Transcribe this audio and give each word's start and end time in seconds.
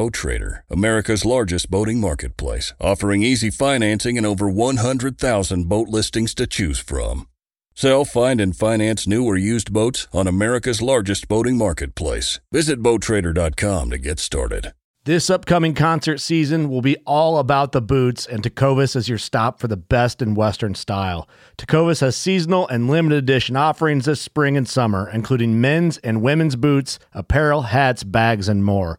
Boat 0.00 0.14
Trader, 0.14 0.64
America's 0.70 1.26
largest 1.26 1.70
boating 1.70 2.00
marketplace, 2.00 2.72
offering 2.80 3.22
easy 3.22 3.50
financing 3.50 4.16
and 4.16 4.26
over 4.26 4.48
100,000 4.48 5.68
boat 5.68 5.88
listings 5.88 6.34
to 6.36 6.46
choose 6.46 6.78
from. 6.78 7.28
Sell, 7.74 8.06
find, 8.06 8.40
and 8.40 8.56
finance 8.56 9.06
new 9.06 9.26
or 9.26 9.36
used 9.36 9.74
boats 9.74 10.08
on 10.10 10.26
America's 10.26 10.80
largest 10.80 11.28
boating 11.28 11.58
marketplace. 11.58 12.40
Visit 12.50 12.82
BoatTrader.com 12.82 13.90
to 13.90 13.98
get 13.98 14.18
started. 14.18 14.72
This 15.04 15.30
upcoming 15.30 15.72
concert 15.72 16.18
season 16.18 16.68
will 16.68 16.82
be 16.82 16.96
all 17.06 17.38
about 17.38 17.72
the 17.72 17.80
boots, 17.80 18.26
and 18.26 18.42
Tecovas 18.42 18.94
is 18.94 19.08
your 19.08 19.16
stop 19.16 19.58
for 19.58 19.66
the 19.66 19.76
best 19.76 20.20
in 20.20 20.34
Western 20.34 20.74
style. 20.74 21.26
Tecovas 21.56 22.02
has 22.02 22.16
seasonal 22.16 22.68
and 22.68 22.88
limited 22.88 23.16
edition 23.16 23.56
offerings 23.56 24.04
this 24.04 24.20
spring 24.20 24.58
and 24.58 24.68
summer, 24.68 25.10
including 25.10 25.58
men's 25.58 25.96
and 25.98 26.20
women's 26.20 26.54
boots, 26.54 26.98
apparel, 27.14 27.62
hats, 27.62 28.04
bags, 28.04 28.46
and 28.46 28.62
more. 28.62 28.98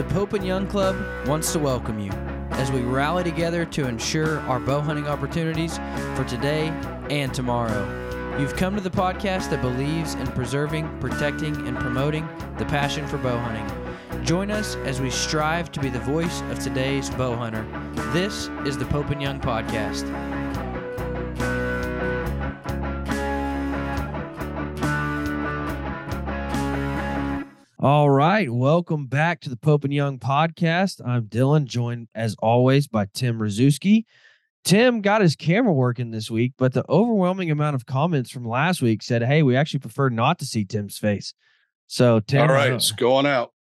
The 0.00 0.14
Pope 0.14 0.32
and 0.32 0.46
Young 0.46 0.66
Club 0.66 0.96
wants 1.26 1.52
to 1.52 1.58
welcome 1.58 1.98
you 1.98 2.10
as 2.52 2.72
we 2.72 2.80
rally 2.80 3.22
together 3.22 3.66
to 3.66 3.86
ensure 3.86 4.40
our 4.48 4.58
bow 4.58 4.80
hunting 4.80 5.06
opportunities 5.06 5.76
for 6.14 6.24
today 6.24 6.68
and 7.10 7.34
tomorrow. 7.34 8.38
You've 8.38 8.56
come 8.56 8.74
to 8.76 8.80
the 8.80 8.88
podcast 8.88 9.50
that 9.50 9.60
believes 9.60 10.14
in 10.14 10.26
preserving, 10.28 10.88
protecting, 11.00 11.54
and 11.68 11.76
promoting 11.78 12.26
the 12.56 12.64
passion 12.64 13.06
for 13.06 13.18
bow 13.18 13.36
hunting. 13.36 14.24
Join 14.24 14.50
us 14.50 14.76
as 14.86 15.02
we 15.02 15.10
strive 15.10 15.70
to 15.72 15.80
be 15.80 15.90
the 15.90 16.00
voice 16.00 16.40
of 16.48 16.58
today's 16.60 17.10
bow 17.10 17.36
hunter. 17.36 17.66
This 18.10 18.48
is 18.64 18.78
the 18.78 18.86
Pope 18.86 19.10
and 19.10 19.20
Young 19.20 19.38
Podcast. 19.38 20.08
All 27.82 28.10
right, 28.10 28.52
welcome 28.52 29.06
back 29.06 29.40
to 29.40 29.48
the 29.48 29.56
Pope 29.56 29.84
and 29.84 29.94
Young 29.94 30.18
podcast. 30.18 31.00
I'm 31.02 31.28
Dylan, 31.28 31.64
joined 31.64 32.08
as 32.14 32.36
always 32.40 32.86
by 32.86 33.06
Tim 33.14 33.38
Rzuski. 33.38 34.04
Tim 34.64 35.00
got 35.00 35.22
his 35.22 35.34
camera 35.34 35.72
working 35.72 36.10
this 36.10 36.30
week, 36.30 36.52
but 36.58 36.74
the 36.74 36.84
overwhelming 36.90 37.50
amount 37.50 37.76
of 37.76 37.86
comments 37.86 38.30
from 38.30 38.44
last 38.44 38.82
week 38.82 39.02
said, 39.02 39.22
"Hey, 39.22 39.42
we 39.42 39.56
actually 39.56 39.80
prefer 39.80 40.10
not 40.10 40.38
to 40.40 40.44
see 40.44 40.66
Tim's 40.66 40.98
face." 40.98 41.32
So, 41.86 42.20
Tim, 42.20 42.42
all 42.42 42.48
right, 42.48 42.70
uh, 42.70 42.74
it's 42.74 42.92
going 42.92 43.24
out. 43.24 43.54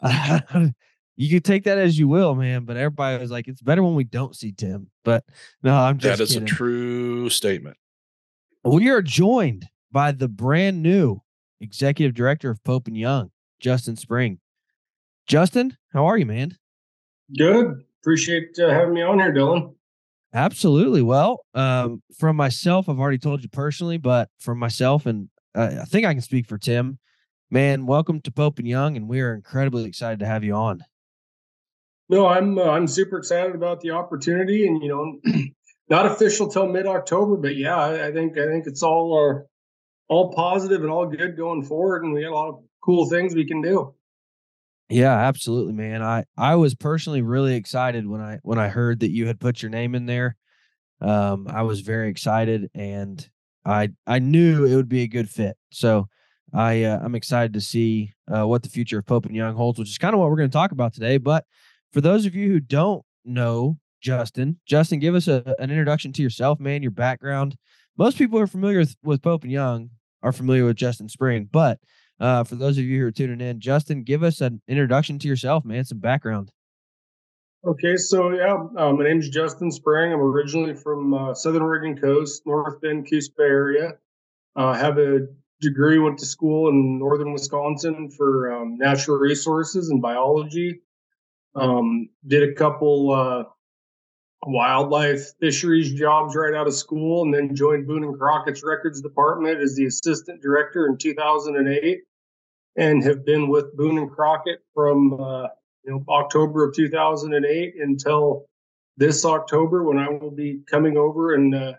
you 1.16 1.28
can 1.28 1.42
take 1.42 1.64
that 1.64 1.76
as 1.76 1.98
you 1.98 2.08
will, 2.08 2.34
man. 2.34 2.64
But 2.64 2.78
everybody 2.78 3.20
was 3.20 3.30
like, 3.30 3.46
"It's 3.46 3.60
better 3.60 3.82
when 3.82 3.94
we 3.94 4.04
don't 4.04 4.34
see 4.34 4.52
Tim." 4.52 4.90
But 5.04 5.22
no, 5.62 5.76
I'm 5.76 5.98
just 5.98 6.16
that 6.16 6.22
is 6.24 6.32
kidding. 6.32 6.44
a 6.44 6.50
true 6.50 7.28
statement. 7.28 7.76
We 8.64 8.88
are 8.88 9.02
joined 9.02 9.66
by 9.92 10.12
the 10.12 10.28
brand 10.28 10.82
new 10.82 11.20
executive 11.60 12.14
director 12.14 12.48
of 12.48 12.64
Pope 12.64 12.86
and 12.86 12.96
Young, 12.96 13.30
Justin 13.60 13.96
Spring. 13.96 14.38
Justin, 15.26 15.76
how 15.92 16.06
are 16.06 16.18
you, 16.18 16.26
man? 16.26 16.56
Good. 17.36 17.84
Appreciate 18.02 18.58
uh, 18.58 18.70
having 18.70 18.94
me 18.94 19.02
on 19.02 19.18
here, 19.18 19.32
Dylan. 19.32 19.74
Absolutely. 20.32 21.02
Well, 21.02 21.44
um, 21.54 22.02
from 22.18 22.36
myself, 22.36 22.88
I've 22.88 22.98
already 22.98 23.18
told 23.18 23.42
you 23.42 23.48
personally, 23.48 23.98
but 23.98 24.28
from 24.38 24.58
myself, 24.58 25.06
and 25.06 25.28
uh, 25.54 25.76
I 25.82 25.84
think 25.84 26.06
I 26.06 26.12
can 26.12 26.22
speak 26.22 26.46
for 26.46 26.56
Tim. 26.56 26.98
Man, 27.50 27.84
welcome 27.84 28.20
to 28.22 28.32
Pope 28.32 28.58
and 28.58 28.68
Young, 28.68 28.96
and 28.96 29.08
we 29.08 29.20
are 29.20 29.34
incredibly 29.34 29.84
excited 29.84 30.20
to 30.20 30.26
have 30.26 30.44
you 30.44 30.54
on. 30.54 30.84
No, 32.08 32.26
I'm 32.26 32.58
uh, 32.58 32.64
I'm 32.64 32.86
super 32.86 33.18
excited 33.18 33.54
about 33.54 33.80
the 33.80 33.90
opportunity, 33.90 34.66
and 34.66 34.82
you 34.82 34.88
know, 34.88 35.32
not 35.88 36.06
official 36.06 36.48
till 36.48 36.68
mid 36.68 36.86
October, 36.86 37.36
but 37.36 37.56
yeah, 37.56 37.76
I, 37.76 38.06
I, 38.06 38.12
think 38.12 38.38
I 38.38 38.46
think 38.46 38.66
it's 38.66 38.82
all 38.82 39.18
uh, 39.18 39.42
all 40.08 40.32
positive 40.32 40.82
and 40.82 40.90
all 40.90 41.06
good 41.06 41.36
going 41.36 41.64
forward, 41.64 42.04
and 42.04 42.14
we 42.14 42.22
got 42.22 42.30
a 42.30 42.34
lot 42.34 42.48
of 42.50 42.64
cool 42.82 43.08
things 43.08 43.34
we 43.34 43.46
can 43.46 43.62
do. 43.62 43.94
Yeah, 44.88 45.14
absolutely, 45.14 45.72
man. 45.72 46.02
I 46.02 46.24
I 46.36 46.56
was 46.56 46.74
personally 46.74 47.22
really 47.22 47.54
excited 47.54 48.06
when 48.06 48.20
I 48.20 48.38
when 48.42 48.58
I 48.58 48.68
heard 48.68 49.00
that 49.00 49.12
you 49.12 49.26
had 49.26 49.38
put 49.38 49.62
your 49.62 49.70
name 49.70 49.94
in 49.94 50.06
there. 50.06 50.36
Um, 51.00 51.46
I 51.48 51.62
was 51.62 51.80
very 51.80 52.10
excited, 52.10 52.70
and 52.74 53.26
I 53.64 53.90
I 54.06 54.18
knew 54.18 54.64
it 54.64 54.74
would 54.74 54.88
be 54.88 55.02
a 55.02 55.08
good 55.08 55.30
fit. 55.30 55.56
So 55.70 56.08
I 56.52 56.82
uh, 56.84 56.98
I'm 57.02 57.14
excited 57.14 57.52
to 57.52 57.60
see 57.60 58.12
uh, 58.26 58.46
what 58.46 58.64
the 58.64 58.68
future 58.68 58.98
of 58.98 59.06
Pope 59.06 59.26
and 59.26 59.36
Young 59.36 59.54
holds, 59.54 59.78
which 59.78 59.90
is 59.90 59.98
kind 59.98 60.12
of 60.12 60.20
what 60.20 60.28
we're 60.28 60.36
going 60.36 60.50
to 60.50 60.52
talk 60.52 60.72
about 60.72 60.92
today. 60.92 61.18
But 61.18 61.44
for 61.92 62.00
those 62.00 62.26
of 62.26 62.34
you 62.34 62.50
who 62.50 62.60
don't 62.60 63.04
know 63.24 63.78
Justin, 64.00 64.58
Justin, 64.66 64.98
give 64.98 65.14
us 65.14 65.28
a, 65.28 65.54
an 65.58 65.70
introduction 65.70 66.12
to 66.14 66.22
yourself, 66.22 66.58
man, 66.58 66.82
your 66.82 66.90
background. 66.90 67.56
Most 67.96 68.16
people 68.18 68.38
are 68.38 68.46
familiar 68.46 68.78
with, 68.78 68.96
with 69.02 69.22
Pope 69.22 69.42
and 69.44 69.52
Young 69.52 69.90
are 70.22 70.32
familiar 70.32 70.64
with 70.64 70.76
Justin 70.76 71.08
Spring, 71.08 71.48
but 71.50 71.78
uh, 72.20 72.44
for 72.44 72.54
those 72.54 72.76
of 72.76 72.84
you 72.84 73.00
who 73.00 73.06
are 73.06 73.10
tuning 73.10 73.40
in, 73.40 73.60
Justin, 73.60 74.02
give 74.02 74.22
us 74.22 74.40
an 74.40 74.60
introduction 74.68 75.18
to 75.18 75.28
yourself, 75.28 75.64
man, 75.64 75.84
some 75.84 75.98
background. 75.98 76.52
Okay, 77.66 77.96
so 77.96 78.30
yeah, 78.30 78.56
uh, 78.76 78.92
my 78.92 79.04
name 79.04 79.18
is 79.18 79.28
Justin 79.28 79.70
Spring. 79.70 80.12
I'm 80.12 80.20
originally 80.20 80.74
from 80.74 81.12
uh, 81.12 81.34
Southern 81.34 81.62
Oregon 81.62 81.96
coast, 81.96 82.42
North 82.46 82.80
Bend, 82.80 83.08
Coos 83.10 83.28
Bay 83.28 83.44
area. 83.44 83.94
I 84.56 84.62
uh, 84.62 84.74
have 84.74 84.98
a 84.98 85.26
degree, 85.60 85.98
went 85.98 86.18
to 86.18 86.26
school 86.26 86.70
in 86.70 86.98
northern 86.98 87.32
Wisconsin 87.32 88.10
for 88.10 88.52
um, 88.52 88.78
natural 88.78 89.18
resources 89.18 89.90
and 89.90 90.00
biology. 90.00 90.80
Um, 91.54 92.08
did 92.26 92.48
a 92.48 92.54
couple 92.54 93.12
uh, 93.12 93.44
wildlife 94.46 95.32
fisheries 95.38 95.92
jobs 95.92 96.34
right 96.34 96.54
out 96.54 96.66
of 96.66 96.74
school, 96.74 97.24
and 97.24 97.34
then 97.34 97.54
joined 97.54 97.86
Boone 97.86 98.04
and 98.04 98.18
Crockett's 98.18 98.62
records 98.64 99.02
department 99.02 99.60
as 99.60 99.76
the 99.76 99.84
assistant 99.84 100.40
director 100.40 100.86
in 100.86 100.96
2008 100.96 102.00
and 102.76 103.02
have 103.04 103.24
been 103.24 103.48
with 103.48 103.76
Boone 103.76 103.98
and 103.98 104.10
Crockett 104.10 104.60
from 104.74 105.20
uh, 105.20 105.48
you 105.84 105.92
know 105.92 106.04
October 106.08 106.64
of 106.64 106.74
2008 106.74 107.74
until 107.80 108.46
this 108.96 109.24
October 109.24 109.84
when 109.84 109.98
I 109.98 110.08
will 110.08 110.30
be 110.30 110.60
coming 110.70 110.96
over 110.96 111.34
and 111.34 111.54
uh, 111.54 111.72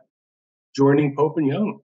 joining 0.75 1.16
Pope 1.16 1.38
and 1.38 1.47
Young. 1.47 1.80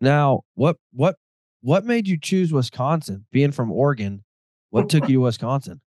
Now, 0.00 0.42
what 0.54 0.76
what 0.92 1.16
what 1.62 1.84
made 1.84 2.06
you 2.06 2.18
choose 2.20 2.52
Wisconsin? 2.52 3.26
Being 3.32 3.52
from 3.52 3.72
Oregon, 3.72 4.24
what 4.70 4.88
took 4.88 5.08
you 5.08 5.16
to 5.16 5.22
Wisconsin? 5.22 5.80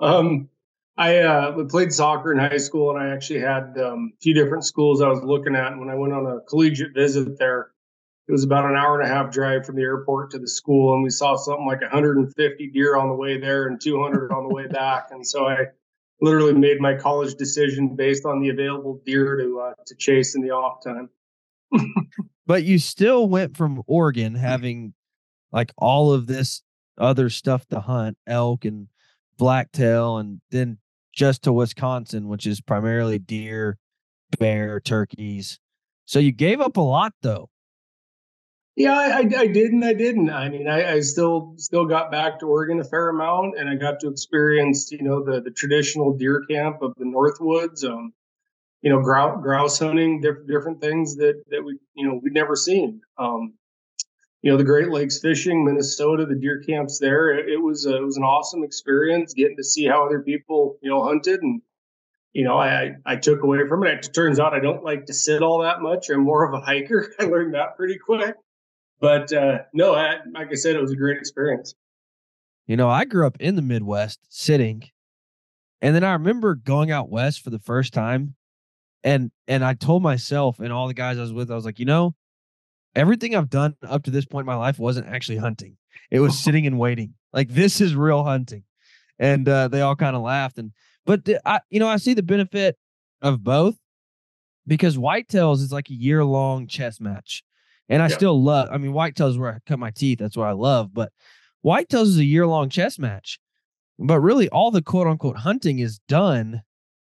Um, 0.00 0.48
I 0.96 1.18
uh, 1.18 1.64
played 1.66 1.92
soccer 1.92 2.32
in 2.32 2.38
high 2.40 2.56
school, 2.56 2.90
and 2.90 2.98
I 2.98 3.14
actually 3.14 3.38
had 3.38 3.78
um, 3.78 4.12
a 4.12 4.20
few 4.20 4.34
different 4.34 4.64
schools 4.64 5.00
I 5.00 5.06
was 5.06 5.22
looking 5.22 5.54
at. 5.54 5.70
And 5.70 5.80
when 5.80 5.88
I 5.88 5.94
went 5.94 6.12
on 6.12 6.26
a 6.26 6.40
collegiate 6.40 6.92
visit 6.92 7.38
there, 7.38 7.70
it 8.28 8.32
was 8.32 8.44
about 8.44 8.64
an 8.64 8.76
hour 8.76 9.00
and 9.00 9.10
a 9.10 9.12
half 9.12 9.32
drive 9.32 9.66
from 9.66 9.76
the 9.76 9.82
airport 9.82 10.30
to 10.30 10.38
the 10.38 10.48
school, 10.48 10.94
and 10.94 11.02
we 11.02 11.10
saw 11.10 11.36
something 11.36 11.66
like 11.66 11.80
150 11.80 12.70
deer 12.70 12.96
on 12.96 13.08
the 13.08 13.14
way 13.14 13.38
there 13.38 13.66
and 13.66 13.80
200 13.80 14.32
on 14.32 14.48
the 14.48 14.54
way 14.54 14.66
back. 14.68 15.08
And 15.10 15.26
so 15.26 15.46
I 15.46 15.66
literally 16.20 16.54
made 16.54 16.80
my 16.80 16.94
college 16.94 17.34
decision 17.34 17.96
based 17.96 18.24
on 18.24 18.40
the 18.40 18.48
available 18.48 19.00
deer 19.04 19.36
to 19.36 19.60
uh, 19.60 19.74
to 19.86 19.94
chase 19.96 20.34
in 20.34 20.42
the 20.42 20.50
off 20.50 20.82
time. 20.84 21.10
but 22.46 22.64
you 22.64 22.78
still 22.78 23.28
went 23.28 23.56
from 23.56 23.82
Oregon 23.86 24.34
having 24.34 24.94
like 25.50 25.72
all 25.76 26.12
of 26.12 26.26
this 26.26 26.62
other 26.98 27.28
stuff 27.28 27.66
to 27.68 27.80
hunt, 27.80 28.16
elk 28.26 28.64
and 28.64 28.88
blacktail, 29.36 30.18
and 30.18 30.40
then 30.50 30.78
just 31.12 31.42
to 31.42 31.52
Wisconsin, 31.52 32.28
which 32.28 32.46
is 32.46 32.60
primarily 32.60 33.18
deer, 33.18 33.78
bear, 34.38 34.80
turkeys. 34.80 35.58
So 36.06 36.18
you 36.18 36.32
gave 36.32 36.60
up 36.60 36.76
a 36.76 36.80
lot 36.80 37.12
though. 37.22 37.50
Yeah, 38.74 38.94
I, 38.94 39.18
I, 39.18 39.46
didn't. 39.46 39.82
I 39.84 39.92
didn't. 39.92 40.30
I 40.30 40.48
mean, 40.48 40.66
I, 40.66 40.94
I, 40.94 41.00
still 41.00 41.54
still 41.58 41.84
got 41.84 42.10
back 42.10 42.38
to 42.38 42.46
Oregon 42.46 42.80
a 42.80 42.84
fair 42.84 43.10
amount, 43.10 43.58
and 43.58 43.68
I 43.68 43.74
got 43.74 44.00
to 44.00 44.08
experience, 44.08 44.90
you 44.90 45.02
know, 45.02 45.22
the 45.22 45.42
the 45.42 45.50
traditional 45.50 46.16
deer 46.16 46.42
camp 46.48 46.80
of 46.80 46.94
the 46.96 47.04
Northwoods. 47.04 47.84
Um, 47.84 48.14
you 48.80 48.90
know, 48.90 49.00
grouse, 49.00 49.38
grouse 49.42 49.78
hunting, 49.78 50.20
different 50.22 50.48
different 50.48 50.80
things 50.80 51.16
that 51.16 51.42
that 51.50 51.62
we 51.62 51.78
you 51.94 52.08
know 52.08 52.18
we'd 52.22 52.32
never 52.32 52.56
seen. 52.56 53.02
Um, 53.18 53.54
you 54.40 54.50
know, 54.50 54.56
the 54.56 54.64
Great 54.64 54.88
Lakes 54.88 55.20
fishing, 55.20 55.64
Minnesota, 55.64 56.24
the 56.24 56.34
deer 56.34 56.62
camps 56.66 56.98
there. 56.98 57.30
It, 57.30 57.50
it 57.50 57.62
was 57.62 57.84
a, 57.86 57.96
it 57.96 58.04
was 58.04 58.16
an 58.16 58.24
awesome 58.24 58.64
experience 58.64 59.34
getting 59.34 59.56
to 59.58 59.64
see 59.64 59.86
how 59.86 60.06
other 60.06 60.20
people 60.20 60.78
you 60.82 60.88
know 60.90 61.04
hunted 61.04 61.42
and 61.42 61.60
you 62.32 62.44
know, 62.44 62.56
I 62.56 62.92
I 63.04 63.16
took 63.16 63.42
away 63.42 63.68
from 63.68 63.84
it. 63.84 64.06
It 64.06 64.14
turns 64.14 64.40
out 64.40 64.54
I 64.54 64.60
don't 64.60 64.82
like 64.82 65.06
to 65.06 65.12
sit 65.12 65.42
all 65.42 65.60
that 65.62 65.82
much. 65.82 66.08
I'm 66.08 66.20
more 66.20 66.46
of 66.46 66.54
a 66.54 66.64
hiker. 66.64 67.12
I 67.20 67.24
learned 67.24 67.54
that 67.54 67.76
pretty 67.76 67.98
quick. 67.98 68.34
But 69.02 69.32
uh, 69.32 69.58
no, 69.74 69.96
I, 69.96 70.18
like 70.32 70.52
I 70.52 70.54
said, 70.54 70.76
it 70.76 70.80
was 70.80 70.92
a 70.92 70.96
great 70.96 71.18
experience. 71.18 71.74
You 72.68 72.76
know, 72.76 72.88
I 72.88 73.04
grew 73.04 73.26
up 73.26 73.36
in 73.40 73.56
the 73.56 73.62
Midwest 73.62 74.20
sitting, 74.28 74.84
and 75.82 75.92
then 75.92 76.04
I 76.04 76.12
remember 76.12 76.54
going 76.54 76.92
out 76.92 77.10
west 77.10 77.42
for 77.42 77.50
the 77.50 77.58
first 77.58 77.92
time, 77.92 78.36
and 79.02 79.32
and 79.48 79.64
I 79.64 79.74
told 79.74 80.04
myself 80.04 80.60
and 80.60 80.72
all 80.72 80.86
the 80.86 80.94
guys 80.94 81.18
I 81.18 81.22
was 81.22 81.32
with, 81.32 81.50
I 81.50 81.56
was 81.56 81.64
like, 81.64 81.80
you 81.80 81.84
know, 81.84 82.14
everything 82.94 83.34
I've 83.34 83.50
done 83.50 83.74
up 83.82 84.04
to 84.04 84.12
this 84.12 84.24
point 84.24 84.44
in 84.44 84.46
my 84.46 84.54
life 84.54 84.78
wasn't 84.78 85.08
actually 85.08 85.38
hunting. 85.38 85.76
It 86.12 86.20
was 86.20 86.38
sitting 86.44 86.64
and 86.64 86.78
waiting. 86.78 87.14
Like 87.32 87.48
this 87.48 87.80
is 87.80 87.96
real 87.96 88.22
hunting, 88.22 88.62
and 89.18 89.48
uh, 89.48 89.66
they 89.66 89.80
all 89.80 89.96
kind 89.96 90.14
of 90.14 90.22
laughed. 90.22 90.58
And 90.58 90.70
but 91.04 91.28
I, 91.44 91.58
you 91.70 91.80
know, 91.80 91.88
I 91.88 91.96
see 91.96 92.14
the 92.14 92.22
benefit 92.22 92.78
of 93.20 93.42
both 93.42 93.74
because 94.64 94.96
whitetails 94.96 95.56
is 95.56 95.72
like 95.72 95.90
a 95.90 95.94
year 95.94 96.24
long 96.24 96.68
chess 96.68 97.00
match. 97.00 97.42
And 97.88 98.02
I 98.02 98.08
yeah. 98.08 98.16
still 98.16 98.42
love, 98.42 98.68
I 98.72 98.78
mean, 98.78 98.92
whitetails 98.92 99.30
is 99.30 99.38
where 99.38 99.54
I 99.54 99.58
cut 99.66 99.78
my 99.78 99.90
teeth. 99.90 100.18
That's 100.18 100.36
what 100.36 100.48
I 100.48 100.52
love. 100.52 100.94
But 100.94 101.12
white 101.62 101.88
whitetails 101.88 102.04
is 102.04 102.18
a 102.18 102.24
year 102.24 102.46
long 102.46 102.68
chess 102.68 102.98
match. 102.98 103.38
But 103.98 104.20
really, 104.20 104.48
all 104.48 104.70
the 104.70 104.82
quote 104.82 105.06
unquote 105.06 105.36
hunting 105.36 105.78
is 105.78 105.98
done 106.08 106.62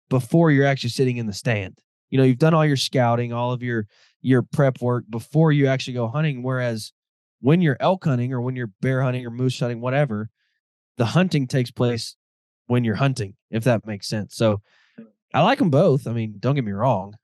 before 0.10 0.52
you're 0.52 0.66
actually 0.66 0.92
sitting 0.92 1.18
in 1.18 1.26
the 1.26 1.34
stand. 1.34 1.80
You 2.10 2.18
know, 2.18 2.24
you've 2.24 2.38
done 2.38 2.54
all 2.54 2.66
your 2.66 2.78
scouting, 2.78 3.34
all 3.34 3.52
of 3.52 3.64
your 3.64 3.88
your 4.22 4.44
prep 4.44 4.82
work 4.82 5.06
before 5.10 5.52
you 5.52 5.68
actually 5.68 5.94
go 5.94 6.08
hunting. 6.08 6.44
Whereas 6.44 6.94
when 7.42 7.62
you're 7.62 7.78
elk 7.80 8.06
hunting 8.06 8.34
or 8.34 8.42
when 8.42 8.56
you're 8.56 8.72
bear 8.82 9.02
hunting 9.02 9.26
or 9.26 9.32
moose 9.32 9.60
hunting, 9.60 9.82
whatever, 9.82 10.30
the 10.98 11.06
hunting 11.06 11.48
takes 11.48 11.72
place 11.72 12.16
when 12.68 12.84
you're 12.84 12.96
hunting, 12.96 13.36
if 13.52 13.64
that 13.66 13.86
makes 13.86 14.08
sense. 14.08 14.36
So 14.36 14.62
I 15.34 15.42
like 15.42 15.60
them 15.60 15.70
both. 15.70 16.08
I 16.08 16.14
mean, 16.14 16.36
don't 16.40 16.56
get 16.56 16.64
me 16.64 16.72
wrong. 16.72 17.16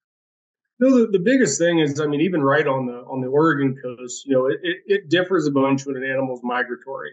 No, 0.81 0.99
the, 0.99 1.11
the 1.11 1.19
biggest 1.19 1.59
thing 1.59 1.77
is, 1.77 1.99
I 2.01 2.07
mean, 2.07 2.21
even 2.21 2.41
right 2.41 2.65
on 2.65 2.87
the 2.87 3.03
on 3.07 3.21
the 3.21 3.27
Oregon 3.27 3.77
coast, 3.79 4.25
you 4.25 4.33
know, 4.33 4.47
it, 4.47 4.57
it, 4.63 4.77
it 4.87 5.09
differs 5.09 5.45
a 5.45 5.51
bunch 5.51 5.85
when 5.85 5.95
an 5.95 6.03
animal's 6.03 6.41
migratory. 6.43 7.11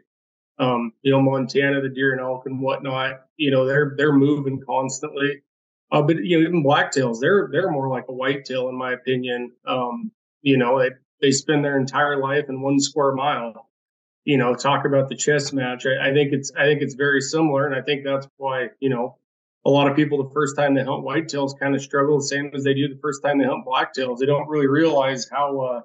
Um, 0.58 0.92
you 1.02 1.12
know, 1.12 1.20
Montana, 1.20 1.82
the 1.82 1.90
deer 1.90 2.12
and 2.12 2.20
elk 2.20 2.46
and 2.46 2.60
whatnot, 2.60 3.26
you 3.36 3.50
know, 3.50 3.66
they're 3.66 3.94
they're 3.98 4.14
moving 4.14 4.62
constantly. 4.66 5.42
Uh, 5.92 6.00
but 6.00 6.16
you 6.16 6.40
know, 6.40 6.48
even 6.48 6.64
blacktails, 6.64 7.20
they're 7.20 7.50
they're 7.52 7.70
more 7.70 7.88
like 7.88 8.06
a 8.08 8.12
whitetail, 8.12 8.70
in 8.70 8.74
my 8.74 8.92
opinion. 8.94 9.52
Um, 9.66 10.12
you 10.40 10.56
know, 10.56 10.78
they 10.78 10.90
they 11.20 11.30
spend 11.30 11.62
their 11.62 11.78
entire 11.78 12.16
life 12.18 12.46
in 12.48 12.62
one 12.62 12.80
square 12.80 13.12
mile 13.12 13.68
you 14.24 14.36
know, 14.36 14.54
talk 14.54 14.84
about 14.84 15.08
the 15.08 15.16
chess 15.16 15.54
match. 15.54 15.86
I, 15.86 16.10
I, 16.10 16.12
think 16.12 16.34
it's 16.34 16.52
I 16.54 16.64
think 16.64 16.82
it's 16.82 16.92
very 16.92 17.22
similar, 17.22 17.64
and 17.64 17.74
I 17.74 17.80
think 17.80 18.04
that's 18.04 18.28
why 18.36 18.68
you 18.78 18.90
know 18.90 19.16
a 19.68 19.70
lot 19.70 19.88
of 19.88 19.94
people 19.94 20.22
the 20.22 20.30
first 20.30 20.56
time 20.56 20.74
they 20.74 20.82
hunt 20.82 21.04
whitetails 21.04 21.58
kind 21.58 21.74
of 21.74 21.82
struggle 21.82 22.18
the 22.18 22.24
same 22.24 22.50
as 22.54 22.64
they 22.64 22.74
do 22.74 22.88
the 22.88 22.98
first 23.00 23.22
time 23.22 23.38
they 23.38 23.44
hunt 23.44 23.66
blacktails. 23.66 24.18
They 24.18 24.26
don't 24.26 24.48
really 24.48 24.66
realize 24.66 25.28
how 25.30 25.60
uh, 25.60 25.80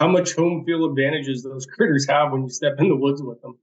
how 0.00 0.08
much 0.08 0.34
home 0.34 0.64
field 0.64 0.90
advantages 0.90 1.42
those 1.42 1.66
critters 1.76 2.06
have 2.08 2.32
when 2.32 2.42
you 2.42 2.48
step 2.48 2.74
in 2.78 2.88
the 2.88 2.96
woods 2.96 3.22
with 3.22 3.40
them. 3.42 3.58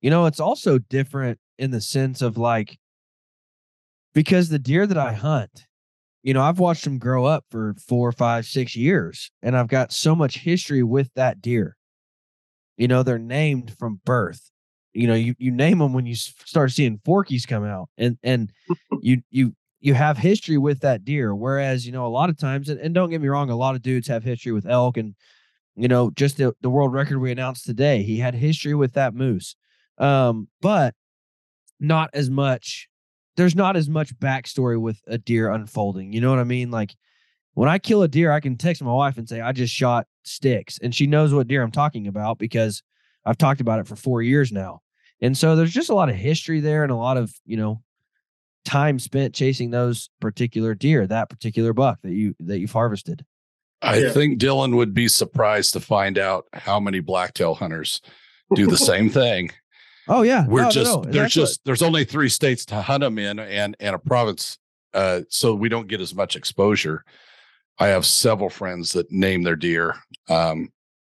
You 0.00 0.10
know, 0.10 0.26
it's 0.26 0.40
also 0.40 0.78
different 0.78 1.38
in 1.58 1.70
the 1.70 1.80
sense 1.80 2.20
of 2.20 2.36
like 2.36 2.78
because 4.12 4.48
the 4.48 4.58
deer 4.58 4.86
that 4.86 4.98
I 4.98 5.12
hunt, 5.12 5.66
you 6.22 6.34
know, 6.34 6.42
I've 6.42 6.58
watched 6.58 6.84
them 6.84 6.98
grow 6.98 7.24
up 7.24 7.44
for 7.50 7.74
four, 7.74 8.12
five, 8.12 8.44
six 8.44 8.76
years, 8.76 9.30
and 9.42 9.56
I've 9.56 9.68
got 9.68 9.92
so 9.92 10.14
much 10.14 10.38
history 10.40 10.82
with 10.82 11.10
that 11.14 11.40
deer 11.40 11.76
you 12.76 12.88
know, 12.88 13.02
they're 13.02 13.18
named 13.18 13.76
from 13.78 14.00
birth. 14.04 14.50
You 14.94 15.08
know, 15.08 15.14
you 15.14 15.34
you 15.38 15.50
name 15.50 15.78
them 15.78 15.92
when 15.92 16.06
you 16.06 16.14
start 16.14 16.70
seeing 16.70 16.98
forkies 16.98 17.46
come 17.46 17.64
out, 17.64 17.88
and 17.98 18.16
and 18.22 18.52
you 19.00 19.22
you 19.30 19.54
you 19.80 19.92
have 19.94 20.16
history 20.16 20.56
with 20.56 20.80
that 20.80 21.04
deer. 21.04 21.34
Whereas, 21.34 21.84
you 21.84 21.92
know, 21.92 22.06
a 22.06 22.08
lot 22.08 22.30
of 22.30 22.38
times, 22.38 22.70
and, 22.70 22.80
and 22.80 22.94
don't 22.94 23.10
get 23.10 23.20
me 23.20 23.28
wrong, 23.28 23.50
a 23.50 23.56
lot 23.56 23.74
of 23.74 23.82
dudes 23.82 24.08
have 24.08 24.24
history 24.24 24.52
with 24.52 24.66
elk, 24.66 24.96
and 24.96 25.14
you 25.76 25.88
know, 25.88 26.10
just 26.10 26.36
the, 26.36 26.54
the 26.60 26.70
world 26.70 26.92
record 26.92 27.18
we 27.18 27.32
announced 27.32 27.64
today, 27.64 28.02
he 28.02 28.18
had 28.18 28.34
history 28.34 28.74
with 28.74 28.92
that 28.94 29.14
moose, 29.14 29.56
um, 29.98 30.48
but 30.60 30.94
not 31.80 32.10
as 32.14 32.30
much. 32.30 32.88
There's 33.36 33.56
not 33.56 33.76
as 33.76 33.88
much 33.88 34.16
backstory 34.18 34.80
with 34.80 35.00
a 35.08 35.18
deer 35.18 35.50
unfolding. 35.50 36.12
You 36.12 36.20
know 36.20 36.30
what 36.30 36.38
I 36.38 36.44
mean? 36.44 36.70
Like 36.70 36.94
when 37.54 37.68
I 37.68 37.78
kill 37.78 38.02
a 38.02 38.08
deer, 38.08 38.30
I 38.30 38.40
can 38.40 38.56
text 38.56 38.82
my 38.82 38.92
wife 38.92 39.18
and 39.18 39.28
say, 39.28 39.40
I 39.40 39.50
just 39.52 39.74
shot 39.74 40.06
sticks. 40.22 40.78
And 40.80 40.94
she 40.94 41.06
knows 41.06 41.34
what 41.34 41.48
deer 41.48 41.62
I'm 41.62 41.72
talking 41.72 42.06
about 42.06 42.38
because 42.38 42.82
I've 43.24 43.38
talked 43.38 43.60
about 43.60 43.80
it 43.80 43.88
for 43.88 43.96
four 43.96 44.22
years 44.22 44.52
now. 44.52 44.80
And 45.20 45.36
so 45.36 45.56
there's 45.56 45.72
just 45.72 45.90
a 45.90 45.94
lot 45.94 46.08
of 46.08 46.16
history 46.16 46.60
there 46.60 46.82
and 46.82 46.92
a 46.92 46.96
lot 46.96 47.16
of, 47.16 47.32
you 47.46 47.56
know, 47.56 47.82
time 48.64 48.98
spent 48.98 49.34
chasing 49.34 49.70
those 49.70 50.10
particular 50.20 50.74
deer, 50.74 51.06
that 51.06 51.28
particular 51.28 51.72
buck 51.72 51.98
that 52.02 52.12
you 52.12 52.34
that 52.40 52.58
you've 52.58 52.72
harvested. 52.72 53.24
I 53.82 53.98
yeah. 53.98 54.10
think 54.10 54.40
Dylan 54.40 54.76
would 54.76 54.94
be 54.94 55.08
surprised 55.08 55.74
to 55.74 55.80
find 55.80 56.18
out 56.18 56.46
how 56.54 56.80
many 56.80 57.00
blacktail 57.00 57.54
hunters 57.54 58.00
do 58.54 58.66
the 58.66 58.76
same 58.78 59.10
thing. 59.10 59.50
Oh 60.08 60.22
yeah, 60.22 60.46
we're 60.46 60.62
no, 60.62 60.70
just 60.70 60.90
no, 60.90 61.02
no. 61.02 61.10
there's 61.10 61.32
just 61.32 61.60
there's 61.64 61.82
only 61.82 62.04
three 62.04 62.28
states 62.28 62.64
to 62.66 62.82
hunt 62.82 63.02
them 63.02 63.18
in, 63.18 63.38
and 63.38 63.76
and 63.80 63.94
a 63.94 63.98
province, 63.98 64.58
uh, 64.92 65.20
so 65.28 65.54
we 65.54 65.68
don't 65.68 65.88
get 65.88 66.00
as 66.00 66.14
much 66.14 66.36
exposure. 66.36 67.04
I 67.78 67.88
have 67.88 68.06
several 68.06 68.50
friends 68.50 68.92
that 68.92 69.10
name 69.10 69.42
their 69.42 69.56
deer. 69.56 69.96
Um, 70.28 70.72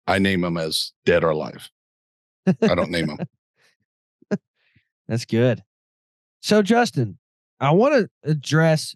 I 0.08 0.20
name 0.20 0.42
them 0.42 0.58
as 0.58 0.92
dead 1.06 1.24
or 1.24 1.30
alive. 1.30 1.70
I 2.48 2.76
don't 2.76 2.92
name 2.92 3.08
them. 3.08 3.20
That's 5.10 5.26
good. 5.26 5.64
So, 6.40 6.62
Justin, 6.62 7.18
I 7.60 7.72
want 7.72 7.96
to 7.96 8.30
address. 8.30 8.96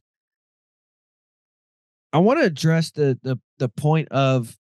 I 2.13 2.19
want 2.19 2.39
to 2.39 2.45
address 2.45 2.91
the 2.91 3.19
the 3.23 3.37
the 3.57 3.67
point 3.67 4.07
of 4.09 4.55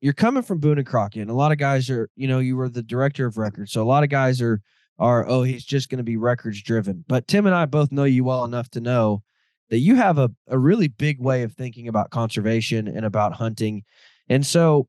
you're 0.00 0.12
coming 0.12 0.44
from 0.44 0.60
Boone 0.60 0.78
and 0.78 0.86
Crockett, 0.86 1.22
and 1.22 1.30
a 1.30 1.34
lot 1.34 1.52
of 1.52 1.58
guys 1.58 1.90
are, 1.90 2.08
you 2.14 2.28
know, 2.28 2.38
you 2.38 2.56
were 2.56 2.68
the 2.68 2.82
director 2.82 3.26
of 3.26 3.36
records, 3.38 3.72
so 3.72 3.82
a 3.82 3.84
lot 3.84 4.04
of 4.04 4.08
guys 4.08 4.40
are 4.40 4.62
are 5.00 5.28
oh 5.28 5.42
he's 5.42 5.64
just 5.64 5.90
going 5.90 5.98
to 5.98 6.04
be 6.04 6.16
records 6.16 6.62
driven. 6.62 7.04
But 7.08 7.26
Tim 7.26 7.46
and 7.46 7.56
I 7.56 7.66
both 7.66 7.90
know 7.90 8.04
you 8.04 8.22
well 8.22 8.44
enough 8.44 8.70
to 8.70 8.80
know 8.80 9.24
that 9.70 9.78
you 9.78 9.96
have 9.96 10.18
a, 10.18 10.30
a 10.46 10.58
really 10.58 10.86
big 10.86 11.18
way 11.18 11.42
of 11.42 11.54
thinking 11.54 11.88
about 11.88 12.10
conservation 12.10 12.86
and 12.86 13.04
about 13.04 13.32
hunting. 13.32 13.82
And 14.28 14.46
so, 14.46 14.86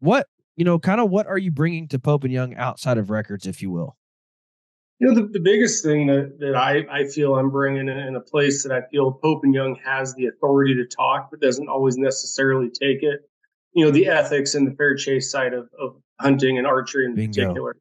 what, 0.00 0.26
you 0.56 0.64
know, 0.66 0.78
kind 0.78 1.00
of 1.00 1.08
what 1.08 1.26
are 1.26 1.38
you 1.38 1.50
bringing 1.50 1.88
to 1.88 1.98
Pope 1.98 2.24
and 2.24 2.32
Young 2.32 2.54
outside 2.56 2.98
of 2.98 3.08
records, 3.08 3.46
if 3.46 3.62
you 3.62 3.70
will? 3.70 3.96
You 5.00 5.08
know, 5.08 5.14
the, 5.14 5.26
the 5.26 5.40
biggest 5.40 5.82
thing 5.82 6.06
that, 6.06 6.38
that 6.38 6.54
I, 6.54 6.84
I 6.90 7.04
feel 7.04 7.34
I'm 7.34 7.50
bringing 7.50 7.88
in, 7.88 7.98
in 7.98 8.16
a 8.16 8.20
place 8.20 8.62
that 8.62 8.72
I 8.72 8.82
feel 8.90 9.12
Pope 9.12 9.40
and 9.42 9.52
Young 9.52 9.76
has 9.84 10.14
the 10.14 10.26
authority 10.26 10.74
to 10.76 10.86
talk, 10.86 11.30
but 11.30 11.40
doesn't 11.40 11.68
always 11.68 11.96
necessarily 11.96 12.70
take 12.70 13.02
it. 13.02 13.28
You 13.72 13.84
know, 13.84 13.90
the 13.90 14.06
ethics 14.06 14.54
and 14.54 14.66
the 14.66 14.76
fair 14.76 14.94
chase 14.94 15.30
side 15.30 15.52
of, 15.52 15.68
of 15.78 15.96
hunting 16.20 16.58
and 16.58 16.66
archery 16.66 17.06
in 17.06 17.14
Bingo. 17.14 17.42
particular. 17.42 17.76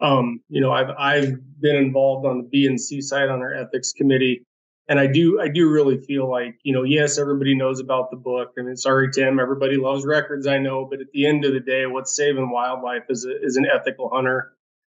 Um, 0.00 0.40
you 0.48 0.60
know, 0.60 0.72
I've 0.72 0.90
I've 0.98 1.60
been 1.60 1.76
involved 1.76 2.26
on 2.26 2.38
the 2.38 2.48
B 2.48 2.66
and 2.66 2.80
C 2.80 3.00
side 3.00 3.28
on 3.28 3.40
our 3.40 3.54
ethics 3.54 3.92
committee, 3.92 4.44
and 4.90 4.98
I 4.98 5.06
do 5.06 5.40
I 5.40 5.48
do 5.48 5.70
really 5.70 5.98
feel 5.98 6.28
like 6.28 6.58
you 6.62 6.74
know 6.74 6.82
yes 6.82 7.16
everybody 7.16 7.54
knows 7.54 7.80
about 7.80 8.10
the 8.10 8.16
book 8.16 8.52
I 8.58 8.62
mean 8.62 8.76
sorry 8.76 9.10
Tim 9.10 9.38
everybody 9.38 9.76
loves 9.76 10.04
records 10.04 10.46
I 10.46 10.58
know 10.58 10.84
but 10.84 11.00
at 11.00 11.06
the 11.12 11.26
end 11.26 11.44
of 11.46 11.54
the 11.54 11.60
day 11.60 11.86
what's 11.86 12.14
saving 12.14 12.50
wildlife 12.50 13.04
is 13.08 13.24
a, 13.24 13.42
is 13.42 13.56
an 13.56 13.66
ethical 13.66 14.10
hunter 14.12 14.52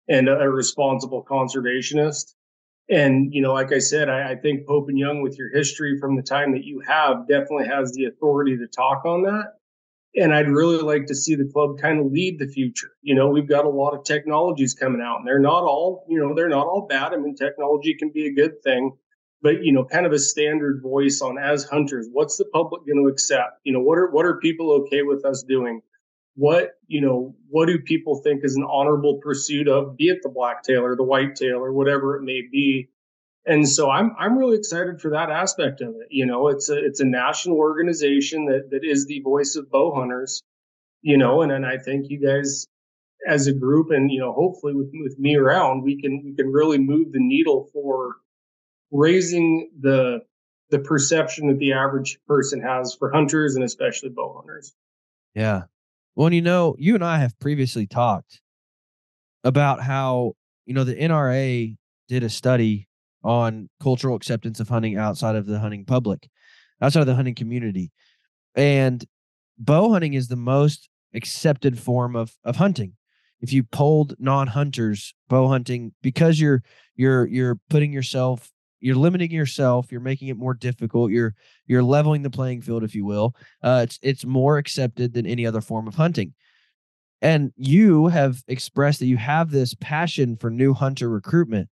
and 0.07 0.29
a, 0.29 0.49
responsible 0.49 1.25
conservationist 1.29 2.35
and 2.89 3.33
you 3.33 3.41
know 3.41 3.53
like 3.53 3.71
I 3.71 3.79
said 3.79 4.09
I, 4.09 4.31
I 4.31 4.35
think 4.35 4.67
Pope 4.67 4.89
and 4.89 4.97
Young 4.97 5.21
with 5.21 5.37
your 5.37 5.49
history 5.49 5.97
from 5.99 6.15
the 6.15 6.21
time 6.21 6.51
that 6.53 6.63
you 6.63 6.81
have 6.87 7.27
definitely 7.27 7.67
has 7.67 7.91
the 7.93 8.05
authority 8.05 8.57
to 8.57 8.67
talk 8.67 9.05
on 9.05 9.23
that 9.23 9.53
and 10.15 10.33
I'd 10.33 10.47
really 10.47 10.81
like 10.81 11.07
to 11.07 11.15
see 11.15 11.35
the 11.35 11.49
club 11.51 11.77
kind 11.77 11.99
of 11.99 12.09
lead 12.09 12.39
the 12.39 12.47
future. 12.47 12.91
You 13.01 13.15
know, 13.15 13.27
we've 13.27 13.49
got 13.49 13.65
a 13.65 13.69
lot 13.69 13.93
of 13.93 14.05
technologies 14.05 14.73
coming 14.73 15.01
out, 15.01 15.17
and 15.17 15.27
they're 15.27 15.39
not 15.41 15.63
all, 15.63 16.05
you 16.07 16.17
know, 16.17 16.33
they're 16.33 16.47
not 16.47 16.67
all 16.67 16.87
bad. 16.87 17.11
I 17.11 17.17
mean, 17.17 17.35
technology 17.35 17.93
can 17.95 18.11
be 18.11 18.27
a 18.27 18.33
good 18.33 18.63
thing, 18.63 18.93
but 19.45 19.63
you 19.63 19.71
know 19.71 19.85
kind 19.85 20.07
of 20.07 20.11
a 20.11 20.19
standard 20.19 20.81
voice 20.81 21.21
on 21.21 21.37
as 21.37 21.63
hunters 21.63 22.07
what's 22.11 22.35
the 22.37 22.45
public 22.45 22.85
going 22.85 23.01
to 23.01 23.07
accept 23.07 23.59
you 23.63 23.71
know 23.71 23.79
what 23.79 23.97
are 23.97 24.09
what 24.09 24.25
are 24.25 24.39
people 24.39 24.71
okay 24.71 25.03
with 25.03 25.23
us 25.23 25.43
doing 25.43 25.81
what 26.35 26.71
you 26.87 27.01
know 27.01 27.35
what 27.49 27.67
do 27.67 27.79
people 27.79 28.21
think 28.21 28.43
is 28.43 28.55
an 28.55 28.65
honorable 28.69 29.19
pursuit 29.21 29.67
of 29.67 29.95
be 29.97 30.09
it 30.09 30.19
the 30.21 30.29
blacktail 30.29 30.83
or 30.83 30.95
the 30.95 31.03
whitetail 31.03 31.57
or 31.57 31.71
whatever 31.71 32.17
it 32.17 32.23
may 32.23 32.41
be 32.51 32.89
and 33.45 33.67
so 33.67 33.89
i'm 33.89 34.13
i'm 34.19 34.37
really 34.37 34.57
excited 34.57 34.99
for 34.99 35.11
that 35.11 35.29
aspect 35.29 35.81
of 35.81 35.89
it 35.89 36.07
you 36.09 36.25
know 36.25 36.49
it's 36.49 36.69
a 36.69 36.77
it's 36.77 36.99
a 36.99 37.05
national 37.05 37.57
organization 37.57 38.45
that 38.45 38.69
that 38.71 38.83
is 38.83 39.05
the 39.07 39.21
voice 39.21 39.55
of 39.55 39.71
bow 39.71 39.95
hunters 39.95 40.43
you 41.05 41.19
know, 41.19 41.43
and, 41.43 41.51
and 41.51 41.63
I 41.67 41.77
think 41.77 42.07
you 42.09 42.19
guys 42.19 42.65
as 43.27 43.45
a 43.45 43.53
group 43.53 43.91
and, 43.91 44.11
you 44.11 44.19
know, 44.19 44.33
hopefully 44.33 44.73
with, 44.73 44.89
with 44.91 45.19
me 45.19 45.35
around, 45.35 45.83
we 45.83 46.01
can, 46.01 46.23
we 46.25 46.33
can 46.33 46.51
really 46.51 46.79
move 46.79 47.11
the 47.11 47.19
needle 47.19 47.69
for 47.71 48.15
raising 48.89 49.69
the, 49.79 50.21
the 50.71 50.79
perception 50.79 51.47
that 51.47 51.59
the 51.59 51.73
average 51.73 52.17
person 52.27 52.59
has 52.59 52.95
for 52.97 53.11
hunters 53.11 53.55
and 53.55 53.63
especially 53.63 54.09
bow 54.09 54.33
hunters. 54.35 54.73
Yeah. 55.35 55.65
Well, 56.15 56.31
you 56.31 56.41
know, 56.41 56.75
you 56.79 56.95
and 56.95 57.03
I 57.03 57.19
have 57.19 57.37
previously 57.39 57.87
talked 57.87 58.39
about 59.43 59.81
how, 59.81 60.33
you 60.65 60.73
know, 60.73 60.83
the 60.83 60.95
NRA 60.95 61.75
did 62.07 62.23
a 62.23 62.29
study 62.29 62.87
on 63.23 63.69
cultural 63.81 64.15
acceptance 64.15 64.59
of 64.59 64.69
hunting 64.69 64.97
outside 64.97 65.35
of 65.35 65.45
the 65.45 65.59
hunting 65.59 65.83
public, 65.83 66.29
outside 66.81 67.01
of 67.01 67.07
the 67.07 67.15
hunting 67.15 67.35
community. 67.35 67.91
And 68.55 69.03
bow 69.57 69.91
hunting 69.91 70.13
is 70.13 70.27
the 70.29 70.35
most 70.35 70.89
accepted 71.13 71.79
form 71.79 72.15
of 72.15 72.33
of 72.43 72.57
hunting. 72.57 72.93
If 73.41 73.51
you 73.51 73.63
polled 73.63 74.15
non-hunters 74.17 75.13
bow 75.27 75.47
hunting 75.49 75.93
because 76.01 76.39
you're 76.39 76.63
you're 76.95 77.25
you're 77.27 77.59
putting 77.69 77.91
yourself 77.91 78.51
you're 78.85 78.95
limiting 78.95 79.31
yourself 79.31 79.91
you're 79.91 79.99
making 79.99 80.27
it 80.27 80.37
more 80.37 80.53
difficult 80.53 81.09
you're 81.09 81.33
you're 81.65 81.83
leveling 81.83 82.21
the 82.21 82.29
playing 82.29 82.61
field 82.61 82.83
if 82.83 82.93
you 82.93 83.03
will 83.03 83.35
uh, 83.63 83.81
it's 83.83 83.97
it's 84.03 84.25
more 84.25 84.59
accepted 84.59 85.13
than 85.13 85.25
any 85.25 85.45
other 85.45 85.61
form 85.61 85.87
of 85.87 85.95
hunting. 85.95 86.33
And 87.21 87.51
you 87.57 88.07
have 88.07 88.43
expressed 88.47 88.99
that 88.99 89.07
you 89.07 89.17
have 89.17 89.49
this 89.49 89.73
passion 89.73 90.37
for 90.37 90.51
new 90.51 90.73
hunter 90.73 91.09
recruitment. 91.09 91.69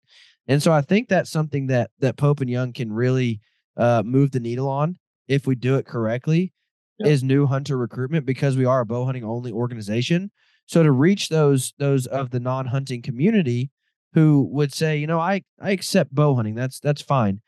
And 0.47 0.61
so 0.61 0.71
i 0.71 0.81
think 0.81 1.07
that's 1.07 1.29
something 1.29 1.67
that 1.67 1.91
that 1.99 2.17
pope 2.17 2.41
and 2.41 2.49
young 2.49 2.73
can 2.73 2.91
really 2.91 3.39
uh, 3.77 4.01
move 4.03 4.31
the 4.31 4.39
needle 4.39 4.67
on 4.67 4.97
if 5.27 5.47
we 5.47 5.55
do 5.55 5.75
it 5.75 5.85
correctly 5.85 6.51
yep. 6.99 7.09
is 7.09 7.23
new 7.23 7.45
hunter 7.45 7.77
recruitment 7.77 8.25
because 8.25 8.57
we 8.57 8.65
are 8.65 8.81
a 8.81 8.85
bow 8.85 9.05
hunting 9.05 9.23
only 9.23 9.51
organization. 9.51 10.31
So 10.65 10.81
to 10.81 10.91
reach 10.91 11.29
those 11.29 11.73
those 11.77 12.07
of 12.07 12.31
the 12.31 12.39
non-hunting 12.39 13.03
community 13.03 13.69
who 14.13 14.47
would 14.51 14.73
say, 14.73 14.97
you 14.97 15.07
know, 15.07 15.19
I 15.19 15.43
I 15.59 15.71
accept 15.71 16.13
bow 16.13 16.35
hunting. 16.35 16.55
That's 16.55 16.79
that's 16.79 17.01
fine. 17.01 17.41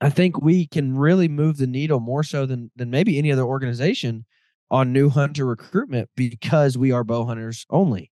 I 0.00 0.10
think 0.10 0.40
we 0.40 0.66
can 0.66 0.96
really 0.96 1.28
move 1.28 1.58
the 1.58 1.66
needle 1.66 2.00
more 2.00 2.22
so 2.22 2.46
than 2.46 2.70
than 2.76 2.90
maybe 2.90 3.18
any 3.18 3.32
other 3.32 3.42
organization 3.42 4.24
on 4.70 4.92
new 4.92 5.08
hunter 5.08 5.46
recruitment 5.46 6.10
because 6.14 6.76
we 6.76 6.92
are 6.92 7.04
bow 7.04 7.24
hunters 7.24 7.66
only. 7.70 8.10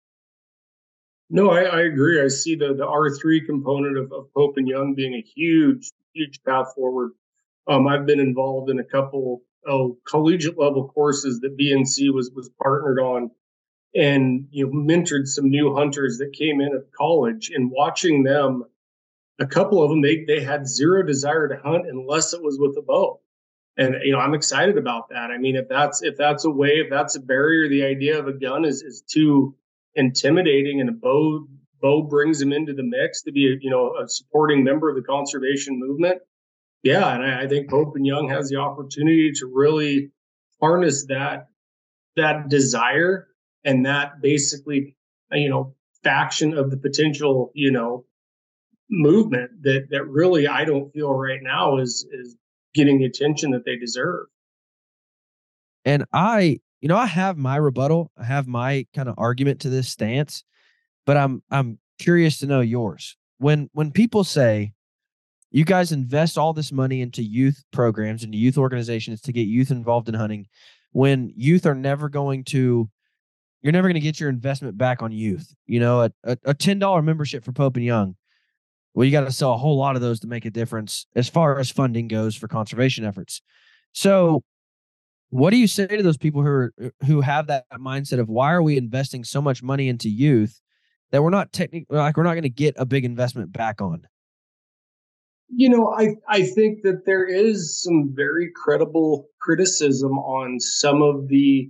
No, 1.30 1.52
I, 1.52 1.62
I 1.62 1.82
agree. 1.82 2.22
I 2.22 2.28
see 2.28 2.56
the 2.56 2.74
the 2.74 2.88
R 2.88 3.10
three 3.16 3.46
component 3.46 3.98
of, 3.98 4.12
of 4.12 4.34
Pope 4.34 4.58
and 4.58 4.68
Young 4.68 4.94
being 4.96 5.14
a 5.14 5.22
huge 5.22 5.92
huge 6.14 6.42
path 6.44 6.74
forward. 6.76 7.12
Um, 7.68 7.88
I've 7.88 8.06
been 8.06 8.20
involved 8.20 8.70
in 8.70 8.80
a 8.80 8.84
couple 8.84 9.42
of 9.66 9.92
collegiate 10.08 10.58
level 10.58 10.88
courses 10.88 11.40
that 11.42 11.58
BNC 11.58 12.14
was 12.14 12.32
was 12.36 12.50
partnered 12.62 13.00
on 13.00 13.32
and 13.96 14.48
you 14.52 14.66
know 14.66 14.72
mentored 14.72 15.28
some 15.28 15.50
new 15.50 15.74
hunters 15.74 16.18
that 16.20 16.34
came 16.34 16.62
in 16.62 16.76
at 16.76 16.92
college 16.94 17.52
and 17.54 17.72
watching 17.72 18.24
them 18.24 18.64
a 19.40 19.48
couple 19.48 19.82
of 19.82 19.90
them 19.90 20.02
they 20.02 20.24
they 20.26 20.42
had 20.44 20.68
zero 20.68 21.04
desire 21.04 21.48
to 21.48 21.58
hunt 21.58 21.88
unless 21.88 22.34
it 22.34 22.44
was 22.44 22.58
with 22.60 22.78
a 22.78 22.82
bow. 22.82 23.20
And 23.78 23.96
you 24.04 24.12
know 24.12 24.20
i'm 24.20 24.34
excited 24.34 24.78
about 24.78 25.10
that. 25.10 25.32
I 25.32 25.38
mean 25.38 25.56
if 25.56 25.68
that's 25.68 26.04
if 26.04 26.18
that's 26.18 26.46
a 26.46 26.50
way 26.50 26.80
if 26.80 26.90
that's 26.90 27.16
a 27.16 27.20
barrier 27.20 27.68
the 27.68 27.86
idea 27.86 28.20
of 28.20 28.28
a 28.28 28.34
gun 28.34 28.66
is 28.66 28.84
is 28.84 29.02
too 29.02 29.56
intimidating 29.96 30.82
and 30.82 30.90
a 30.90 30.94
bow 30.94 31.48
bow 31.82 32.04
brings 32.04 32.40
them 32.40 32.54
into 32.54 32.74
the 32.74 32.84
mix 32.84 33.24
to 33.24 33.32
be 33.32 33.48
a, 33.48 33.58
you 33.60 33.72
know 33.72 33.96
a 33.96 34.08
supporting 34.08 34.64
member 34.64 34.90
of 34.90 34.96
the 34.96 35.02
conservation 35.02 35.80
movement. 35.80 36.20
Yeah 36.84 37.12
and 37.12 37.24
I, 37.24 37.44
I 37.44 37.48
think 37.48 37.70
pope 37.70 37.96
and 37.96 38.06
young 38.06 38.30
has 38.30 38.50
the 38.50 38.58
opportunity 38.58 39.32
to 39.40 39.52
really 39.52 40.12
harness 40.62 41.08
that 41.08 41.48
that 42.18 42.50
desire 42.50 43.29
and 43.64 43.86
that 43.86 44.22
basically 44.22 44.96
you 45.32 45.50
know 45.50 45.76
faction 46.04 46.58
of 46.58 46.72
the 46.72 46.78
potential 46.78 47.52
you 47.54 47.72
know 47.72 48.06
movement 48.90 49.52
that 49.64 49.88
that 49.92 50.06
really 50.08 50.48
I 50.48 50.66
don't 50.66 50.92
feel 50.92 51.14
right 51.14 51.42
now 51.42 51.78
is 51.78 52.08
is 52.12 52.36
getting 52.74 53.00
the 53.00 53.06
attention 53.06 53.52
that 53.52 53.66
they 53.66 53.78
deserve. 53.78 54.28
And 55.86 56.06
I, 56.14 56.60
you 56.82 56.88
know, 56.88 56.98
I 56.98 57.06
have 57.06 57.38
my 57.38 57.56
rebuttal, 57.56 58.12
I 58.18 58.26
have 58.26 58.48
my 58.48 58.86
kind 58.96 59.10
of 59.10 59.16
argument 59.18 59.62
to 59.62 59.70
this 59.70 59.90
stance, 59.90 60.44
but 61.06 61.18
I'm 61.18 61.44
I'm 61.52 61.80
curious 62.00 62.40
to 62.40 62.48
know 62.48 62.62
yours. 62.62 63.16
When 63.38 63.70
when 63.74 63.92
people 63.92 64.24
say 64.24 64.74
you 65.52 65.66
guys 65.66 65.92
invest 65.92 66.38
all 66.38 66.54
this 66.54 66.72
money 66.72 67.02
into 67.02 67.24
youth 67.24 67.64
programs 67.72 68.24
and 68.24 68.36
youth 68.36 68.58
organizations 68.58 69.22
to 69.22 69.32
get 69.32 69.48
youth 69.48 69.72
involved 69.72 70.08
in 70.08 70.14
hunting 70.14 70.46
when 70.92 71.32
youth 71.36 71.66
are 71.66 71.76
never 71.76 72.10
going 72.10 72.44
to 72.44 72.90
you're 73.62 73.74
never 73.74 73.88
going 73.88 73.96
to 73.96 74.00
get 74.00 74.20
your 74.20 74.30
investment 74.30 74.78
back 74.78 75.02
on 75.02 75.12
youth. 75.12 75.54
You 75.66 75.80
know, 75.80 76.02
a, 76.02 76.12
a, 76.24 76.38
a 76.46 76.54
$10 76.54 77.04
membership 77.04 77.44
for 77.44 77.52
Pope 77.52 77.76
and 77.76 77.86
Young. 77.86 78.16
Well, 78.94 79.06
you 79.06 79.12
got 79.12 79.26
to 79.26 79.32
sell 79.32 79.54
a 79.54 79.58
whole 79.58 79.78
lot 79.78 79.96
of 79.96 80.02
those 80.02 80.20
to 80.22 80.28
make 80.28 80.46
a 80.46 80.50
difference 80.50 81.06
as 81.16 81.30
far 81.30 81.60
as 81.60 81.70
funding 81.70 82.08
goes 82.08 82.36
for 82.36 82.48
conservation 82.48 83.06
efforts. 83.06 83.42
So, 83.92 84.44
what 85.30 85.52
do 85.52 85.58
you 85.58 85.68
say 85.68 85.86
to 85.86 86.02
those 86.02 86.18
people 86.18 86.42
who 86.42 86.48
are 86.48 86.74
who 87.06 87.22
have 87.22 87.48
that 87.48 87.66
mindset 87.74 88.20
of 88.20 88.30
why 88.30 88.52
are 88.52 88.64
we 88.64 88.78
investing 88.78 89.24
so 89.24 89.42
much 89.42 89.62
money 89.62 89.88
into 89.88 90.10
youth 90.10 90.60
that 91.12 91.22
we're 91.22 91.30
not 91.30 91.54
technically 91.54 91.96
like 91.96 92.18
we're 92.18 92.24
not 92.24 92.34
going 92.34 92.44
to 92.44 92.50
get 92.50 92.74
a 92.78 92.86
big 92.86 93.06
investment 93.06 93.54
back 93.54 93.80
on? 93.80 94.08
You 95.50 95.70
know, 95.70 95.94
I 95.96 96.16
I 96.28 96.44
think 96.44 96.82
that 96.82 97.06
there 97.06 97.26
is 97.26 97.82
some 97.84 98.12
very 98.16 98.50
credible 98.56 99.28
criticism 99.40 100.18
on 100.18 100.60
some 100.60 101.04
of 101.04 101.28
the 101.28 101.70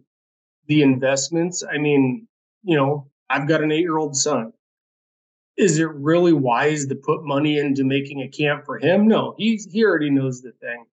the 0.69 0.83
investments. 0.83 1.63
I 1.69 1.79
mean, 1.79 2.27
you 2.63 2.77
know, 2.77 3.09
I've 3.29 3.47
got 3.47 3.61
an 3.61 3.71
eight 3.71 3.81
year 3.81 3.97
old 3.97 4.15
son. 4.15 4.53
Is 5.57 5.77
it 5.77 5.89
really 5.89 6.31
wise 6.31 6.85
to 6.85 6.95
put 6.95 7.25
money 7.25 7.57
into 7.57 7.83
making 7.83 8.21
a 8.21 8.29
camp 8.29 8.65
for 8.65 8.77
him? 8.77 9.07
No, 9.07 9.35
he's 9.37 9.69
he 9.69 9.83
already 9.83 10.09
knows 10.09 10.41
the 10.41 10.53
thing. 10.53 10.85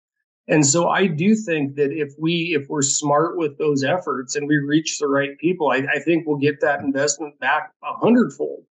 And 0.46 0.64
so 0.64 0.88
I 0.88 1.06
do 1.06 1.34
think 1.34 1.76
that 1.76 1.90
if 1.90 2.14
we 2.18 2.56
if 2.58 2.68
we're 2.68 2.82
smart 2.82 3.36
with 3.36 3.58
those 3.58 3.82
efforts 3.84 4.36
and 4.36 4.46
we 4.46 4.56
reach 4.56 4.98
the 4.98 5.08
right 5.08 5.36
people, 5.38 5.70
I, 5.70 5.84
I 5.94 5.98
think 5.98 6.26
we'll 6.26 6.38
get 6.38 6.60
that 6.60 6.80
investment 6.80 7.38
back 7.40 7.72
a 7.82 7.94
hundredfold. 7.94 8.64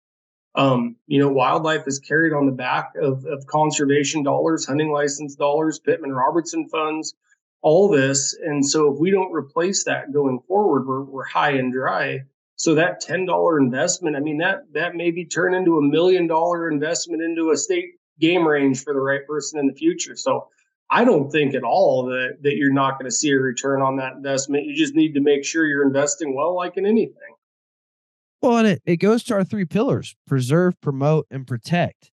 Um, 0.54 0.98
you 1.08 1.20
know, 1.20 1.30
wildlife 1.30 1.88
is 1.88 2.00
carried 2.00 2.34
on 2.34 2.46
the 2.46 2.52
back 2.52 2.92
of, 3.02 3.26
of 3.26 3.48
conservation 3.48 4.22
dollars, 4.22 4.66
hunting 4.66 4.92
license 4.92 5.36
dollars, 5.36 5.80
Pittman 5.80 6.12
Robertson 6.12 6.68
funds, 6.68 7.16
all 7.62 7.90
this. 7.90 8.36
And 8.44 8.66
so 8.66 8.94
if 8.94 9.00
we 9.00 9.12
don't 9.12 9.32
replace 9.32 9.84
that 9.86 10.12
going 10.12 10.40
forward, 10.48 10.88
we're, 10.88 11.04
we're 11.04 11.26
high 11.26 11.52
and 11.52 11.72
dry. 11.72 12.22
So 12.56 12.76
that 12.76 13.02
$10 13.02 13.60
investment, 13.60 14.16
I 14.16 14.20
mean, 14.20 14.38
that, 14.38 14.72
that 14.74 14.96
maybe 14.96 15.26
turn 15.26 15.54
into 15.54 15.78
a 15.78 15.82
million 15.82 16.28
dollar 16.28 16.70
investment 16.70 17.22
into 17.24 17.52
a 17.52 17.58
state 17.58 17.96
game 18.20 18.48
range 18.48 18.84
for 18.84 18.94
the 18.94 19.00
right 19.00 19.26
person 19.26 19.60
in 19.60 19.68
the 19.68 19.74
future. 19.74 20.16
So 20.16 20.48
I 20.90 21.06
don't 21.06 21.32
think 21.32 21.56
at 21.56 21.64
all 21.64 22.06
that, 22.06 22.38
that 22.44 22.58
you're 22.58 22.74
not 22.74 23.00
going 23.00 23.10
to 23.10 23.16
see 23.16 23.32
a 23.32 23.38
return 23.38 23.82
on 23.82 23.96
that 23.98 24.14
investment. 24.14 24.66
You 24.66 24.76
just 24.76 24.94
need 24.94 25.14
to 25.14 25.22
make 25.22 25.46
sure 25.46 25.66
you're 25.66 25.86
investing 25.86 26.36
well, 26.36 26.56
like 26.56 26.78
in 26.78 26.86
anything. 26.86 27.16
Well, 28.42 28.58
and 28.58 28.68
it, 28.68 28.82
it 28.86 28.98
goes 28.98 29.24
to 29.26 29.36
our 29.36 29.44
three 29.44 29.66
pillars 29.66 30.16
preserve, 30.28 30.80
promote, 30.82 31.28
and 31.32 31.48
protect. 31.48 32.12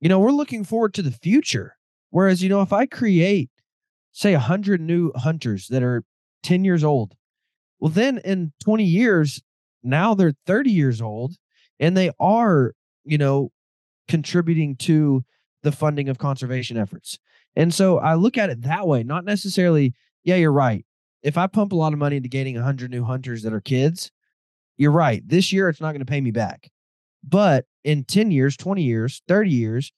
You 0.00 0.08
know, 0.08 0.18
we're 0.18 0.30
looking 0.30 0.64
forward 0.64 0.94
to 0.94 1.02
the 1.02 1.10
future. 1.10 1.76
Whereas, 2.10 2.42
you 2.42 2.48
know, 2.48 2.62
if 2.62 2.72
I 2.72 2.86
create 2.86 3.50
say 4.12 4.32
100 4.32 4.80
new 4.80 5.12
hunters 5.14 5.68
that 5.68 5.82
are 5.82 6.02
10 6.42 6.64
years 6.64 6.84
old. 6.84 7.14
Well, 7.78 7.90
then 7.90 8.18
in 8.18 8.52
20 8.62 8.84
years, 8.84 9.42
now 9.82 10.14
they're 10.14 10.34
30 10.46 10.70
years 10.70 11.00
old 11.00 11.36
and 11.78 11.96
they 11.96 12.10
are, 12.20 12.74
you 13.04 13.18
know, 13.18 13.50
contributing 14.08 14.76
to 14.76 15.24
the 15.62 15.72
funding 15.72 16.08
of 16.08 16.18
conservation 16.18 16.76
efforts. 16.76 17.18
And 17.56 17.72
so 17.72 17.98
I 17.98 18.14
look 18.14 18.38
at 18.38 18.50
it 18.50 18.62
that 18.62 18.86
way, 18.86 19.02
not 19.02 19.24
necessarily, 19.24 19.94
yeah, 20.24 20.36
you're 20.36 20.52
right. 20.52 20.84
If 21.22 21.36
I 21.36 21.46
pump 21.46 21.72
a 21.72 21.76
lot 21.76 21.92
of 21.92 21.98
money 21.98 22.16
into 22.16 22.28
gaining 22.28 22.54
100 22.54 22.90
new 22.90 23.04
hunters 23.04 23.42
that 23.42 23.52
are 23.52 23.60
kids, 23.60 24.10
you're 24.76 24.90
right. 24.90 25.22
This 25.26 25.52
year, 25.52 25.68
it's 25.68 25.80
not 25.80 25.92
going 25.92 26.00
to 26.00 26.10
pay 26.10 26.20
me 26.20 26.30
back. 26.30 26.70
But 27.22 27.66
in 27.84 28.04
10 28.04 28.30
years, 28.30 28.56
20 28.56 28.82
years, 28.82 29.22
30 29.28 29.50
years, 29.50 29.92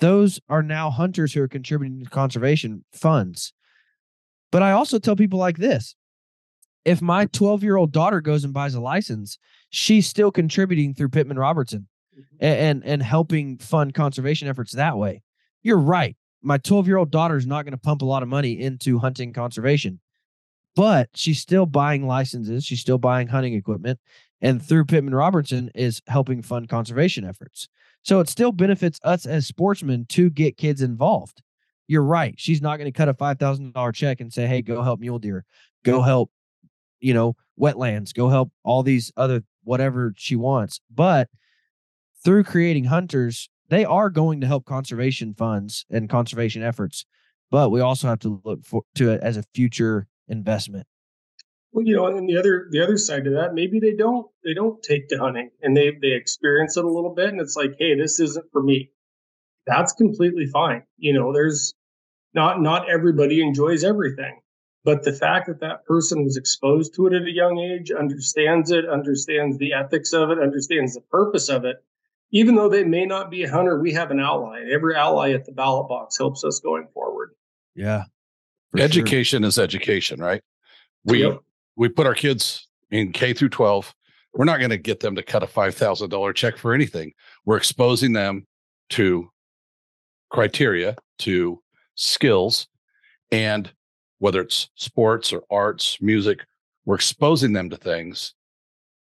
those 0.00 0.40
are 0.48 0.62
now 0.62 0.90
hunters 0.90 1.32
who 1.32 1.42
are 1.42 1.48
contributing 1.48 2.04
to 2.04 2.10
conservation 2.10 2.84
funds. 2.92 3.52
But 4.50 4.62
I 4.62 4.72
also 4.72 4.98
tell 4.98 5.16
people 5.16 5.38
like 5.38 5.58
this 5.58 5.94
if 6.84 7.02
my 7.02 7.26
12 7.26 7.62
year 7.62 7.76
old 7.76 7.92
daughter 7.92 8.20
goes 8.20 8.44
and 8.44 8.54
buys 8.54 8.74
a 8.74 8.80
license, 8.80 9.38
she's 9.70 10.06
still 10.06 10.30
contributing 10.30 10.94
through 10.94 11.10
Pittman 11.10 11.38
Robertson 11.38 11.86
mm-hmm. 12.18 12.36
and, 12.40 12.58
and, 12.58 12.84
and 12.84 13.02
helping 13.02 13.58
fund 13.58 13.94
conservation 13.94 14.48
efforts 14.48 14.72
that 14.72 14.96
way. 14.96 15.22
You're 15.62 15.78
right. 15.78 16.16
My 16.42 16.58
12 16.58 16.86
year 16.86 16.96
old 16.96 17.10
daughter 17.10 17.36
is 17.36 17.46
not 17.46 17.64
going 17.64 17.72
to 17.72 17.78
pump 17.78 18.02
a 18.02 18.06
lot 18.06 18.22
of 18.22 18.28
money 18.28 18.58
into 18.58 18.98
hunting 18.98 19.32
conservation, 19.32 20.00
but 20.76 21.10
she's 21.14 21.40
still 21.40 21.66
buying 21.66 22.06
licenses. 22.06 22.64
She's 22.64 22.80
still 22.80 22.98
buying 22.98 23.28
hunting 23.28 23.54
equipment. 23.54 23.98
And 24.40 24.62
through 24.62 24.84
Pittman 24.84 25.14
Robertson 25.14 25.70
is 25.74 26.00
helping 26.06 26.42
fund 26.42 26.68
conservation 26.68 27.24
efforts. 27.24 27.68
So 28.08 28.20
it 28.20 28.28
still 28.30 28.52
benefits 28.52 28.98
us 29.04 29.26
as 29.26 29.46
sportsmen 29.46 30.06
to 30.06 30.30
get 30.30 30.56
kids 30.56 30.80
involved. 30.80 31.42
You're 31.88 32.02
right. 32.02 32.34
She's 32.38 32.62
not 32.62 32.78
going 32.78 32.90
to 32.90 32.96
cut 32.96 33.10
a 33.10 33.12
$5,000 33.12 33.94
check 33.94 34.22
and 34.22 34.32
say, 34.32 34.46
hey, 34.46 34.62
go 34.62 34.82
help 34.82 34.98
mule 34.98 35.18
deer, 35.18 35.44
go 35.84 36.00
help 36.00 36.30
you 37.00 37.12
know, 37.12 37.36
wetlands, 37.60 38.14
go 38.14 38.30
help 38.30 38.50
all 38.64 38.82
these 38.82 39.12
other 39.18 39.42
whatever 39.64 40.14
she 40.16 40.36
wants. 40.36 40.80
But 40.90 41.28
through 42.24 42.44
creating 42.44 42.84
hunters, 42.84 43.50
they 43.68 43.84
are 43.84 44.08
going 44.08 44.40
to 44.40 44.46
help 44.46 44.64
conservation 44.64 45.34
funds 45.34 45.84
and 45.90 46.08
conservation 46.08 46.62
efforts. 46.62 47.04
But 47.50 47.68
we 47.68 47.80
also 47.82 48.08
have 48.08 48.20
to 48.20 48.40
look 48.42 48.64
for, 48.64 48.84
to 48.94 49.10
it 49.10 49.20
as 49.20 49.36
a 49.36 49.44
future 49.54 50.06
investment. 50.28 50.86
Well, 51.72 51.86
you 51.86 51.94
know, 51.94 52.06
and 52.06 52.28
the 52.28 52.38
other 52.38 52.66
the 52.70 52.82
other 52.82 52.96
side 52.96 53.24
to 53.24 53.30
that, 53.30 53.54
maybe 53.54 53.78
they 53.78 53.94
don't 53.94 54.26
they 54.42 54.54
don't 54.54 54.82
take 54.82 55.08
to 55.08 55.18
hunting 55.18 55.50
and 55.62 55.76
they 55.76 55.90
they 56.00 56.12
experience 56.12 56.76
it 56.76 56.84
a 56.84 56.90
little 56.90 57.14
bit, 57.14 57.28
and 57.28 57.40
it's 57.40 57.56
like, 57.56 57.74
hey, 57.78 57.94
this 57.94 58.20
isn't 58.20 58.50
for 58.52 58.62
me. 58.62 58.90
That's 59.66 59.92
completely 59.92 60.46
fine. 60.46 60.84
You 60.96 61.12
know, 61.12 61.32
there's 61.32 61.74
not 62.34 62.62
not 62.62 62.88
everybody 62.90 63.42
enjoys 63.42 63.84
everything, 63.84 64.40
but 64.82 65.04
the 65.04 65.12
fact 65.12 65.46
that 65.48 65.60
that 65.60 65.84
person 65.84 66.24
was 66.24 66.38
exposed 66.38 66.94
to 66.94 67.06
it 67.06 67.12
at 67.12 67.22
a 67.22 67.30
young 67.30 67.58
age, 67.58 67.90
understands 67.90 68.70
it, 68.70 68.88
understands 68.88 69.58
the 69.58 69.74
ethics 69.74 70.14
of 70.14 70.30
it, 70.30 70.38
understands 70.38 70.94
the 70.94 71.02
purpose 71.02 71.50
of 71.50 71.66
it, 71.66 71.76
even 72.30 72.54
though 72.54 72.70
they 72.70 72.84
may 72.84 73.04
not 73.04 73.30
be 73.30 73.42
a 73.42 73.50
hunter, 73.50 73.78
we 73.78 73.92
have 73.92 74.10
an 74.10 74.20
ally. 74.20 74.64
Every 74.72 74.96
ally 74.96 75.32
at 75.32 75.44
the 75.44 75.52
ballot 75.52 75.88
box 75.88 76.16
helps 76.16 76.44
us 76.44 76.60
going 76.60 76.88
forward. 76.94 77.32
Yeah. 77.74 78.04
Education 78.76 79.42
sure. 79.42 79.48
is 79.48 79.58
education, 79.58 80.20
right? 80.20 80.42
We 81.04 81.24
yep 81.24 81.40
we 81.78 81.88
put 81.88 82.06
our 82.06 82.14
kids 82.14 82.68
in 82.90 83.12
K 83.12 83.32
through 83.32 83.50
12. 83.50 83.94
We're 84.34 84.44
not 84.44 84.58
going 84.58 84.70
to 84.70 84.76
get 84.76 85.00
them 85.00 85.14
to 85.14 85.22
cut 85.22 85.42
a 85.42 85.46
$5,000 85.46 86.34
check 86.34 86.58
for 86.58 86.74
anything. 86.74 87.12
We're 87.46 87.56
exposing 87.56 88.12
them 88.12 88.46
to 88.90 89.30
criteria, 90.30 90.96
to 91.20 91.62
skills, 91.94 92.66
and 93.30 93.70
whether 94.18 94.40
it's 94.40 94.68
sports 94.74 95.32
or 95.32 95.44
arts, 95.50 95.98
music, 96.00 96.44
we're 96.84 96.96
exposing 96.96 97.52
them 97.52 97.70
to 97.70 97.76
things 97.76 98.34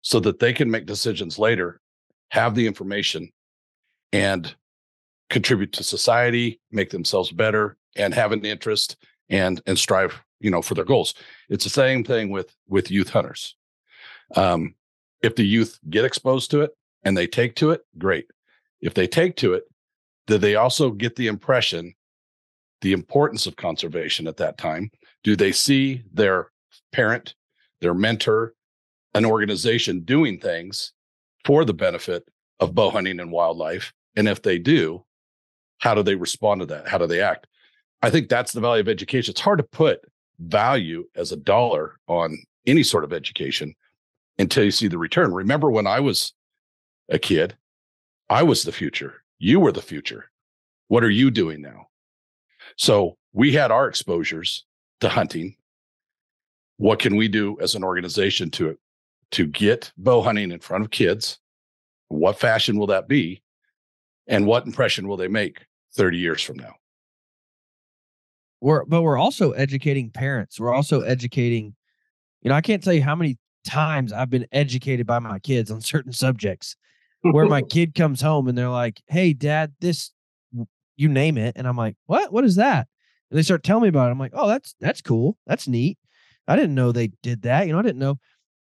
so 0.03 0.21
that 0.21 0.39
they 0.39 0.53
can 0.53 0.71
make 0.71 0.87
decisions 0.87 1.39
later, 1.39 1.81
have 2.31 2.55
the 2.55 2.67
information, 2.67 3.31
and 4.13 4.55
contribute 5.31 5.73
to 5.73 5.83
society, 5.83 6.61
make 6.71 6.91
themselves 6.91 7.33
better, 7.33 7.77
and 7.97 8.13
have 8.13 8.33
an 8.33 8.45
interest 8.45 8.97
and 9.31 9.61
and 9.67 9.79
strive 9.79 10.21
you 10.41 10.51
know 10.51 10.63
for 10.63 10.75
their 10.75 10.85
goals. 10.85 11.15
It's 11.49 11.65
the 11.65 11.71
same 11.71 12.05
thing 12.05 12.31
with 12.31 12.55
with 12.69 12.91
youth 12.91 13.11
hunters. 13.11 13.57
Um 14.35 14.75
if 15.23 15.35
the 15.35 15.47
youth 15.47 15.79
get 15.91 16.05
exposed 16.05 16.51
to 16.53 16.61
it 16.61 16.71
and 17.03 17.17
they 17.17 17.27
take 17.27 17.57
to 17.57 17.71
it 17.71 17.83
great. 17.99 18.27
If 18.81 18.95
they 18.95 19.07
take 19.07 19.37
to 19.37 19.55
it 19.55 19.65
do 20.27 20.39
they 20.39 20.55
also 20.55 20.91
get 20.91 21.17
the 21.17 21.27
impression 21.27 21.95
the 22.81 22.93
importance 22.93 23.47
of 23.47 23.57
conservation 23.57 24.29
at 24.29 24.37
that 24.37 24.57
time? 24.57 24.91
Do 25.25 25.35
they 25.35 25.53
see 25.53 26.05
their 26.13 26.51
parent 26.93 27.35
their 27.81 27.95
mentor 27.95 28.55
an 29.15 29.25
organization 29.25 30.01
doing 30.01 30.39
things 30.39 30.93
for 31.45 31.65
the 31.65 31.75
benefit 31.75 32.29
of 32.61 32.75
bow 32.75 32.91
hunting 32.91 33.21
and 33.21 33.33
wildlife? 33.33 33.93
And 34.17 34.29
if 34.29 34.43
they 34.43 34.59
do 34.59 35.05
how 35.79 35.95
do 35.95 36.03
they 36.03 36.17
respond 36.17 36.61
to 36.61 36.67
that? 36.67 36.89
How 36.89 36.99
do 36.99 37.07
they 37.07 37.21
act 37.21 37.47
i 38.03 38.11
think 38.11 38.29
that's 38.29 38.53
the 38.53 38.61
value 38.61 38.81
of 38.81 38.89
education 38.89 39.33
it's 39.33 39.41
hard 39.41 39.59
to 39.59 39.65
put 39.65 40.01
value 40.39 41.05
as 41.17 41.33
a 41.33 41.37
dollar 41.37 41.99
on 42.07 42.39
any 42.67 42.83
sort 42.83 43.05
of 43.05 43.13
education 43.13 43.75
until 44.39 44.65
you 44.65 44.71
see 44.71 44.89
the 44.89 44.99
return. 44.99 45.33
Remember 45.33 45.71
when 45.71 45.87
I 45.87 46.01
was 46.01 46.33
a 47.09 47.19
kid, 47.19 47.57
I 48.31 48.43
was 48.43 48.63
the 48.63 48.73
future. 48.73 49.23
You 49.39 49.61
were 49.61 49.73
the 49.73 49.83
future. 49.83 50.31
What 50.89 51.05
are 51.05 51.11
you 51.11 51.31
doing 51.31 51.61
now? 51.61 51.89
So 52.77 53.17
we 53.33 53.53
had 53.53 53.71
our 53.71 53.89
exposures 53.89 54.65
to 55.01 55.09
hunting. 55.09 55.57
What 56.77 57.01
can 57.01 57.17
we 57.17 57.29
do 57.29 57.59
as 57.61 57.75
an 57.75 57.85
organization 57.85 58.51
to 58.53 58.79
to 59.31 59.47
get 59.47 59.93
bow 59.99 60.23
hunting 60.23 60.53
in 60.53 60.61
front 60.61 60.85
of 60.85 60.91
kids? 60.91 61.39
What 62.09 62.39
fashion 62.39 62.79
will 62.79 62.87
that 62.87 63.09
be? 63.09 63.43
And 64.27 64.47
what 64.47 64.67
impression 64.67 65.09
will 65.09 65.17
they 65.17 65.29
make 65.29 65.67
30 65.97 66.19
years 66.19 66.43
from 66.43 66.57
now? 66.57 66.75
We're 68.61 68.85
but 68.85 69.03
we're 69.03 69.19
also 69.19 69.53
educating 69.53 70.11
parents. 70.11 70.59
We're 70.59 70.75
also 70.75 71.01
educating, 71.03 71.75
you 72.43 72.51
know, 72.51 72.55
I 72.55 72.61
can't 72.61 72.83
tell 72.83 72.93
you 72.93 73.03
how 73.03 73.15
many 73.15 73.39
times 73.65 74.13
I've 74.13 74.31
been 74.31 74.47
educated 74.53 75.07
by 75.07 75.19
my 75.19 75.39
kids 75.39 75.71
on 75.71 75.81
certain 75.81 76.13
subjects 76.13 76.77
where 77.23 77.47
my 77.47 77.63
kid 77.71 77.95
comes 77.95 78.21
home 78.21 78.49
and 78.49 78.57
they're 78.57 78.69
like, 78.69 79.01
Hey, 79.07 79.33
dad, 79.33 79.75
this 79.81 80.13
you 80.97 81.09
name 81.09 81.39
it. 81.39 81.55
And 81.57 81.67
I'm 81.67 81.77
like, 81.77 81.97
What? 82.07 82.33
What 82.33 82.45
is 82.45 82.57
that? 82.57 82.89
And 83.31 83.39
they 83.39 83.43
start 83.43 83.63
telling 83.63 83.83
me 83.83 83.89
about 83.89 84.09
it. 84.09 84.13
I'm 84.13 84.19
like, 84.19 84.33
Oh, 84.35 84.49
that's 84.49 84.75
that's 84.81 85.03
cool. 85.03 85.37
That's 85.47 85.69
neat. 85.69 85.99
I 86.47 86.57
didn't 86.57 86.75
know 86.75 86.93
they 86.93 87.13
did 87.23 87.43
that. 87.43 87.67
You 87.67 87.73
know, 87.73 87.79
I 87.79 87.83
didn't 87.83 87.99
know. 87.99 88.19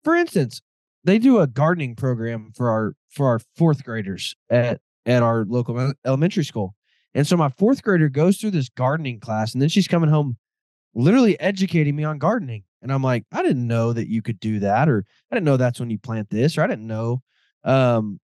For 0.05 0.15
instance, 0.15 0.63
they 1.03 1.19
do 1.19 1.41
a 1.41 1.47
gardening 1.47 1.97
program 1.97 2.53
for 2.55 2.71
our 2.71 2.95
for 3.11 3.29
our 3.29 3.41
fourth 3.57 3.85
graders 3.85 4.35
at 4.49 4.81
at 5.07 5.23
our 5.23 5.45
local 5.47 5.93
elementary 6.05 6.45
school. 6.45 6.75
And 7.15 7.27
so 7.27 7.37
my 7.37 7.49
fourth 7.49 7.83
grader 7.83 8.09
goes 8.09 8.39
through 8.39 8.51
this 8.53 8.69
gardening 8.69 9.21
class, 9.21 9.53
and 9.53 9.63
then 9.63 9.69
she's 9.69 9.89
coming 9.89 10.11
home 10.11 10.37
literally 10.95 11.39
educating 11.41 11.95
me 11.95 12.05
on 12.05 12.19
gardening. 12.19 12.65
And 12.83 12.93
I'm 12.93 13.03
like, 13.03 13.25
I 13.33 13.43
didn't 13.43 13.67
know 13.67 13.93
that 13.93 14.09
you 14.09 14.23
could 14.23 14.41
do 14.41 14.61
that, 14.61 14.89
or 14.89 15.05
I 15.31 15.35
didn't 15.35 15.47
know 15.47 15.57
that's 15.57 15.81
when 15.81 15.91
you 15.91 15.99
plant 15.99 16.31
this, 16.31 16.59
or 16.59 16.63
I 16.63 16.67
didn't 16.67 16.87
know. 16.87 17.23
Um, 17.65 18.21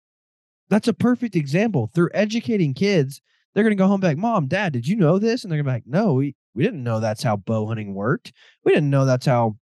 that's 0.70 0.88
a 0.88 0.94
perfect 0.94 1.36
example. 1.36 1.90
Through 1.94 2.10
educating 2.14 2.74
kids, 2.74 3.22
they're 3.54 3.64
going 3.64 3.76
to 3.76 3.82
go 3.82 3.88
home 3.88 4.02
back, 4.02 4.18
Mom, 4.18 4.48
Dad, 4.48 4.74
did 4.74 4.88
you 4.88 4.96
know 4.96 5.18
this? 5.18 5.44
And 5.44 5.52
they're 5.52 5.62
going 5.62 5.66
to 5.66 5.72
be 5.72 5.92
like, 5.92 6.04
No, 6.04 6.14
we, 6.14 6.36
we 6.54 6.64
didn't 6.64 6.84
know 6.84 7.00
that's 7.00 7.24
how 7.24 7.38
bow 7.38 7.68
hunting 7.68 7.94
worked. 7.94 8.34
We 8.64 8.74
didn't 8.74 8.90
know 8.90 9.06
that's 9.06 9.26
how 9.26 9.58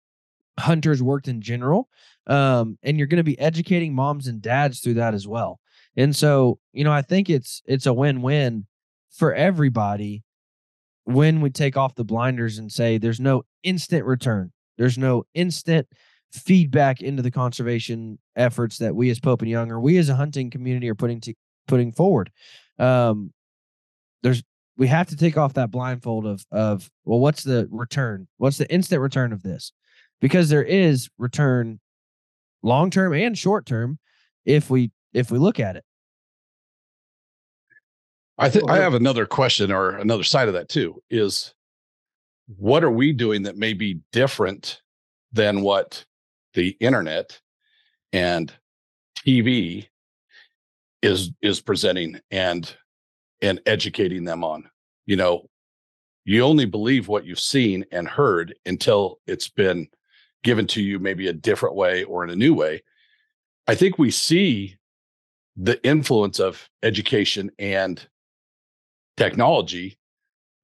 hunters 0.59 1.03
worked 1.03 1.29
in 1.29 1.41
general. 1.41 1.89
Um, 2.27 2.79
and 2.83 2.97
you're 2.97 3.07
going 3.07 3.19
to 3.19 3.25
be 3.25 3.39
educating 3.39 3.95
moms 3.95 4.27
and 4.27 4.41
dads 4.41 4.81
through 4.81 4.95
that 4.95 5.15
as 5.15 5.29
well. 5.29 5.61
And 5.97 6.15
so, 6.15 6.59
you 6.73 6.85
know, 6.85 6.93
I 6.93 7.03
think 7.03 7.29
it's 7.29 7.63
it's 7.67 7.87
a 7.87 7.93
win-win 7.93 8.67
for 9.15 9.33
everybody 9.35 10.23
when 11.05 11.41
we 11.41 11.51
take 11.51 11.77
off 11.77 11.95
the 11.95 12.05
blinders 12.05 12.59
and 12.59 12.73
say 12.73 12.99
there's 12.99 13.21
no 13.21 13.45
instant 13.63 14.05
return, 14.05 14.53
there's 14.77 14.99
no 14.99 15.25
instant 15.35 15.87
feedback 16.33 17.01
into 17.01 17.23
the 17.23 17.31
conservation 17.31 18.19
efforts 18.35 18.79
that 18.79 18.95
we 18.95 19.09
as 19.11 19.21
Pope 19.21 19.43
and 19.43 19.51
Young 19.51 19.71
or 19.71 19.81
we 19.81 19.99
as 19.99 20.09
a 20.09 20.17
hunting 20.17 20.51
community 20.51 20.89
are 20.89 20.95
putting 20.95 21.21
to 21.21 21.35
putting 21.69 21.93
forward. 21.93 22.31
Um, 22.79 23.33
there's 24.23 24.43
we 24.77 24.89
have 24.89 25.07
to 25.09 25.17
take 25.17 25.37
off 25.37 25.55
that 25.55 25.71
blindfold 25.71 26.27
of 26.27 26.45
of 26.51 26.91
well, 27.05 27.21
what's 27.21 27.45
the 27.45 27.69
return? 27.71 28.27
What's 28.39 28.59
the 28.59 28.71
instant 28.73 29.01
return 29.01 29.33
of 29.33 29.43
this? 29.43 29.73
Because 30.21 30.49
there 30.49 30.65
is 30.65 31.09
return 31.19 31.81
long 32.63 32.91
term 32.91 33.13
and 33.13 33.39
short 33.39 33.67
term 33.67 33.99
if 34.45 34.71
we 34.71 34.91
if 35.13 35.31
we 35.31 35.39
look 35.39 35.61
at 35.61 35.77
it. 35.77 35.85
I 38.39 38.51
think 38.51 38.69
I 38.69 38.79
have 38.79 38.95
another 38.95 39.27
question 39.27 39.71
or 39.71 39.91
another 39.91 40.25
side 40.25 40.49
of 40.49 40.55
that 40.55 40.69
too 40.69 41.03
is 41.09 41.55
what 42.57 42.83
are 42.83 42.91
we 42.91 43.13
doing 43.13 43.43
that 43.43 43.57
may 43.57 43.73
be 43.73 44.01
different 44.13 44.83
than 45.33 45.63
what 45.63 46.05
the 46.55 46.77
internet 46.81 47.41
and 48.13 48.53
TV 49.27 49.89
is 51.03 51.31
is 51.43 51.61
presenting 51.61 52.21
and 52.31 52.75
and 53.41 53.61
educating 53.67 54.25
them 54.25 54.43
on. 54.43 54.69
You 55.07 55.17
know, 55.17 55.49
you 56.25 56.43
only 56.43 56.65
believe 56.65 57.09
what 57.09 57.27
you've 57.27 57.41
seen 57.41 57.85
and 57.93 58.09
heard 58.09 58.55
until 58.67 59.21
it's 59.27 59.49
been 59.49 59.89
given 60.43 60.67
to 60.69 60.83
you 60.83 60.99
maybe 60.99 61.29
a 61.29 61.33
different 61.33 61.75
way 61.75 62.05
or 62.05 62.25
in 62.25 62.31
a 62.31 62.37
new 62.37 62.55
way. 62.55 62.83
I 63.67 63.75
think 63.75 63.99
we 63.99 64.11
see 64.11 64.77
the 65.57 65.83
influence 65.87 66.41
of 66.41 66.69
education 66.83 67.51
and 67.59 68.07
technology 69.17 69.99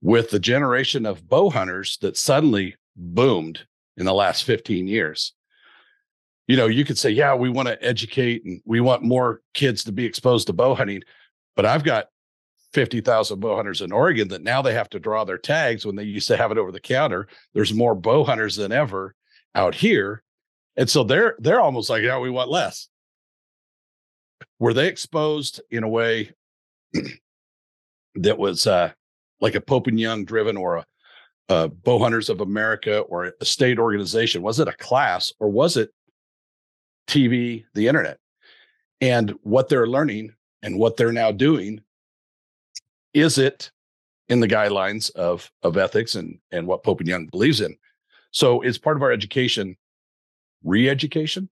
with 0.02 0.30
the 0.30 0.38
generation 0.38 1.06
of 1.06 1.28
bow 1.28 1.50
hunters 1.50 1.98
that 2.00 2.16
suddenly 2.16 2.76
boomed 2.96 3.60
in 3.96 4.06
the 4.06 4.14
last 4.14 4.44
15 4.44 4.86
years. 4.86 5.34
You 6.48 6.56
know, 6.56 6.66
you 6.66 6.84
could 6.84 6.98
say, 6.98 7.10
yeah, 7.10 7.34
we 7.34 7.48
want 7.48 7.68
to 7.68 7.82
educate 7.82 8.44
and 8.44 8.60
we 8.64 8.80
want 8.80 9.02
more 9.02 9.40
kids 9.54 9.84
to 9.84 9.92
be 9.92 10.04
exposed 10.04 10.46
to 10.48 10.52
bow 10.52 10.74
hunting, 10.74 11.02
but 11.54 11.66
I've 11.66 11.84
got 11.84 12.06
50,000 12.72 13.40
bow 13.40 13.56
hunters 13.56 13.80
in 13.80 13.92
Oregon 13.92 14.28
that 14.28 14.42
now 14.42 14.62
they 14.62 14.74
have 14.74 14.88
to 14.90 15.00
draw 15.00 15.24
their 15.24 15.38
tags 15.38 15.84
when 15.84 15.96
they 15.96 16.04
used 16.04 16.28
to 16.28 16.36
have 16.36 16.50
it 16.50 16.58
over 16.58 16.72
the 16.72 16.80
counter. 16.80 17.28
There's 17.52 17.74
more 17.74 17.94
bow 17.94 18.24
hunters 18.24 18.56
than 18.56 18.72
ever 18.72 19.14
out 19.54 19.74
here. 19.74 20.22
And 20.76 20.88
so 20.88 21.04
they're 21.04 21.36
they're 21.40 21.60
almost 21.60 21.90
like, 21.90 22.02
yeah, 22.02 22.18
we 22.18 22.30
want 22.30 22.50
less. 22.50 22.88
Were 24.58 24.72
they 24.72 24.88
exposed 24.88 25.60
in 25.70 25.82
a 25.82 25.88
way 25.88 26.32
that 28.16 28.38
was 28.38 28.66
uh, 28.66 28.92
like 29.40 29.54
a 29.54 29.60
Pope 29.60 29.86
and 29.86 29.98
Young 29.98 30.24
driven 30.24 30.56
or 30.56 30.76
a, 30.76 30.86
a 31.48 31.68
Bow 31.68 31.98
Hunters 31.98 32.28
of 32.28 32.40
America 32.40 33.00
or 33.00 33.32
a 33.40 33.44
state 33.44 33.78
organization? 33.78 34.42
Was 34.42 34.60
it 34.60 34.68
a 34.68 34.72
class 34.72 35.32
or 35.40 35.48
was 35.48 35.76
it 35.76 35.90
TV, 37.06 37.64
the 37.74 37.88
internet? 37.88 38.18
And 39.00 39.34
what 39.42 39.68
they're 39.68 39.86
learning 39.86 40.34
and 40.62 40.78
what 40.78 40.96
they're 40.96 41.12
now 41.12 41.32
doing, 41.32 41.80
is 43.14 43.38
it 43.38 43.70
in 44.28 44.40
the 44.40 44.48
guidelines 44.48 45.10
of, 45.16 45.50
of 45.62 45.76
ethics 45.76 46.14
and, 46.14 46.38
and 46.52 46.66
what 46.66 46.82
Pope 46.82 47.00
and 47.00 47.08
Young 47.08 47.26
believes 47.26 47.60
in? 47.60 47.76
So 48.30 48.60
it's 48.60 48.78
part 48.78 48.96
of 48.96 49.02
our 49.02 49.10
education 49.10 49.76
re-education? 50.64 51.48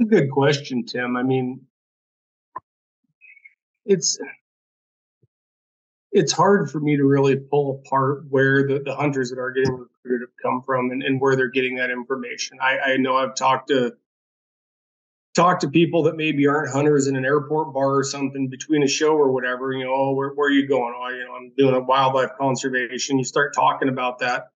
A 0.00 0.04
good 0.04 0.30
question, 0.30 0.84
Tim. 0.84 1.16
I 1.16 1.22
mean, 1.22 1.60
it's 3.86 4.18
it's 6.12 6.32
hard 6.32 6.70
for 6.70 6.80
me 6.80 6.96
to 6.96 7.04
really 7.04 7.36
pull 7.36 7.82
apart 7.84 8.24
where 8.30 8.66
the, 8.66 8.80
the 8.84 8.94
hunters 8.94 9.30
that 9.30 9.38
are 9.38 9.50
getting 9.50 9.72
recruited 9.72 10.22
have 10.22 10.36
come 10.42 10.62
from 10.64 10.90
and, 10.90 11.02
and 11.02 11.20
where 11.20 11.36
they're 11.36 11.50
getting 11.50 11.76
that 11.76 11.90
information. 11.90 12.56
I, 12.62 12.78
I 12.78 12.96
know 12.96 13.16
I've 13.16 13.34
talked 13.34 13.68
to 13.68 13.92
talked 15.34 15.60
to 15.60 15.68
people 15.68 16.02
that 16.04 16.16
maybe 16.16 16.46
aren't 16.46 16.72
hunters 16.72 17.06
in 17.06 17.16
an 17.16 17.26
airport 17.26 17.74
bar 17.74 17.98
or 17.98 18.04
something 18.04 18.48
between 18.48 18.82
a 18.82 18.88
show 18.88 19.14
or 19.14 19.30
whatever. 19.30 19.72
You 19.72 19.84
know, 19.84 19.94
oh, 19.94 20.12
where, 20.14 20.30
where 20.30 20.48
are 20.48 20.52
you 20.52 20.66
going? 20.66 20.94
Oh, 20.96 21.08
you 21.10 21.24
know, 21.26 21.34
I'm 21.34 21.52
doing 21.58 21.74
a 21.74 21.80
wildlife 21.80 22.30
conservation. 22.38 23.18
You 23.18 23.24
start 23.24 23.54
talking 23.54 23.90
about 23.90 24.18
that. 24.20 24.48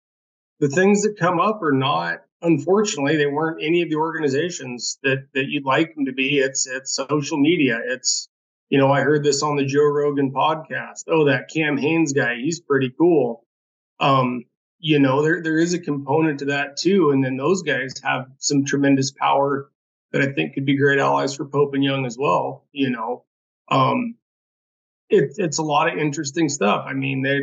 The 0.61 0.69
things 0.69 1.03
that 1.03 1.19
come 1.19 1.41
up 1.41 1.61
are 1.63 1.73
not 1.73 2.21
unfortunately, 2.43 3.17
they 3.17 3.27
weren't 3.27 3.63
any 3.63 3.83
of 3.83 3.91
the 3.91 3.97
organizations 3.97 4.99
that 5.03 5.27
that 5.35 5.47
you'd 5.49 5.65
like 5.65 5.95
them 5.95 6.05
to 6.07 6.13
be. 6.13 6.39
It's 6.39 6.67
it's 6.67 6.95
social 6.95 7.39
media. 7.39 7.81
It's 7.85 8.29
you 8.69 8.79
know, 8.79 8.93
I 8.93 9.01
heard 9.01 9.25
this 9.25 9.43
on 9.43 9.57
the 9.57 9.65
Joe 9.65 9.87
Rogan 9.87 10.33
podcast. 10.33 11.05
Oh, 11.09 11.25
that 11.25 11.49
Cam 11.53 11.77
Hanes 11.77 12.13
guy, 12.13 12.37
he's 12.37 12.61
pretty 12.61 12.93
cool. 12.99 13.45
Um, 14.01 14.45
you 14.79 14.99
know, 14.99 15.23
there 15.23 15.43
there 15.43 15.59
is 15.59 15.75
a 15.75 15.79
component 15.79 16.41
to 16.41 16.45
that 16.47 16.77
too. 16.77 17.11
And 17.11 17.25
then 17.25 17.37
those 17.37 17.63
guys 17.63 17.95
have 18.05 18.27
some 18.39 18.65
tremendous 18.65 19.11
power 19.11 19.71
that 20.13 20.23
I 20.23 20.33
think 20.33 20.55
could 20.55 20.65
be 20.65 20.77
great 20.77 20.99
allies 20.99 21.35
for 21.35 21.45
Pope 21.47 21.75
and 21.75 21.85
Young 21.85 22.07
as 22.07 22.17
well. 22.19 22.67
You 22.73 22.91
know, 22.91 23.25
um, 23.71 24.17
it, 25.09 25.35
it's 25.39 25.59
a 25.59 25.63
lot 25.63 25.93
of 25.93 25.99
interesting 25.99 26.49
stuff. 26.49 26.85
I 26.87 26.93
mean, 26.93 27.23
they, 27.23 27.41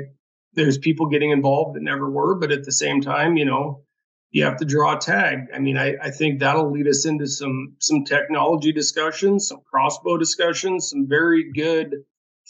there's 0.53 0.77
people 0.77 1.07
getting 1.07 1.31
involved 1.31 1.75
that 1.75 1.83
never 1.83 2.09
were, 2.09 2.35
but 2.35 2.51
at 2.51 2.63
the 2.63 2.71
same 2.71 3.01
time, 3.01 3.37
you 3.37 3.45
know, 3.45 3.84
you 4.35 4.43
have 4.43 4.57
to 4.57 4.65
draw 4.65 4.97
a 4.97 4.99
tag. 4.99 5.47
I 5.55 5.59
mean, 5.59 5.77
I, 5.77 5.95
I 6.03 6.11
think 6.11 6.41
that'll 6.41 6.69
lead 6.69 6.89
us 6.89 7.05
into 7.05 7.25
some 7.25 7.77
some 7.79 8.03
technology 8.03 8.73
discussions, 8.73 9.47
some 9.47 9.61
crossbow 9.63 10.17
discussions, 10.17 10.89
some 10.89 11.07
very 11.07 11.53
good 11.53 12.03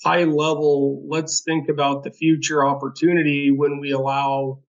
high 0.03 0.23
level. 0.23 1.05
Let's 1.07 1.43
think 1.43 1.69
about 1.69 2.03
the 2.03 2.09
future 2.09 2.65
opportunity 2.65 3.51
when 3.51 3.79
we 3.79 3.91
allow 3.91 4.61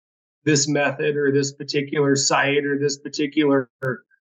this 0.44 0.68
method 0.68 1.16
or 1.16 1.32
this 1.32 1.54
particular 1.54 2.16
site 2.16 2.66
or 2.66 2.78
this 2.78 2.98
particular 2.98 3.70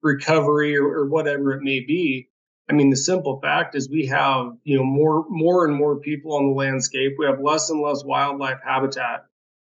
recovery 0.02 0.76
or, 0.76 0.88
or 0.88 1.10
whatever 1.10 1.52
it 1.52 1.62
may 1.62 1.82
be. 1.82 2.28
I 2.72 2.74
mean, 2.74 2.90
the 2.90 2.98
simple 2.98 3.40
fact 3.40 3.76
is 3.76 3.88
we 3.88 4.08
have 4.08 4.54
you 4.64 4.78
know 4.78 4.84
more 4.84 5.28
more 5.30 5.68
and 5.68 5.76
more 5.76 6.00
people 6.00 6.36
on 6.38 6.48
the 6.48 6.56
landscape. 6.56 7.18
We 7.20 7.28
have 7.28 7.40
less 7.40 7.70
and 7.70 7.82
less 7.82 8.04
wildlife 8.04 8.62
habitat. 8.66 9.26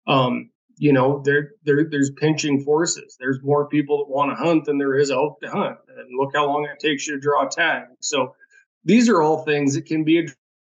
Um, 0.08 0.50
you 0.78 0.94
know, 0.94 1.22
there, 1.24 1.52
there 1.66 1.88
there's 1.90 2.12
pinching 2.12 2.64
forces. 2.64 3.16
There's 3.20 3.40
more 3.44 3.68
people 3.68 4.00
that 4.00 4.10
want 4.10 4.32
to 4.32 4.36
hunt 4.36 4.66
than 4.66 4.78
there 4.78 4.98
is 4.98 5.12
elk 5.12 5.40
to 5.42 5.50
hunt. 5.50 5.78
And 5.88 6.18
look 6.18 6.32
how 6.36 6.48
long 6.48 6.66
it 6.66 6.80
takes 6.80 7.08
you 7.08 7.16
to 7.16 7.20
draw 7.20 7.46
a 7.48 7.50
tag. 7.50 7.86
So 8.00 8.36
these 8.84 9.10
are 9.10 9.22
all 9.22 9.44
things 9.44 9.76
that 9.76 9.86
can 9.86 10.04
be 10.04 10.28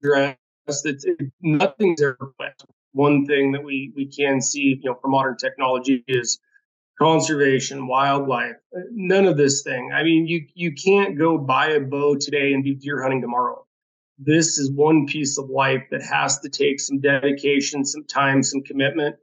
addressed. 0.03 0.37
It's, 0.69 1.05
it, 1.05 1.17
nothing's 1.41 2.03
ever. 2.03 2.35
One 2.93 3.27
thing 3.27 3.53
that 3.53 3.63
we 3.63 3.93
we 3.95 4.07
can 4.07 4.41
see, 4.41 4.81
you 4.83 4.91
know, 4.91 4.99
for 5.01 5.09
modern 5.09 5.37
technology 5.37 6.05
is 6.09 6.39
conservation, 6.99 7.87
wildlife. 7.87 8.57
Uh, 8.75 8.81
none 8.91 9.27
of 9.27 9.37
this 9.37 9.63
thing. 9.63 9.93
I 9.95 10.03
mean, 10.03 10.27
you 10.27 10.47
you 10.55 10.73
can't 10.73 11.19
go 11.19 11.39
buy 11.39 11.69
a 11.69 11.81
bow 11.81 12.17
today 12.17 12.53
and 12.53 12.65
be 12.65 12.75
deer 12.75 13.03
hunting 13.03 13.21
tomorrow. 13.21 13.65
This 14.19 14.59
is 14.59 14.71
one 14.73 15.07
piece 15.07 15.39
of 15.39 15.51
life 15.51 15.85
that 15.91 16.03
has 16.03 16.39
to 16.41 16.49
take 16.49 16.81
some 16.81 17.01
dedication, 17.01 17.85
some 17.85 18.05
time, 18.05 18.43
some 18.43 18.63
commitment 18.63 19.17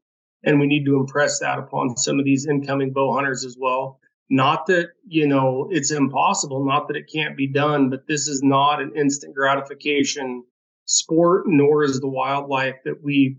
and 0.44 0.60
we 0.60 0.68
need 0.68 0.86
to 0.86 0.98
impress 0.98 1.40
that 1.40 1.60
upon 1.60 1.98
some 1.98 2.20
of 2.20 2.26
these 2.26 2.48
incoming 2.48 2.92
bow 2.92 3.14
hunters 3.14 3.46
as 3.46 3.58
well. 3.60 4.00
Not 4.30 4.66
that, 4.68 4.90
you 5.08 5.28
know, 5.28 5.68
it's 5.72 5.92
impossible, 5.92 6.66
not 6.66 6.88
that 6.88 6.98
it 6.98 7.12
can't 7.14 7.38
be 7.38 7.48
done, 7.48 7.90
but 7.90 8.08
this 8.08 8.28
is 8.28 8.42
not 8.42 8.82
an 8.82 8.94
instant 8.96 9.36
gratification 9.36 10.44
sport, 10.86 11.44
nor 11.48 11.84
is 11.84 12.00
the 12.00 12.08
wildlife 12.08 12.78
that 12.86 13.04
we 13.04 13.38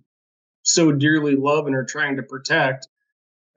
so 0.63 0.93
dearly 0.93 1.37
love 1.37 1.67
and 1.67 1.75
are 1.75 1.85
trying 1.85 2.17
to 2.17 2.23
protect. 2.23 2.89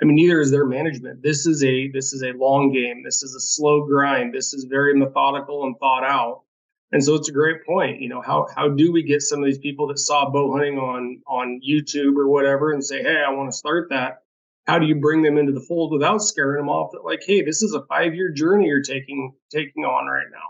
I 0.02 0.06
mean, 0.06 0.16
neither 0.16 0.40
is 0.42 0.52
their 0.52 0.66
management. 0.66 1.24
This 1.24 1.46
is 1.46 1.64
a 1.64 1.90
this 1.90 2.14
is 2.14 2.22
a 2.22 2.38
long 2.38 2.72
game. 2.72 3.04
This 3.04 3.24
is 3.24 3.34
a 3.34 3.40
slow 3.40 3.86
grind. 3.86 4.34
This 4.34 4.54
is 4.54 4.66
very 4.66 4.98
methodical 4.98 5.64
and 5.64 5.78
thought 5.80 6.04
out. 6.04 6.44
And 6.92 7.04
so 7.04 7.16
it's 7.16 7.28
a 7.28 7.34
great 7.34 7.66
point. 7.66 8.02
You 8.02 8.10
know, 8.10 8.22
how 8.22 8.48
how 8.56 8.70
do 8.70 8.92
we 8.92 9.04
get 9.04 9.22
some 9.22 9.40
of 9.40 9.46
these 9.46 9.58
people 9.58 9.88
that 9.88 10.00
saw 10.00 10.30
bow 10.30 10.54
hunting 10.54 10.78
on 10.78 11.22
on 11.28 11.60
YouTube 11.68 12.16
or 12.16 12.30
whatever 12.30 12.72
and 12.72 12.84
say, 12.84 13.02
hey, 13.02 13.24
I 13.28 13.32
want 13.32 13.52
to 13.52 13.58
start 13.58 13.90
that? 13.90 14.24
How 14.66 14.80
do 14.80 14.86
you 14.86 14.96
bring 14.96 15.22
them 15.22 15.38
into 15.38 15.52
the 15.52 15.62
fold 15.62 15.92
without 15.92 16.22
scaring 16.22 16.62
them 16.62 16.70
off 16.70 16.92
that 16.92 17.04
like, 17.04 17.22
hey, 17.26 17.42
this 17.42 17.62
is 17.62 17.74
a 17.74 17.86
five 17.88 18.16
year 18.16 18.32
journey 18.32 18.68
you're 18.68 18.82
taking 18.82 19.34
taking 19.52 19.84
on 19.84 20.08
right 20.08 20.28
now? 20.32 20.50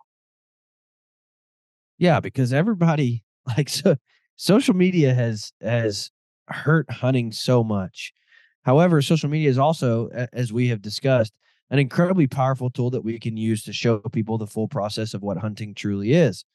Yeah, 1.98 2.20
because 2.20 2.54
everybody 2.54 3.24
like 3.58 3.70
so 3.70 3.98
social 4.36 4.76
media 4.76 5.14
has 5.14 5.54
has 5.62 6.12
hurt 6.48 6.90
hunting 6.90 7.32
so 7.32 7.64
much. 7.64 8.14
However, 8.64 9.02
social 9.02 9.30
media 9.30 9.50
is 9.50 9.58
also, 9.58 10.10
as 10.34 10.52
we 10.52 10.68
have 10.68 10.82
discussed, 10.82 11.34
an 11.70 11.80
incredibly 11.80 12.28
powerful 12.28 12.70
tool 12.70 12.90
that 12.92 13.04
we 13.04 13.20
can 13.20 13.38
use 13.38 13.64
to 13.64 13.74
show 13.74 14.00
people 14.00 14.38
the 14.38 14.48
full 14.48 14.68
process 14.68 15.14
of 15.14 15.22
what 15.22 15.38
hunting 15.38 15.74
truly 15.74 16.14
is. 16.14 16.46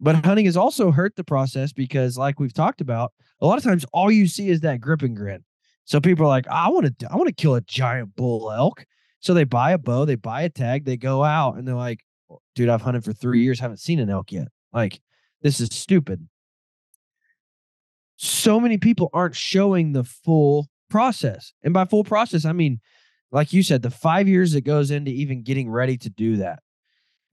But 0.00 0.24
hunting 0.24 0.46
has 0.46 0.56
also 0.56 0.90
hurt 0.90 1.14
the 1.16 1.24
process 1.24 1.72
because, 1.72 2.18
like 2.18 2.40
we've 2.40 2.52
talked 2.52 2.80
about, 2.80 3.12
a 3.40 3.46
lot 3.46 3.58
of 3.58 3.64
times 3.64 3.84
all 3.92 4.10
you 4.10 4.26
see 4.26 4.48
is 4.48 4.60
that 4.60 4.80
grip 4.80 5.02
and 5.02 5.16
grin. 5.16 5.44
So 5.84 6.00
people 6.00 6.24
are 6.24 6.28
like, 6.28 6.46
I 6.48 6.68
want 6.68 6.98
to, 6.98 7.12
I 7.12 7.16
want 7.16 7.28
to 7.28 7.34
kill 7.34 7.54
a 7.54 7.60
giant 7.60 8.14
bull 8.16 8.50
elk. 8.50 8.84
So 9.20 9.34
they 9.34 9.44
buy 9.44 9.72
a 9.72 9.78
bow, 9.78 10.04
they 10.04 10.16
buy 10.16 10.42
a 10.42 10.48
tag, 10.48 10.84
they 10.84 10.96
go 10.96 11.22
out, 11.22 11.56
and 11.56 11.66
they're 11.66 11.74
like, 11.74 12.00
oh, 12.30 12.40
dude, 12.54 12.68
I've 12.68 12.82
hunted 12.82 13.04
for 13.04 13.12
three 13.12 13.42
years, 13.42 13.60
haven't 13.60 13.78
seen 13.78 14.00
an 14.00 14.10
elk 14.10 14.32
yet. 14.32 14.48
Like, 14.72 15.00
this 15.42 15.60
is 15.60 15.68
stupid. 15.72 16.28
So 18.16 18.58
many 18.58 18.78
people 18.78 19.10
aren't 19.12 19.36
showing 19.36 19.92
the 19.92 20.04
full 20.04 20.68
process. 20.90 21.52
And 21.62 21.72
by 21.74 21.84
full 21.84 22.04
process, 22.04 22.44
I 22.44 22.52
mean 22.52 22.80
like 23.32 23.52
you 23.52 23.62
said, 23.62 23.82
the 23.82 23.90
five 23.90 24.28
years 24.28 24.52
that 24.52 24.60
goes 24.60 24.90
into 24.90 25.10
even 25.10 25.42
getting 25.42 25.70
ready 25.70 25.96
to 25.96 26.10
do 26.10 26.36
that. 26.36 26.60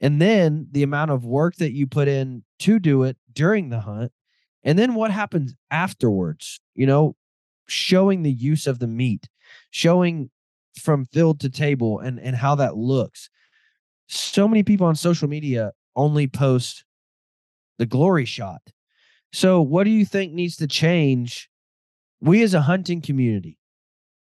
And 0.01 0.21
then 0.21 0.67
the 0.71 0.83
amount 0.83 1.11
of 1.11 1.25
work 1.25 1.57
that 1.57 1.73
you 1.73 1.85
put 1.85 2.07
in 2.07 2.43
to 2.59 2.79
do 2.79 3.03
it 3.03 3.17
during 3.33 3.69
the 3.69 3.81
hunt. 3.81 4.13
And 4.63 4.79
then 4.79 4.95
what 4.95 5.11
happens 5.11 5.53
afterwards, 5.69 6.61
you 6.73 6.87
know, 6.87 7.15
showing 7.67 8.23
the 8.23 8.31
use 8.31 8.65
of 8.65 8.79
the 8.79 8.87
meat, 8.87 9.27
showing 9.71 10.31
from 10.81 11.05
field 11.05 11.41
to 11.41 11.49
table 11.49 11.99
and, 11.99 12.17
and 12.19 12.35
how 12.35 12.55
that 12.55 12.77
looks. 12.77 13.29
So 14.07 14.47
many 14.47 14.63
people 14.63 14.87
on 14.87 14.95
social 14.95 15.27
media 15.27 15.73
only 15.95 16.27
post 16.27 16.85
the 17.77 17.85
glory 17.85 18.25
shot. 18.25 18.61
So, 19.31 19.61
what 19.61 19.83
do 19.83 19.91
you 19.91 20.05
think 20.05 20.33
needs 20.33 20.55
to 20.57 20.67
change? 20.67 21.49
We 22.19 22.41
as 22.41 22.53
a 22.53 22.61
hunting 22.61 23.01
community, 23.01 23.58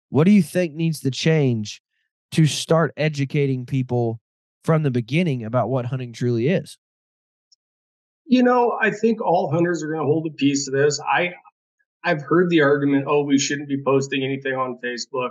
what 0.09 0.25
do 0.25 0.31
you 0.31 0.42
think 0.42 0.75
needs 0.75 1.01
to 1.01 1.11
change 1.11 1.83
to 2.33 2.47
start 2.47 2.92
educating 2.97 3.66
people 3.66 4.21
from 4.64 4.83
the 4.83 4.90
beginning 4.90 5.45
about 5.45 5.69
what 5.69 5.87
hunting 5.87 6.12
truly 6.12 6.49
is? 6.49 6.79
You 8.27 8.42
know, 8.42 8.77
I 8.81 8.90
think 8.90 9.21
all 9.21 9.51
hunters 9.51 9.83
are 9.83 9.88
going 9.88 10.01
to 10.01 10.07
hold 10.07 10.27
a 10.27 10.35
piece 10.35 10.66
of 10.66 10.75
this. 10.75 11.01
I 11.01 11.35
I've 12.07 12.23
heard 12.23 12.51
the 12.51 12.62
argument, 12.62 13.07
oh, 13.09 13.25
we 13.25 13.38
shouldn't 13.38 13.69
be 13.69 13.83
posting 13.83 14.23
anything 14.23 14.55
on 14.55 14.79
Facebook. 14.83 15.31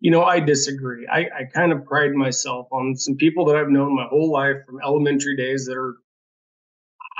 You 0.00 0.10
know, 0.10 0.22
I 0.22 0.40
disagree. 0.40 1.06
I, 1.10 1.20
I 1.20 1.44
kind 1.54 1.72
of 1.72 1.86
pride 1.86 2.12
myself 2.12 2.66
on 2.70 2.96
some 2.96 3.16
people 3.16 3.46
that 3.46 3.56
I've 3.56 3.70
known 3.70 3.96
my 3.96 4.04
whole 4.04 4.30
life 4.30 4.56
from 4.66 4.80
elementary 4.84 5.36
days 5.36 5.64
that 5.66 5.76
are, 5.76 5.96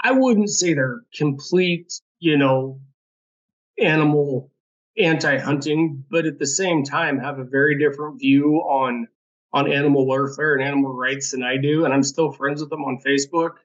I 0.03 0.13
wouldn't 0.13 0.51
say 0.51 0.75
they're 0.75 1.01
complete, 1.17 2.01
you 2.19 2.37
know, 2.37 2.81
animal 3.79 4.52
anti-hunting, 4.99 6.05
but 6.11 6.27
at 6.27 6.39
the 6.39 6.47
same 6.47 6.85
time 6.85 7.19
have 7.19 7.39
a 7.39 7.45
very 7.45 7.79
different 7.79 8.21
view 8.21 8.57
on 8.57 9.09
on 9.55 9.71
animal 9.71 10.07
welfare 10.07 10.55
and 10.55 10.65
animal 10.65 10.95
rights 10.95 11.33
than 11.33 11.43
I 11.43 11.59
do, 11.59 11.85
and 11.85 11.93
I'm 11.93 12.03
still 12.03 12.33
friends 12.33 12.63
with 12.63 12.71
them 12.71 12.85
on 12.85 13.03
Facebook. 13.07 13.57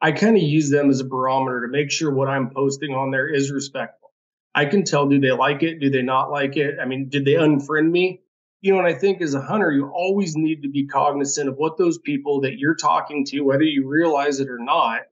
I 0.00 0.12
kind 0.12 0.36
of 0.36 0.42
use 0.42 0.70
them 0.70 0.90
as 0.90 1.00
a 1.00 1.04
barometer 1.04 1.62
to 1.62 1.72
make 1.72 1.90
sure 1.90 2.12
what 2.12 2.28
I'm 2.28 2.50
posting 2.50 2.94
on 2.94 3.10
there 3.10 3.28
is 3.28 3.50
respectful. 3.50 4.12
I 4.54 4.66
can 4.66 4.84
tell 4.84 5.08
do 5.08 5.18
they 5.18 5.32
like 5.32 5.62
it, 5.62 5.80
do 5.80 5.90
they 5.90 6.02
not 6.02 6.30
like 6.30 6.56
it? 6.56 6.76
I 6.80 6.84
mean, 6.84 7.08
did 7.08 7.24
they 7.24 7.34
unfriend 7.34 7.90
me? 7.90 8.20
You 8.60 8.72
know, 8.72 8.78
and 8.78 8.86
I 8.86 8.94
think 8.94 9.20
as 9.20 9.34
a 9.34 9.40
hunter, 9.40 9.72
you 9.72 9.88
always 9.88 10.36
need 10.36 10.62
to 10.62 10.68
be 10.68 10.86
cognizant 10.86 11.48
of 11.48 11.56
what 11.56 11.78
those 11.78 11.98
people 11.98 12.40
that 12.42 12.58
you're 12.58 12.74
talking 12.74 13.24
to, 13.26 13.40
whether 13.40 13.62
you 13.62 13.88
realize 13.88 14.40
it 14.40 14.48
or 14.48 14.58
not, 14.58 15.02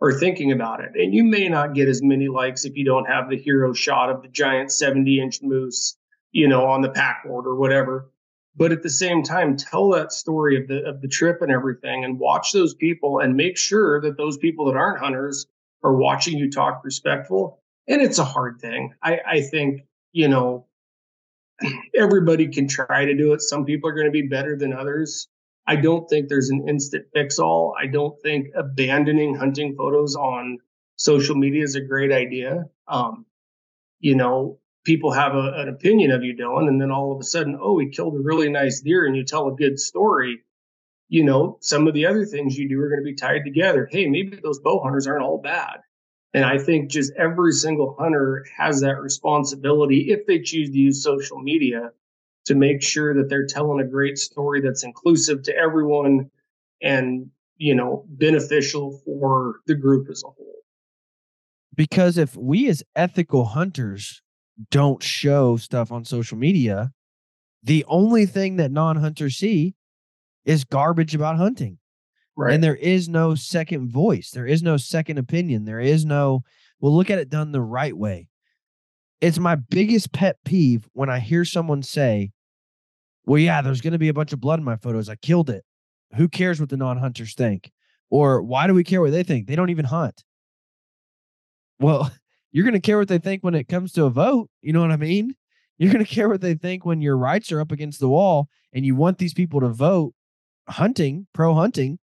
or 0.00 0.12
thinking 0.12 0.52
about 0.52 0.80
it. 0.80 0.92
And 0.94 1.14
you 1.14 1.24
may 1.24 1.48
not 1.48 1.74
get 1.74 1.88
as 1.88 2.02
many 2.02 2.28
likes 2.28 2.64
if 2.64 2.76
you 2.76 2.84
don't 2.84 3.06
have 3.06 3.28
the 3.28 3.36
hero 3.36 3.72
shot 3.72 4.10
of 4.10 4.22
the 4.22 4.28
giant 4.28 4.72
70 4.72 5.20
inch 5.20 5.42
moose, 5.42 5.96
you 6.32 6.48
know, 6.48 6.66
on 6.66 6.82
the 6.82 6.90
pack 6.90 7.24
board 7.24 7.46
or 7.46 7.54
whatever. 7.54 8.10
But 8.56 8.70
at 8.70 8.82
the 8.82 8.90
same 8.90 9.22
time, 9.22 9.56
tell 9.56 9.90
that 9.90 10.12
story 10.12 10.60
of 10.60 10.68
the 10.68 10.84
of 10.84 11.00
the 11.00 11.08
trip 11.08 11.42
and 11.42 11.50
everything 11.50 12.04
and 12.04 12.20
watch 12.20 12.52
those 12.52 12.74
people 12.74 13.18
and 13.18 13.36
make 13.36 13.56
sure 13.56 14.00
that 14.02 14.16
those 14.16 14.38
people 14.38 14.66
that 14.66 14.76
aren't 14.76 15.00
hunters 15.00 15.46
are 15.82 15.94
watching 15.94 16.38
you 16.38 16.50
talk 16.50 16.82
respectful. 16.84 17.60
And 17.88 18.00
it's 18.00 18.18
a 18.18 18.24
hard 18.24 18.60
thing. 18.60 18.94
I, 19.02 19.20
I 19.26 19.40
think, 19.42 19.82
you 20.12 20.28
know, 20.28 20.66
everybody 21.96 22.48
can 22.48 22.66
try 22.66 23.04
to 23.04 23.14
do 23.14 23.32
it. 23.34 23.42
Some 23.42 23.64
people 23.64 23.90
are 23.90 23.94
going 23.94 24.06
to 24.06 24.12
be 24.12 24.22
better 24.22 24.56
than 24.56 24.72
others. 24.72 25.28
I 25.66 25.76
don't 25.76 26.08
think 26.08 26.28
there's 26.28 26.50
an 26.50 26.68
instant 26.68 27.06
fix 27.14 27.38
all. 27.38 27.74
I 27.80 27.86
don't 27.86 28.20
think 28.22 28.48
abandoning 28.54 29.34
hunting 29.34 29.74
photos 29.76 30.14
on 30.14 30.58
social 30.96 31.36
media 31.36 31.62
is 31.62 31.74
a 31.74 31.80
great 31.80 32.12
idea. 32.12 32.64
Um, 32.86 33.26
you 34.00 34.14
know, 34.14 34.58
people 34.84 35.12
have 35.12 35.34
a, 35.34 35.52
an 35.56 35.68
opinion 35.68 36.10
of 36.10 36.22
you, 36.22 36.36
Dylan, 36.36 36.68
and 36.68 36.80
then 36.80 36.90
all 36.90 37.12
of 37.12 37.20
a 37.20 37.24
sudden, 37.24 37.58
oh, 37.60 37.78
he 37.78 37.88
killed 37.88 38.14
a 38.14 38.20
really 38.20 38.50
nice 38.50 38.80
deer 38.82 39.06
and 39.06 39.16
you 39.16 39.24
tell 39.24 39.48
a 39.48 39.56
good 39.56 39.80
story. 39.80 40.42
You 41.08 41.24
know, 41.24 41.58
some 41.60 41.88
of 41.88 41.94
the 41.94 42.06
other 42.06 42.26
things 42.26 42.58
you 42.58 42.68
do 42.68 42.80
are 42.80 42.88
going 42.88 43.00
to 43.00 43.04
be 43.04 43.14
tied 43.14 43.44
together. 43.44 43.88
Hey, 43.90 44.06
maybe 44.06 44.38
those 44.42 44.60
bow 44.60 44.82
hunters 44.82 45.06
aren't 45.06 45.24
all 45.24 45.38
bad. 45.38 45.80
And 46.34 46.44
I 46.44 46.58
think 46.58 46.90
just 46.90 47.12
every 47.16 47.52
single 47.52 47.94
hunter 47.98 48.44
has 48.58 48.80
that 48.80 49.00
responsibility 49.00 50.10
if 50.10 50.26
they 50.26 50.40
choose 50.40 50.70
to 50.70 50.78
use 50.78 51.02
social 51.02 51.38
media 51.38 51.92
to 52.46 52.54
make 52.54 52.82
sure 52.82 53.14
that 53.14 53.28
they're 53.28 53.46
telling 53.46 53.80
a 53.80 53.88
great 53.88 54.18
story 54.18 54.60
that's 54.60 54.84
inclusive 54.84 55.42
to 55.44 55.56
everyone 55.56 56.30
and, 56.82 57.30
you 57.56 57.74
know, 57.74 58.04
beneficial 58.08 59.00
for 59.04 59.56
the 59.66 59.74
group 59.74 60.08
as 60.10 60.22
a 60.24 60.28
whole. 60.28 60.54
Because 61.74 62.18
if 62.18 62.36
we 62.36 62.68
as 62.68 62.82
ethical 62.94 63.46
hunters 63.46 64.22
don't 64.70 65.02
show 65.02 65.56
stuff 65.56 65.90
on 65.90 66.04
social 66.04 66.38
media, 66.38 66.92
the 67.62 67.84
only 67.88 68.26
thing 68.26 68.56
that 68.56 68.70
non 68.70 68.96
hunters 68.96 69.36
see 69.36 69.74
is 70.44 70.64
garbage 70.64 71.14
about 71.14 71.36
hunting. 71.36 71.78
Right. 72.36 72.54
And 72.54 72.62
there 72.62 72.76
is 72.76 73.08
no 73.08 73.34
second 73.34 73.90
voice. 73.90 74.30
There 74.30 74.46
is 74.46 74.62
no 74.62 74.76
second 74.76 75.18
opinion. 75.18 75.64
There 75.64 75.80
is 75.80 76.04
no, 76.04 76.42
well, 76.80 76.94
look 76.94 77.10
at 77.10 77.18
it 77.18 77.30
done 77.30 77.52
the 77.52 77.60
right 77.60 77.96
way. 77.96 78.28
It's 79.20 79.38
my 79.38 79.54
biggest 79.54 80.12
pet 80.12 80.36
peeve 80.44 80.88
when 80.92 81.08
I 81.08 81.20
hear 81.20 81.44
someone 81.44 81.82
say, 81.82 82.32
well, 83.26 83.38
yeah, 83.38 83.62
there's 83.62 83.80
going 83.80 83.92
to 83.92 83.98
be 83.98 84.08
a 84.08 84.14
bunch 84.14 84.32
of 84.32 84.40
blood 84.40 84.58
in 84.58 84.64
my 84.64 84.76
photos. 84.76 85.08
I 85.08 85.16
killed 85.16 85.50
it. 85.50 85.64
Who 86.16 86.28
cares 86.28 86.60
what 86.60 86.68
the 86.68 86.76
non 86.76 86.98
hunters 86.98 87.34
think? 87.34 87.70
Or 88.10 88.42
why 88.42 88.66
do 88.66 88.74
we 88.74 88.84
care 88.84 89.00
what 89.00 89.12
they 89.12 89.22
think? 89.22 89.46
They 89.46 89.56
don't 89.56 89.70
even 89.70 89.86
hunt. 89.86 90.22
Well, 91.80 92.10
you're 92.52 92.64
going 92.64 92.74
to 92.74 92.80
care 92.80 92.98
what 92.98 93.08
they 93.08 93.18
think 93.18 93.42
when 93.42 93.54
it 93.54 93.68
comes 93.68 93.92
to 93.92 94.04
a 94.04 94.10
vote. 94.10 94.48
You 94.62 94.72
know 94.72 94.80
what 94.80 94.92
I 94.92 94.96
mean? 94.96 95.34
You're 95.78 95.92
going 95.92 96.04
to 96.04 96.10
care 96.10 96.28
what 96.28 96.40
they 96.40 96.54
think 96.54 96.84
when 96.84 97.00
your 97.00 97.16
rights 97.16 97.50
are 97.50 97.60
up 97.60 97.72
against 97.72 97.98
the 97.98 98.08
wall 98.08 98.48
and 98.72 98.86
you 98.86 98.94
want 98.94 99.18
these 99.18 99.34
people 99.34 99.60
to 99.60 99.68
vote 99.68 100.14
hunting, 100.68 101.26
pro 101.32 101.54
hunting. 101.54 101.98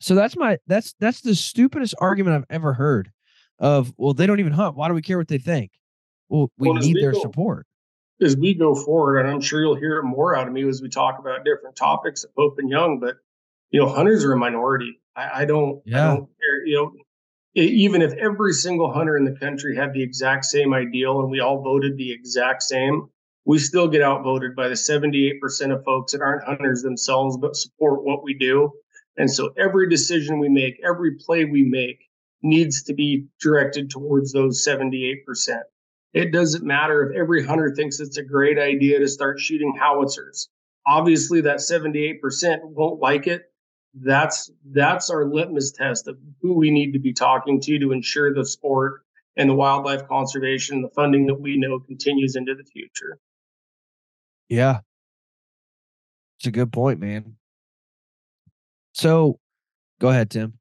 So 0.00 0.14
that's 0.14 0.36
my 0.36 0.58
that's 0.66 0.94
that's 0.98 1.20
the 1.20 1.34
stupidest 1.34 1.94
argument 2.00 2.36
I've 2.36 2.54
ever 2.54 2.72
heard 2.72 3.10
of 3.58 3.92
well 3.98 4.14
they 4.14 4.26
don't 4.26 4.40
even 4.40 4.52
hunt. 4.52 4.76
Why 4.76 4.88
do 4.88 4.94
we 4.94 5.02
care 5.02 5.18
what 5.18 5.28
they 5.28 5.38
think? 5.38 5.72
Well, 6.30 6.50
we 6.58 6.68
well, 6.68 6.78
need 6.78 6.96
their 6.96 7.12
support. 7.12 7.66
As 8.22 8.36
we 8.36 8.54
go 8.54 8.74
forward, 8.74 9.18
and 9.18 9.28
I'm 9.28 9.40
sure 9.40 9.60
you'll 9.60 9.76
hear 9.76 9.98
it 9.98 10.04
more 10.04 10.36
out 10.36 10.46
of 10.46 10.52
me 10.52 10.68
as 10.68 10.82
we 10.82 10.88
talk 10.88 11.18
about 11.18 11.44
different 11.44 11.76
topics 11.76 12.24
at 12.24 12.34
Pope 12.34 12.56
and 12.58 12.68
Young, 12.68 13.00
but 13.00 13.16
you 13.70 13.80
know, 13.80 13.88
hunters 13.88 14.24
are 14.24 14.32
a 14.32 14.36
minority. 14.36 15.00
I, 15.16 15.42
I 15.42 15.44
don't 15.44 15.82
yeah. 15.84 16.12
I 16.12 16.14
don't 16.14 16.26
care, 16.26 16.66
you 16.66 16.76
know, 16.76 16.92
even 17.54 18.02
if 18.02 18.12
every 18.12 18.52
single 18.52 18.92
hunter 18.92 19.16
in 19.16 19.24
the 19.24 19.38
country 19.38 19.76
had 19.76 19.92
the 19.92 20.02
exact 20.02 20.44
same 20.44 20.72
ideal 20.72 21.20
and 21.20 21.30
we 21.30 21.40
all 21.40 21.62
voted 21.62 21.96
the 21.96 22.12
exact 22.12 22.62
same, 22.62 23.08
we 23.44 23.58
still 23.58 23.88
get 23.88 24.02
outvoted 24.02 24.54
by 24.54 24.68
the 24.68 24.74
78% 24.74 25.74
of 25.74 25.84
folks 25.84 26.12
that 26.12 26.20
aren't 26.20 26.44
hunters 26.44 26.82
themselves 26.82 27.36
but 27.36 27.56
support 27.56 28.04
what 28.04 28.22
we 28.22 28.34
do. 28.34 28.70
And 29.16 29.30
so 29.30 29.52
every 29.58 29.88
decision 29.88 30.38
we 30.38 30.48
make, 30.48 30.80
every 30.84 31.16
play 31.16 31.44
we 31.44 31.64
make 31.64 31.98
needs 32.42 32.84
to 32.84 32.94
be 32.94 33.26
directed 33.40 33.90
towards 33.90 34.32
those 34.32 34.64
78%. 34.66 35.16
It 36.12 36.32
doesn't 36.32 36.64
matter 36.64 37.08
if 37.08 37.16
every 37.16 37.44
hunter 37.44 37.72
thinks 37.74 38.00
it's 38.00 38.16
a 38.16 38.24
great 38.24 38.58
idea 38.58 38.98
to 38.98 39.08
start 39.08 39.40
shooting 39.40 39.74
howitzers. 39.78 40.48
Obviously, 40.86 41.42
that 41.42 41.58
78% 41.58 42.18
won't 42.64 43.00
like 43.00 43.26
it 43.26 43.50
that's 43.94 44.50
that's 44.72 45.10
our 45.10 45.24
litmus 45.24 45.72
test 45.72 46.06
of 46.06 46.16
who 46.40 46.54
we 46.54 46.70
need 46.70 46.92
to 46.92 46.98
be 46.98 47.12
talking 47.12 47.60
to 47.60 47.78
to 47.78 47.92
ensure 47.92 48.32
the 48.32 48.44
sport 48.44 49.02
and 49.36 49.48
the 49.48 49.54
wildlife 49.54 50.06
conservation, 50.06 50.82
the 50.82 50.90
funding 50.90 51.26
that 51.26 51.40
we 51.40 51.56
know 51.56 51.78
continues 51.80 52.36
into 52.36 52.54
the 52.54 52.64
future. 52.64 53.18
Yeah. 54.48 54.80
It's 56.38 56.46
a 56.46 56.50
good 56.50 56.72
point, 56.72 57.00
man. 57.00 57.36
So 58.94 59.38
go 60.00 60.08
ahead, 60.08 60.30
Tim. 60.30 60.54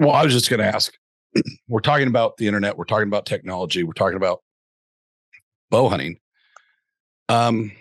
Well, 0.00 0.10
I 0.10 0.24
was 0.24 0.32
just 0.32 0.50
going 0.50 0.60
to 0.60 0.66
ask 0.66 0.92
we're 1.68 1.80
talking 1.80 2.08
about 2.08 2.36
the 2.36 2.46
internet, 2.46 2.76
we're 2.76 2.84
talking 2.84 3.08
about 3.08 3.26
technology, 3.26 3.82
we're 3.82 3.92
talking 3.92 4.16
about 4.16 4.42
bow 5.70 5.88
hunting. 5.88 6.18
Um, 7.28 7.72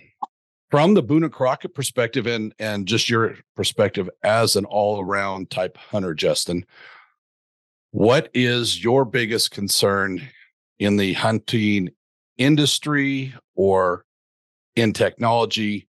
from 0.71 0.95
the 0.95 1.03
Boone 1.03 1.23
and 1.23 1.31
Crockett 1.31 1.75
perspective 1.75 2.25
and 2.25 2.53
and 2.57 2.87
just 2.87 3.07
your 3.07 3.35
perspective 3.55 4.09
as 4.23 4.55
an 4.55 4.65
all-around 4.65 5.51
type 5.51 5.77
hunter, 5.77 6.15
Justin, 6.15 6.65
what 7.91 8.31
is 8.33 8.83
your 8.83 9.05
biggest 9.05 9.51
concern 9.51 10.21
in 10.79 10.97
the 10.97 11.13
hunting 11.13 11.91
industry 12.37 13.35
or 13.53 14.03
in 14.75 14.93
technology 14.93 15.87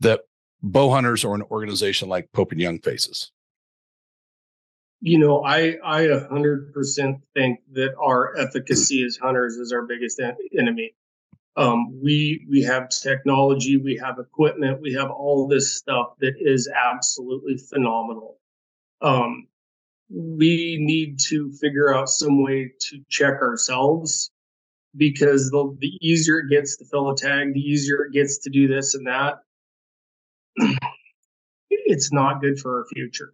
that 0.00 0.22
bow 0.62 0.90
hunters 0.90 1.22
or 1.22 1.34
an 1.34 1.42
organization 1.42 2.08
like 2.08 2.32
Pope 2.32 2.52
and 2.52 2.60
Young 2.62 2.78
faces? 2.78 3.30
You 5.00 5.18
know, 5.18 5.44
I 5.44 5.76
I 5.84 6.02
a 6.02 6.26
hundred 6.28 6.72
percent 6.72 7.18
think 7.34 7.60
that 7.72 7.94
our 8.00 8.36
efficacy 8.36 9.04
as 9.04 9.16
hunters 9.16 9.56
is 9.56 9.72
our 9.72 9.82
biggest 9.82 10.20
enemy. 10.58 10.94
Um, 11.56 12.00
we 12.02 12.46
we 12.48 12.62
have 12.62 12.88
technology, 12.88 13.76
we 13.76 13.96
have 13.96 14.18
equipment, 14.18 14.80
we 14.80 14.94
have 14.94 15.10
all 15.10 15.46
this 15.46 15.74
stuff 15.74 16.14
that 16.20 16.34
is 16.38 16.68
absolutely 16.68 17.58
phenomenal. 17.58 18.38
Um, 19.00 19.46
we 20.10 20.78
need 20.80 21.20
to 21.28 21.52
figure 21.52 21.94
out 21.94 22.08
some 22.08 22.42
way 22.42 22.72
to 22.80 23.00
check 23.08 23.34
ourselves 23.42 24.30
because 24.96 25.50
the, 25.50 25.76
the 25.80 25.98
easier 26.00 26.40
it 26.40 26.50
gets 26.50 26.76
to 26.78 26.84
fill 26.86 27.10
a 27.10 27.16
tag, 27.16 27.54
the 27.54 27.60
easier 27.60 28.04
it 28.04 28.12
gets 28.12 28.38
to 28.38 28.50
do 28.50 28.66
this 28.68 28.94
and 28.94 29.06
that. 29.06 29.42
it's 31.70 32.12
not 32.12 32.40
good 32.40 32.58
for 32.58 32.78
our 32.78 32.86
future. 32.94 33.32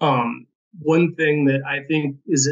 Um, 0.00 0.46
one 0.78 1.14
thing 1.14 1.44
that 1.46 1.62
I 1.66 1.84
think 1.88 2.16
is 2.26 2.46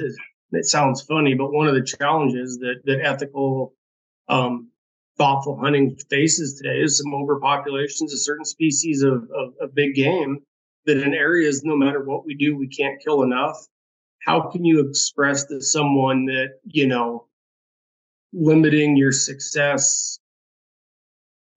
it 0.52 0.64
sounds 0.64 1.02
funny, 1.02 1.34
but 1.34 1.52
one 1.52 1.68
of 1.68 1.74
the 1.74 1.82
challenges 1.82 2.58
that 2.58 2.80
that 2.84 3.00
ethical 3.04 3.74
um, 4.28 4.70
thoughtful 5.18 5.58
hunting 5.58 5.96
faces 6.08 6.54
today 6.54 6.80
is 6.80 6.98
some 6.98 7.12
overpopulations 7.12 8.12
of 8.12 8.18
certain 8.18 8.44
species 8.44 9.02
of, 9.02 9.28
of, 9.34 9.52
of 9.60 9.74
big 9.74 9.94
game 9.94 10.38
that 10.86 11.02
in 11.02 11.12
areas, 11.12 11.62
no 11.64 11.76
matter 11.76 12.02
what 12.04 12.24
we 12.24 12.34
do, 12.34 12.56
we 12.56 12.68
can't 12.68 13.02
kill 13.02 13.22
enough. 13.22 13.56
How 14.20 14.48
can 14.48 14.64
you 14.64 14.88
express 14.88 15.44
to 15.46 15.60
someone 15.60 16.24
that, 16.26 16.58
you 16.64 16.86
know, 16.86 17.26
limiting 18.32 18.96
your 18.96 19.12
success 19.12 20.18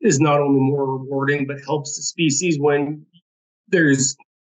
is 0.01 0.19
not 0.19 0.39
only 0.39 0.59
more 0.59 0.97
rewarding, 0.97 1.45
but 1.45 1.63
helps 1.63 1.95
the 1.95 2.03
species 2.03 2.59
when 2.59 3.05
there's 3.67 4.15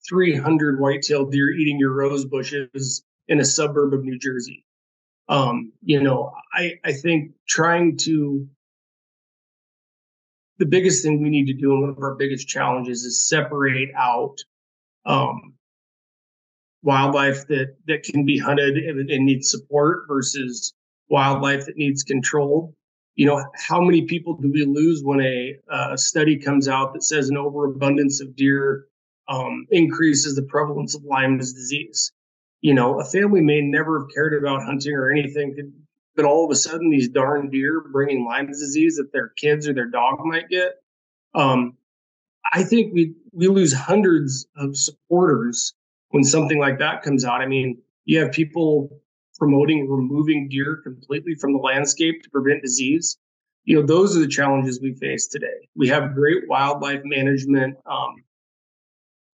300 0.08 0.80
white-tailed 0.80 1.32
deer 1.32 1.50
eating 1.50 1.78
your 1.78 1.92
rose 1.92 2.24
bushes 2.24 3.02
in 3.28 3.40
a 3.40 3.44
suburb 3.44 3.94
of 3.94 4.04
New 4.04 4.18
Jersey. 4.18 4.64
Um, 5.28 5.72
you 5.82 6.02
know, 6.02 6.32
I, 6.52 6.72
I 6.84 6.92
think 6.92 7.32
trying 7.48 7.96
to 7.98 8.46
the 10.58 10.66
biggest 10.66 11.02
thing 11.02 11.22
we 11.22 11.30
need 11.30 11.46
to 11.46 11.54
do 11.54 11.72
and 11.72 11.80
one 11.80 11.90
of 11.90 11.98
our 11.98 12.14
biggest 12.14 12.46
challenges 12.46 13.02
is 13.04 13.26
separate 13.26 13.90
out 13.96 14.36
um, 15.06 15.54
wildlife 16.82 17.46
that 17.48 17.76
that 17.86 18.02
can 18.02 18.24
be 18.24 18.38
hunted 18.38 18.76
and, 18.76 19.10
and, 19.10 19.24
needs 19.24 19.50
support 19.50 20.04
versus 20.06 20.72
wildlife 21.08 21.66
that 21.66 21.76
needs 21.76 22.02
control. 22.02 22.74
You 23.14 23.26
know, 23.26 23.44
how 23.54 23.80
many 23.80 24.02
people 24.02 24.34
do 24.34 24.50
we 24.52 24.64
lose 24.64 25.02
when 25.02 25.20
a, 25.20 25.56
a 25.70 25.98
study 25.98 26.38
comes 26.38 26.68
out 26.68 26.92
that 26.94 27.02
says 27.02 27.28
an 27.28 27.36
overabundance 27.36 28.20
of 28.20 28.36
deer 28.36 28.86
um, 29.28 29.66
increases 29.70 30.34
the 30.34 30.42
prevalence 30.42 30.94
of 30.94 31.04
Lyme's 31.04 31.52
disease? 31.52 32.12
You 32.60 32.74
know, 32.74 33.00
a 33.00 33.04
family 33.04 33.40
may 33.40 33.60
never 33.60 34.00
have 34.00 34.08
cared 34.14 34.34
about 34.34 34.64
hunting 34.64 34.94
or 34.94 35.10
anything, 35.10 35.72
but 36.14 36.24
all 36.24 36.44
of 36.44 36.50
a 36.50 36.54
sudden 36.54 36.90
these 36.90 37.08
darn 37.08 37.50
deer 37.50 37.80
bringing 37.92 38.24
Lyme's 38.24 38.60
disease 38.60 38.96
that 38.96 39.12
their 39.12 39.28
kids 39.30 39.66
or 39.66 39.74
their 39.74 39.88
dog 39.88 40.18
might 40.24 40.48
get. 40.48 40.74
Um, 41.34 41.76
I 42.52 42.62
think 42.62 42.92
we 42.92 43.14
we 43.32 43.48
lose 43.48 43.72
hundreds 43.72 44.46
of 44.56 44.76
supporters 44.76 45.74
when 46.10 46.22
something 46.24 46.58
like 46.58 46.78
that 46.78 47.02
comes 47.02 47.24
out. 47.24 47.40
I 47.40 47.46
mean, 47.46 47.78
you 48.04 48.20
have 48.20 48.32
people 48.32 49.00
promoting 49.38 49.88
removing 49.88 50.48
deer 50.48 50.80
completely 50.84 51.34
from 51.34 51.52
the 51.52 51.58
landscape 51.58 52.22
to 52.22 52.30
prevent 52.30 52.62
disease. 52.62 53.16
You 53.64 53.80
know, 53.80 53.86
those 53.86 54.16
are 54.16 54.20
the 54.20 54.28
challenges 54.28 54.80
we 54.80 54.94
face 54.94 55.26
today. 55.28 55.68
We 55.74 55.88
have 55.88 56.14
great 56.14 56.48
wildlife 56.48 57.00
management, 57.04 57.76
um, 57.86 58.16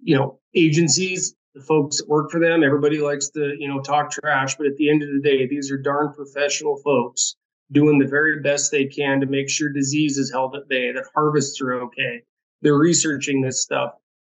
you 0.00 0.16
know, 0.16 0.38
agencies 0.54 1.34
the 1.54 1.64
folks 1.64 1.98
that 1.98 2.08
work 2.08 2.30
for 2.30 2.40
them. 2.40 2.62
Everybody 2.62 3.00
likes 3.00 3.30
to, 3.30 3.54
you 3.58 3.68
know, 3.68 3.80
talk 3.80 4.10
trash, 4.10 4.56
but 4.56 4.66
at 4.66 4.76
the 4.76 4.90
end 4.90 5.02
of 5.02 5.08
the 5.08 5.20
day, 5.20 5.46
these 5.46 5.70
are 5.70 5.78
darn 5.78 6.12
professional 6.12 6.76
folks 6.84 7.36
doing 7.72 7.98
the 7.98 8.06
very 8.06 8.40
best 8.40 8.70
they 8.70 8.86
can 8.86 9.20
to 9.20 9.26
make 9.26 9.50
sure 9.50 9.68
disease 9.68 10.16
is 10.16 10.30
held 10.30 10.56
at 10.56 10.68
bay, 10.68 10.92
that 10.92 11.04
harvests 11.14 11.60
are 11.60 11.74
okay. 11.82 12.22
They're 12.62 12.78
researching 12.78 13.42
this 13.42 13.62
stuff. 13.62 13.92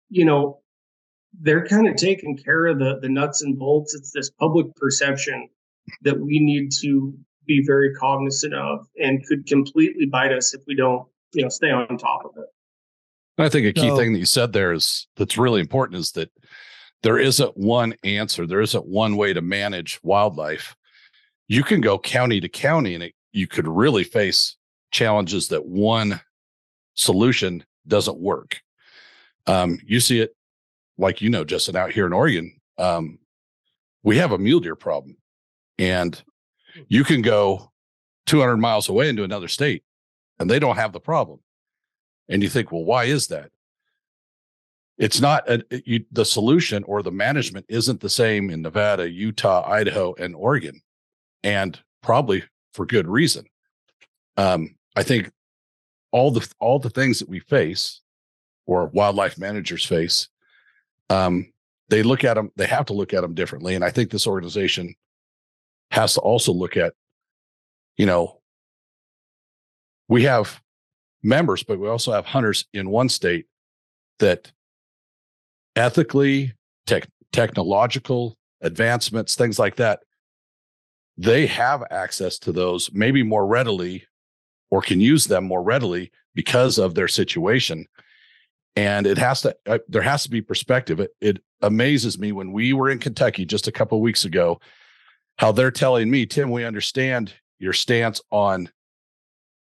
You 0.10 0.26
know, 0.26 0.60
they're 1.41 1.65
kind 1.65 1.88
of 1.88 1.95
taking 1.95 2.38
care 2.38 2.67
of 2.67 2.78
the 2.78 2.99
the 3.02 3.10
nuts 3.10 3.41
and 3.41 3.58
bolts. 3.58 3.95
It's 3.95 4.12
this 4.12 4.30
public 4.30 4.67
perception 4.76 5.49
that 6.04 6.19
we 6.19 6.39
need 6.39 6.71
to 6.82 7.13
be 7.45 7.63
very 7.65 7.93
cognizant 7.95 8.54
of 8.54 8.88
and 9.02 9.26
could 9.26 9.45
completely 9.47 10.06
bite 10.06 10.32
us 10.32 10.54
if 10.54 10.62
we 10.67 10.76
don't, 10.76 11.08
you 11.34 11.41
know, 11.41 11.49
stay 11.49 11.71
on 11.71 11.97
top 11.97 12.23
of 12.23 12.32
it. 12.38 12.53
I 13.38 13.50
think 13.50 13.65
a 13.65 13.74
key 13.74 13.89
So- 13.89 13.98
thing 13.98 14.13
that 14.13 14.19
you 14.19 14.26
said 14.26 14.54
there 14.54 14.74
is 14.74 15.08
that's 15.15 15.38
really 15.38 15.62
important 15.62 16.00
is 16.00 16.12
that 16.12 16.32
there 17.02 17.17
isn't 17.17 17.58
one 17.58 17.96
answer. 18.04 18.48
There 18.48 18.62
isn't 18.62 18.86
one 18.86 19.17
way 19.17 19.34
to 19.34 19.41
manage 19.41 20.00
wildlife. 20.04 20.76
You 21.48 21.63
can 21.63 21.82
go 21.82 22.00
county 22.00 22.39
to 22.39 22.48
county 22.48 22.93
and 22.93 23.04
it, 23.04 23.13
you 23.32 23.48
could 23.48 23.67
really 23.67 24.04
face 24.04 24.56
challenges 24.91 25.50
that 25.50 25.65
one 25.65 26.22
solution 26.93 27.65
doesn't 27.88 28.19
work. 28.19 28.62
Um, 29.48 29.80
you 29.86 30.00
see 30.00 30.22
it 30.22 30.36
like 30.98 31.22
you 31.22 31.30
know, 31.30 31.43
Justin, 31.43 31.76
out 31.76 31.91
here 31.91 32.06
in 32.06 32.13
Oregon, 32.13 32.54
um, 32.78 33.19
we 34.04 34.17
have 34.17 34.32
a 34.32 34.38
mule 34.38 34.60
deer 34.60 34.76
problem. 34.76 35.17
And 35.80 36.22
you 36.88 37.04
can 37.04 37.22
go 37.22 37.72
200 38.28 38.58
miles 38.58 38.88
away 38.89 39.10
into 39.10 39.24
another 39.24 39.48
state 39.48 39.84
and 40.39 40.50
they 40.50 40.60
don't 40.60 40.76
have 40.78 40.93
the 40.93 41.00
problem. 41.00 41.39
And 42.30 42.42
you 42.42 42.50
think, 42.50 42.72
well, 42.72 42.86
why 42.86 43.06
is 43.06 43.28
that? 43.28 43.52
It's 44.98 45.20
not 45.20 45.50
a, 45.50 45.64
you, 45.86 46.06
the 46.12 46.26
solution 46.26 46.84
or 46.84 47.02
the 47.02 47.12
management 47.12 47.66
isn't 47.68 48.00
the 48.00 48.10
same 48.10 48.50
in 48.50 48.62
Nevada, 48.62 49.10
Utah, 49.10 49.68
Idaho, 49.68 50.14
and 50.16 50.36
Oregon, 50.36 50.82
and 51.44 51.80
probably 52.02 52.44
for 52.74 52.86
good 52.86 53.08
reason. 53.08 53.46
Um, 54.38 54.76
I 54.96 55.04
think 55.04 55.32
all 56.12 56.32
the 56.32 56.48
all 56.60 56.80
the 56.80 56.92
things 56.92 57.20
that 57.20 57.28
we 57.28 57.40
face, 57.40 58.02
or 58.66 58.86
wildlife 58.88 59.38
managers 59.38 59.84
face, 59.84 60.30
um, 61.10 61.52
they 61.90 62.04
look 62.04 62.24
at 62.24 62.36
them. 62.36 62.52
They 62.56 62.68
have 62.68 62.86
to 62.86 62.94
look 62.94 63.14
at 63.14 63.22
them 63.22 63.34
differently, 63.34 63.74
and 63.76 63.84
I 63.84 63.90
think 63.90 64.12
this 64.12 64.28
organization 64.28 64.94
has 65.90 66.14
to 66.14 66.22
also 66.22 66.52
look 66.54 66.78
at, 66.78 66.94
you 67.98 68.06
know, 68.06 68.42
we 70.08 70.24
have 70.24 70.62
members, 71.24 71.64
but 71.64 71.80
we 71.80 71.88
also 71.88 72.12
have 72.12 72.26
hunters 72.26 72.66
in 72.74 72.90
one 72.90 73.10
state 73.10 73.46
that 74.20 74.52
ethically, 75.76 76.54
tech, 76.86 77.08
technological 77.32 78.38
advancements, 78.62 79.36
things 79.36 79.58
like 79.58 79.78
that, 79.78 80.02
they 81.18 81.46
have 81.48 81.84
access 81.92 82.40
to 82.40 82.52
those 82.52 82.92
maybe 82.94 83.24
more 83.24 83.46
readily 83.46 84.06
or 84.72 84.82
can 84.82 85.00
use 85.00 85.26
them 85.26 85.44
more 85.44 85.62
readily 85.62 86.12
because 86.34 86.78
of 86.78 86.96
their 86.96 87.08
situation. 87.08 87.86
And 88.76 89.06
it 89.06 89.20
has 89.20 89.42
to, 89.42 89.56
uh, 89.68 89.78
there 89.88 90.02
has 90.02 90.24
to 90.24 90.32
be 90.32 90.42
perspective. 90.42 91.00
It, 91.00 91.12
it 91.22 91.44
amazes 91.62 92.18
me 92.18 92.32
when 92.32 92.52
we 92.52 92.74
were 92.74 92.90
in 92.90 92.98
Kentucky 92.98 93.46
just 93.46 93.68
a 93.68 93.72
couple 93.72 94.02
weeks 94.02 94.26
ago, 94.26 94.60
how 95.38 95.52
they're 95.52 95.72
telling 95.72 96.10
me, 96.10 96.26
Tim, 96.26 96.50
we 96.50 96.66
understand 96.66 97.34
your 97.60 97.74
stance 97.74 98.20
on 98.32 98.70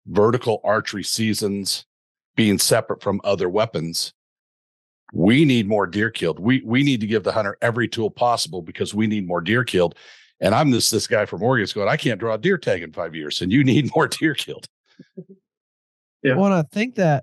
vertical 0.08 0.60
archery 0.64 1.04
seasons 1.04 1.84
being 2.36 2.58
separate 2.58 3.02
from 3.02 3.20
other 3.24 3.48
weapons. 3.48 4.12
We 5.12 5.44
need 5.44 5.68
more 5.68 5.86
deer 5.86 6.10
killed. 6.10 6.38
We 6.38 6.62
we 6.64 6.82
need 6.82 7.00
to 7.00 7.06
give 7.06 7.24
the 7.24 7.32
hunter 7.32 7.56
every 7.62 7.88
tool 7.88 8.10
possible 8.10 8.62
because 8.62 8.94
we 8.94 9.06
need 9.06 9.26
more 9.26 9.40
deer 9.40 9.64
killed. 9.64 9.94
And 10.40 10.54
I'm 10.54 10.70
this 10.70 10.90
this 10.90 11.06
guy 11.06 11.24
from 11.24 11.42
Oregon's 11.42 11.72
going, 11.72 11.88
I 11.88 11.96
can't 11.96 12.20
draw 12.20 12.34
a 12.34 12.38
deer 12.38 12.58
tag 12.58 12.82
in 12.82 12.92
five 12.92 13.14
years, 13.14 13.40
and 13.40 13.50
you 13.50 13.64
need 13.64 13.90
more 13.96 14.08
deer 14.08 14.34
killed. 14.34 14.66
Yeah. 16.22 16.34
Well, 16.34 16.52
I 16.52 16.62
think 16.62 16.96
that 16.96 17.22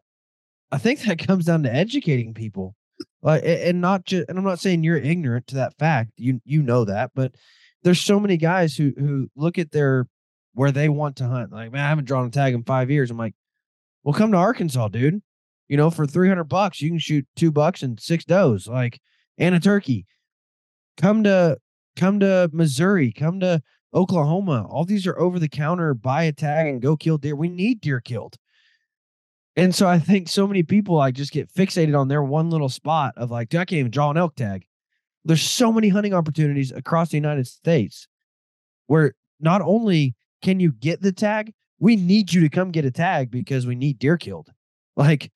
I 0.71 0.78
think 0.78 1.02
that 1.02 1.19
comes 1.19 1.45
down 1.45 1.63
to 1.63 1.74
educating 1.74 2.34
people. 2.34 2.76
Like 3.21 3.43
and 3.45 3.82
not 3.82 4.06
just 4.06 4.30
and 4.30 4.38
I'm 4.38 4.45
not 4.45 4.60
saying 4.60 4.84
you're 4.84 4.98
ignorant 4.98 5.48
to 5.48 5.56
that 5.56 5.78
fact. 5.78 6.12
You 6.15 6.39
you 6.45 6.62
know 6.62 6.86
that, 6.86 7.12
but 7.13 7.36
there's 7.84 8.00
so 8.00 8.19
many 8.19 8.38
guys 8.38 8.76
who 8.76 8.93
who 8.98 9.30
look 9.36 9.58
at 9.58 9.71
their 9.71 10.08
where 10.56 10.72
they 10.72 10.89
want 10.89 11.18
to 11.18 11.28
hunt. 11.28 11.52
Like, 11.52 11.72
man, 11.72 11.86
I 11.86 11.89
haven't 11.89 12.06
drawn 12.06 12.26
a 12.26 12.32
tag 12.32 12.54
in 12.54 12.63
five 12.63 12.89
years. 12.89 13.12
I'm 13.12 13.18
like, 13.18 13.36
well, 14.04 14.13
come 14.13 14.32
to 14.32 14.38
Arkansas, 14.38 14.88
dude. 14.88 15.22
You 15.68 15.78
know, 15.78 15.89
for 15.89 16.06
300 16.08 16.46
bucks, 16.46 16.82
you 16.82 16.89
can 16.89 17.00
shoot 17.00 17.28
two 17.36 17.52
bucks 17.52 17.84
and 17.84 18.00
six 18.00 18.24
does, 18.24 18.68
like, 18.68 19.02
and 19.38 19.54
a 19.54 19.60
turkey. 19.60 20.06
Come 20.98 21.24
to 21.24 21.58
come 21.96 22.20
to 22.22 22.50
Missouri, 22.54 23.12
come 23.12 23.39
to 23.39 23.62
Oklahoma. 23.94 24.68
All 24.70 24.86
these 24.86 25.08
are 25.08 25.18
over 25.18 25.39
the 25.39 25.50
counter, 25.50 25.94
buy 25.94 26.24
a 26.24 26.32
tag 26.32 26.68
and 26.68 26.82
go 26.82 26.96
kill 26.96 27.18
deer. 27.18 27.36
We 27.36 27.50
need 27.50 27.82
deer 27.82 28.00
killed. 28.00 28.38
And 29.58 29.74
so 29.74 29.88
I 29.88 30.00
think 30.00 30.28
so 30.28 30.46
many 30.48 30.63
people 30.63 30.96
like 30.96 31.15
just 31.15 31.32
get 31.32 31.54
fixated 31.54 31.98
on 31.98 32.08
their 32.08 32.24
one 32.24 32.50
little 32.50 32.70
spot 32.70 33.13
of 33.18 33.32
like, 33.32 33.50
dude, 33.50 33.62
I 33.62 33.65
can't 33.65 33.80
even 33.80 33.91
draw 33.91 34.12
an 34.12 34.18
elk 34.18 34.36
tag. 34.36 34.65
There's 35.24 35.41
so 35.41 35.72
many 35.72 35.89
hunting 35.89 36.13
opportunities 36.13 36.72
across 36.72 37.10
the 37.10 37.18
United 37.18 37.48
States 37.48 38.08
where 38.88 39.15
not 39.39 39.62
only 39.62 40.15
can 40.46 40.60
you 40.60 40.72
get 40.72 41.02
the 41.02 41.12
tag, 41.12 41.52
we 41.80 41.96
need 41.96 42.32
you 42.32 42.40
to 42.42 42.50
come 42.50 42.72
get 42.72 42.86
a 42.86 42.92
tag 42.92 43.32
because 43.32 43.66
we 43.66 43.76
need 43.76 44.00
deer 44.00 44.16
killed. 44.16 44.50
Like, 44.96 45.32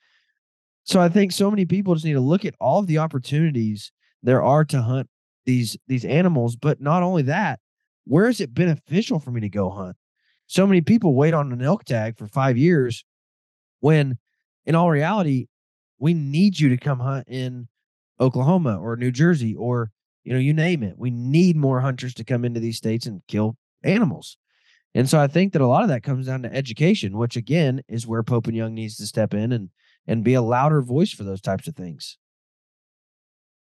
so 0.83 1.01
I 1.01 1.09
think 1.09 1.33
so 1.33 1.49
many 1.49 1.65
people 1.65 1.95
just 1.95 2.05
need 2.05 2.13
to 2.13 2.21
look 2.21 2.45
at 2.45 2.55
all 2.61 2.79
of 2.79 2.87
the 2.87 2.99
opportunities 2.99 3.91
there 4.23 4.41
are 4.41 4.63
to 4.65 4.81
hunt 4.81 5.09
these 5.45 5.75
these 5.87 6.05
animals, 6.05 6.55
but 6.55 6.79
not 6.79 7.03
only 7.03 7.23
that, 7.23 7.59
where 8.05 8.29
is 8.29 8.39
it 8.39 8.53
beneficial 8.53 9.19
for 9.19 9.31
me 9.31 9.41
to 9.41 9.49
go 9.49 9.69
hunt? 9.69 9.97
So 10.47 10.65
many 10.65 10.79
people 10.79 11.13
wait 11.13 11.33
on 11.33 11.51
an 11.51 11.61
elk 11.61 11.83
tag 11.83 12.17
for 12.17 12.27
five 12.27 12.57
years 12.57 13.03
when 13.81 14.17
in 14.65 14.75
all 14.75 14.89
reality, 14.89 15.47
we 15.97 16.13
need 16.13 16.59
you 16.59 16.69
to 16.69 16.77
come 16.77 16.99
hunt 16.99 17.27
in 17.27 17.67
Oklahoma 18.19 18.79
or 18.79 18.95
New 18.95 19.11
Jersey 19.11 19.55
or 19.55 19.91
you 20.23 20.33
know, 20.33 20.39
you 20.39 20.53
name 20.53 20.83
it. 20.83 20.97
We 20.97 21.09
need 21.09 21.55
more 21.55 21.81
hunters 21.81 22.13
to 22.13 22.23
come 22.23 22.45
into 22.45 22.59
these 22.59 22.77
states 22.77 23.05
and 23.07 23.21
kill 23.27 23.57
animals. 23.83 24.37
And 24.95 25.07
so 25.09 25.19
I 25.19 25.27
think 25.27 25.53
that 25.53 25.61
a 25.61 25.67
lot 25.67 25.83
of 25.83 25.89
that 25.89 26.03
comes 26.03 26.25
down 26.25 26.41
to 26.43 26.53
education, 26.53 27.17
which 27.17 27.35
again 27.35 27.81
is 27.87 28.07
where 28.07 28.23
Pope 28.23 28.47
and 28.47 28.55
Young 28.55 28.73
needs 28.73 28.97
to 28.97 29.05
step 29.05 29.33
in 29.33 29.51
and 29.51 29.69
and 30.07 30.23
be 30.23 30.33
a 30.33 30.41
louder 30.41 30.81
voice 30.81 31.11
for 31.11 31.23
those 31.23 31.41
types 31.41 31.67
of 31.67 31.75
things. 31.75 32.17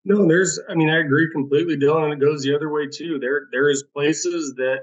No, 0.04 0.26
there's. 0.28 0.60
I 0.68 0.74
mean, 0.74 0.88
I 0.88 0.98
agree 1.00 1.28
completely, 1.32 1.76
Dylan, 1.76 2.04
and 2.04 2.12
it 2.12 2.24
goes 2.24 2.42
the 2.42 2.54
other 2.54 2.70
way 2.72 2.86
too. 2.86 3.18
There, 3.18 3.46
there 3.50 3.68
is 3.70 3.82
places 3.94 4.54
that 4.56 4.80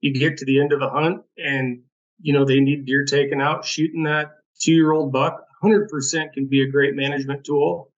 you 0.00 0.14
get 0.14 0.38
to 0.38 0.44
the 0.46 0.60
end 0.60 0.72
of 0.72 0.80
the 0.80 0.88
hunt, 0.88 1.22
and 1.36 1.80
you 2.20 2.32
know 2.32 2.44
they 2.44 2.60
need 2.60 2.86
deer 2.86 3.04
taken 3.04 3.40
out. 3.40 3.64
Shooting 3.64 4.04
that 4.04 4.30
two-year-old 4.60 5.12
buck, 5.12 5.44
hundred 5.60 5.88
percent, 5.88 6.32
can 6.32 6.46
be 6.46 6.62
a 6.62 6.70
great 6.70 6.94
management 6.94 7.44
tool. 7.44 7.92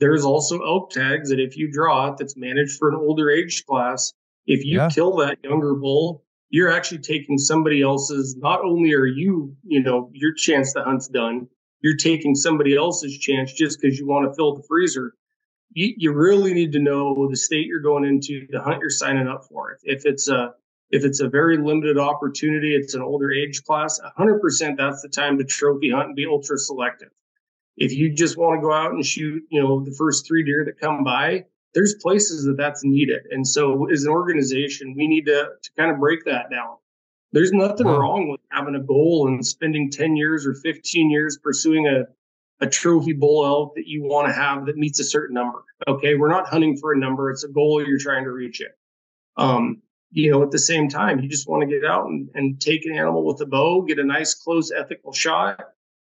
There's 0.00 0.24
also 0.24 0.60
elk 0.60 0.90
tags 0.90 1.28
that 1.30 1.40
if 1.40 1.56
you 1.56 1.70
draw 1.70 2.08
it, 2.12 2.18
that's 2.18 2.36
managed 2.36 2.78
for 2.78 2.88
an 2.88 2.94
older 2.96 3.30
age 3.30 3.64
class. 3.66 4.12
If 4.46 4.64
you 4.64 4.76
Yeah. 4.78 4.88
kill 4.88 5.16
that 5.16 5.38
younger 5.42 5.74
bull, 5.74 6.24
you're 6.50 6.72
actually 6.72 6.98
taking 6.98 7.38
somebody 7.38 7.82
else's. 7.82 8.36
Not 8.36 8.64
only 8.64 8.94
are 8.94 9.06
you, 9.06 9.54
you 9.64 9.82
know, 9.82 10.10
your 10.12 10.34
chance 10.34 10.72
the 10.72 10.82
hunt's 10.82 11.08
done, 11.08 11.48
you're 11.80 11.96
taking 11.96 12.34
somebody 12.34 12.76
else's 12.76 13.18
chance 13.18 13.52
just 13.52 13.80
because 13.80 13.98
you 13.98 14.06
want 14.06 14.30
to 14.30 14.34
fill 14.34 14.54
the 14.54 14.62
freezer 14.68 15.14
you, 15.76 15.94
you 15.98 16.12
really 16.12 16.54
need 16.54 16.72
to 16.72 16.78
know 16.78 17.28
the 17.28 17.36
state 17.36 17.66
you're 17.66 17.80
going 17.80 18.04
into, 18.04 18.46
the 18.50 18.62
hunt 18.62 18.80
you're 18.80 18.90
signing 18.90 19.28
up 19.28 19.44
for. 19.44 19.72
If, 19.72 19.80
if 19.84 20.06
it's 20.06 20.28
a 20.28 20.54
if 20.90 21.04
it's 21.04 21.20
a 21.20 21.28
very 21.28 21.58
limited 21.58 21.98
opportunity, 21.98 22.74
it's 22.74 22.94
an 22.94 23.02
older 23.02 23.32
age 23.32 23.64
class, 23.64 24.00
100% 24.16 24.76
that's 24.76 25.02
the 25.02 25.08
time 25.08 25.36
to 25.36 25.44
trophy 25.44 25.90
hunt 25.90 26.06
and 26.06 26.16
be 26.16 26.26
ultra 26.26 26.56
selective. 26.56 27.10
If 27.76 27.92
you 27.92 28.14
just 28.14 28.38
want 28.38 28.56
to 28.56 28.62
go 28.62 28.72
out 28.72 28.92
and 28.92 29.04
shoot, 29.04 29.42
you 29.50 29.60
know, 29.60 29.84
the 29.84 29.94
first 29.98 30.28
three 30.28 30.44
deer 30.44 30.64
that 30.64 30.78
come 30.80 31.02
by, 31.02 31.46
there's 31.76 31.94
places 32.00 32.44
that 32.44 32.56
that's 32.56 32.82
needed. 32.84 33.20
And 33.30 33.46
so 33.46 33.88
as 33.90 34.04
an 34.04 34.10
organization, 34.10 34.94
we 34.96 35.06
need 35.06 35.26
to, 35.26 35.50
to 35.62 35.70
kind 35.76 35.90
of 35.92 35.98
break 36.00 36.24
that 36.24 36.50
down. 36.50 36.76
There's 37.32 37.52
nothing 37.52 37.86
Wow. 37.86 37.98
wrong 37.98 38.28
with 38.30 38.40
having 38.50 38.74
a 38.74 38.80
goal 38.80 39.28
and 39.28 39.46
spending 39.46 39.90
10 39.90 40.16
years 40.16 40.46
or 40.46 40.54
15 40.54 41.10
years 41.10 41.38
pursuing 41.38 41.86
a 41.86 42.06
a 42.60 42.66
trophy 42.66 43.12
bull 43.12 43.44
elk 43.44 43.74
that 43.74 43.86
you 43.86 44.02
want 44.02 44.26
to 44.26 44.32
have 44.32 44.64
that 44.64 44.78
meets 44.78 44.98
a 44.98 45.04
certain 45.04 45.34
number. 45.34 45.62
Okay, 45.86 46.14
we're 46.14 46.30
not 46.30 46.48
hunting 46.48 46.74
for 46.78 46.94
a 46.94 46.98
number; 46.98 47.30
it's 47.30 47.44
a 47.44 47.48
goal 47.48 47.86
you're 47.86 47.98
trying 47.98 48.24
to 48.24 48.30
reach 48.30 48.62
it. 48.62 48.70
Um, 49.36 49.82
you 50.10 50.30
know, 50.30 50.42
at 50.42 50.52
the 50.52 50.58
same 50.58 50.88
time, 50.88 51.20
you 51.20 51.28
just 51.28 51.46
want 51.46 51.60
to 51.60 51.66
get 51.68 51.84
out 51.84 52.06
and, 52.06 52.30
and 52.32 52.58
take 52.58 52.86
an 52.86 52.94
animal 52.94 53.26
with 53.26 53.42
a 53.42 53.46
bow, 53.46 53.82
get 53.82 53.98
a 53.98 54.04
nice, 54.04 54.32
close, 54.32 54.72
ethical 54.72 55.12
shot. 55.12 55.60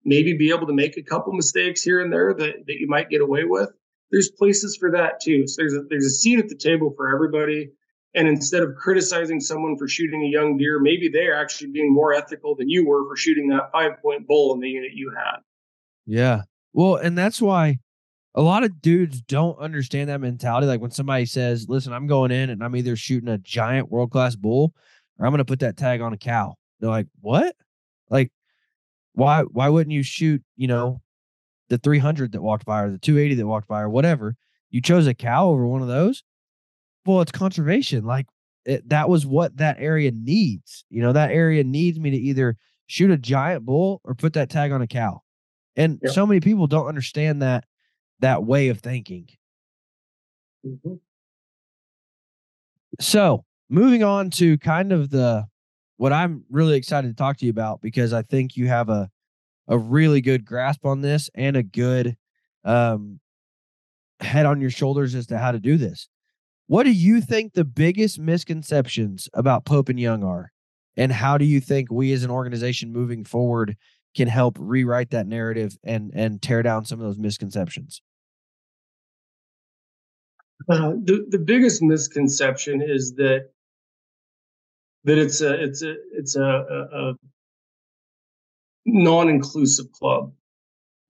Maybe 0.04 0.36
be 0.36 0.50
able 0.50 0.66
to 0.66 0.72
make 0.72 0.96
a 0.96 1.02
couple 1.02 1.32
mistakes 1.32 1.80
here 1.80 2.00
and 2.00 2.12
there 2.12 2.34
that, 2.34 2.66
that 2.66 2.80
you 2.80 2.88
might 2.88 3.08
get 3.08 3.20
away 3.20 3.44
with. 3.44 3.70
There's 4.12 4.30
places 4.30 4.76
for 4.76 4.90
that 4.92 5.20
too. 5.20 5.46
So 5.48 5.62
there's 5.62 5.74
a, 5.74 5.82
there's 5.88 6.06
a 6.06 6.10
seat 6.10 6.38
at 6.38 6.48
the 6.48 6.54
table 6.54 6.92
for 6.96 7.12
everybody. 7.12 7.70
And 8.14 8.28
instead 8.28 8.62
of 8.62 8.74
criticizing 8.76 9.40
someone 9.40 9.78
for 9.78 9.88
shooting 9.88 10.22
a 10.22 10.28
young 10.28 10.58
deer, 10.58 10.78
maybe 10.78 11.08
they're 11.08 11.34
actually 11.34 11.70
being 11.72 11.92
more 11.92 12.12
ethical 12.12 12.54
than 12.54 12.68
you 12.68 12.86
were 12.86 13.08
for 13.08 13.16
shooting 13.16 13.48
that 13.48 13.72
five 13.72 13.92
point 14.02 14.28
bull 14.28 14.54
in 14.54 14.60
the 14.60 14.68
unit 14.68 14.90
you 14.92 15.10
had. 15.16 15.38
Yeah. 16.04 16.42
Well, 16.74 16.96
and 16.96 17.16
that's 17.16 17.40
why 17.40 17.78
a 18.34 18.42
lot 18.42 18.64
of 18.64 18.82
dudes 18.82 19.22
don't 19.22 19.58
understand 19.58 20.10
that 20.10 20.20
mentality. 20.20 20.66
Like 20.66 20.80
when 20.80 20.90
somebody 20.90 21.24
says, 21.24 21.66
listen, 21.68 21.94
I'm 21.94 22.06
going 22.06 22.30
in 22.30 22.50
and 22.50 22.62
I'm 22.62 22.76
either 22.76 22.96
shooting 22.96 23.28
a 23.28 23.38
giant 23.38 23.90
world 23.90 24.10
class 24.10 24.36
bull 24.36 24.74
or 25.18 25.26
I'm 25.26 25.32
going 25.32 25.38
to 25.38 25.44
put 25.46 25.60
that 25.60 25.78
tag 25.78 26.02
on 26.02 26.12
a 26.12 26.18
cow. 26.18 26.54
They're 26.80 26.90
like, 26.90 27.06
what? 27.20 27.56
Like, 28.10 28.30
why 29.14 29.42
why 29.42 29.68
wouldn't 29.68 29.92
you 29.92 30.02
shoot, 30.02 30.42
you 30.56 30.66
know, 30.66 31.00
the 31.72 31.78
300 31.78 32.32
that 32.32 32.42
walked 32.42 32.66
by 32.66 32.82
or 32.82 32.90
the 32.90 32.98
280 32.98 33.36
that 33.36 33.46
walked 33.46 33.66
by 33.66 33.80
or 33.80 33.88
whatever? 33.88 34.36
You 34.70 34.82
chose 34.82 35.06
a 35.06 35.14
cow 35.14 35.48
over 35.48 35.66
one 35.66 35.80
of 35.80 35.88
those? 35.88 36.22
Well, 37.06 37.22
it's 37.22 37.32
conservation. 37.32 38.04
Like 38.04 38.26
it, 38.66 38.86
that 38.90 39.08
was 39.08 39.24
what 39.26 39.56
that 39.56 39.78
area 39.78 40.12
needs. 40.12 40.84
You 40.90 41.00
know, 41.02 41.12
that 41.14 41.30
area 41.30 41.64
needs 41.64 41.98
me 41.98 42.10
to 42.10 42.16
either 42.16 42.56
shoot 42.86 43.10
a 43.10 43.16
giant 43.16 43.64
bull 43.64 44.02
or 44.04 44.14
put 44.14 44.34
that 44.34 44.50
tag 44.50 44.70
on 44.70 44.82
a 44.82 44.86
cow. 44.86 45.22
And 45.76 45.98
Yeah. 46.02 46.10
so 46.10 46.26
many 46.26 46.40
people 46.40 46.66
don't 46.66 46.86
understand 46.86 47.42
that 47.42 47.64
that 48.20 48.44
way 48.44 48.68
of 48.68 48.80
thinking. 48.80 49.28
Mhm. 50.64 51.00
So, 53.00 53.44
moving 53.68 54.02
on 54.02 54.30
to 54.30 54.58
kind 54.58 54.92
of 54.92 55.10
the 55.10 55.46
what 55.96 56.12
I'm 56.12 56.44
really 56.50 56.76
excited 56.76 57.08
to 57.08 57.14
talk 57.14 57.36
to 57.38 57.44
you 57.46 57.50
about 57.50 57.80
because 57.80 58.12
I 58.12 58.22
think 58.22 58.56
you 58.56 58.68
have 58.68 58.88
a 58.88 59.08
a 59.68 59.78
really 59.78 60.20
good 60.20 60.44
grasp 60.44 60.84
on 60.84 61.00
this 61.00 61.30
and 61.34 61.56
a 61.56 61.62
good 61.62 62.16
um 62.64 63.20
head 64.20 64.46
on 64.46 64.60
your 64.60 64.70
shoulders 64.70 65.14
as 65.14 65.26
to 65.26 65.38
how 65.38 65.52
to 65.52 65.58
do 65.58 65.76
this. 65.76 66.08
What 66.66 66.84
do 66.84 66.92
you 66.92 67.20
think 67.20 67.52
the 67.52 67.64
biggest 67.64 68.18
misconceptions 68.18 69.28
about 69.34 69.64
Pope 69.64 69.88
and 69.88 69.98
Young 69.98 70.22
are? 70.22 70.52
And 70.96 71.12
how 71.12 71.38
do 71.38 71.44
you 71.44 71.60
think 71.60 71.90
we 71.90 72.12
as 72.12 72.22
an 72.22 72.30
organization 72.30 72.92
moving 72.92 73.24
forward 73.24 73.76
can 74.14 74.28
help 74.28 74.56
rewrite 74.60 75.10
that 75.10 75.26
narrative 75.26 75.76
and 75.82 76.12
and 76.14 76.40
tear 76.40 76.62
down 76.62 76.84
some 76.84 77.00
of 77.00 77.06
those 77.06 77.18
misconceptions? 77.18 78.02
Uh, 80.68 80.92
the 81.02 81.26
the 81.28 81.38
biggest 81.38 81.82
misconception 81.82 82.82
is 82.82 83.14
that 83.16 83.50
that 85.04 85.18
it's 85.18 85.40
a 85.40 85.62
it's 85.62 85.82
a 85.82 85.94
it's 86.12 86.36
a, 86.36 86.42
a, 86.42 87.10
a 87.10 87.14
non-inclusive 88.86 89.92
club. 89.92 90.32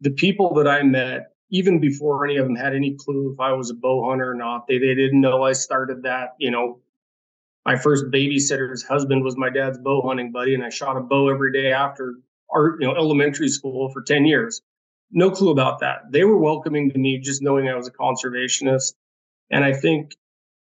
The 0.00 0.10
people 0.10 0.54
that 0.54 0.68
I 0.68 0.82
met, 0.82 1.32
even 1.50 1.80
before 1.80 2.24
any 2.24 2.36
of 2.36 2.46
them 2.46 2.56
had 2.56 2.74
any 2.74 2.94
clue 2.94 3.32
if 3.32 3.40
I 3.40 3.52
was 3.52 3.70
a 3.70 3.74
bow 3.74 4.08
hunter 4.08 4.30
or 4.30 4.34
not, 4.34 4.66
they 4.66 4.78
they 4.78 4.94
didn't 4.94 5.20
know 5.20 5.42
I 5.42 5.52
started 5.52 6.02
that. 6.02 6.34
You 6.38 6.50
know, 6.50 6.80
my 7.64 7.76
first 7.76 8.06
babysitter's 8.06 8.82
husband 8.82 9.22
was 9.22 9.36
my 9.36 9.50
dad's 9.50 9.78
bow 9.78 10.02
hunting 10.02 10.32
buddy, 10.32 10.54
and 10.54 10.64
I 10.64 10.70
shot 10.70 10.96
a 10.96 11.00
bow 11.00 11.28
every 11.28 11.52
day 11.52 11.72
after 11.72 12.14
art, 12.50 12.80
you 12.80 12.86
know, 12.86 12.96
elementary 12.96 13.48
school 13.48 13.90
for 13.90 14.02
ten 14.02 14.24
years. 14.24 14.60
No 15.10 15.30
clue 15.30 15.50
about 15.50 15.80
that. 15.80 16.10
They 16.10 16.24
were 16.24 16.38
welcoming 16.38 16.90
to 16.90 16.98
me, 16.98 17.18
just 17.18 17.42
knowing 17.42 17.68
I 17.68 17.76
was 17.76 17.86
a 17.86 17.92
conservationist. 17.92 18.94
And 19.50 19.62
I 19.62 19.74
think 19.74 20.16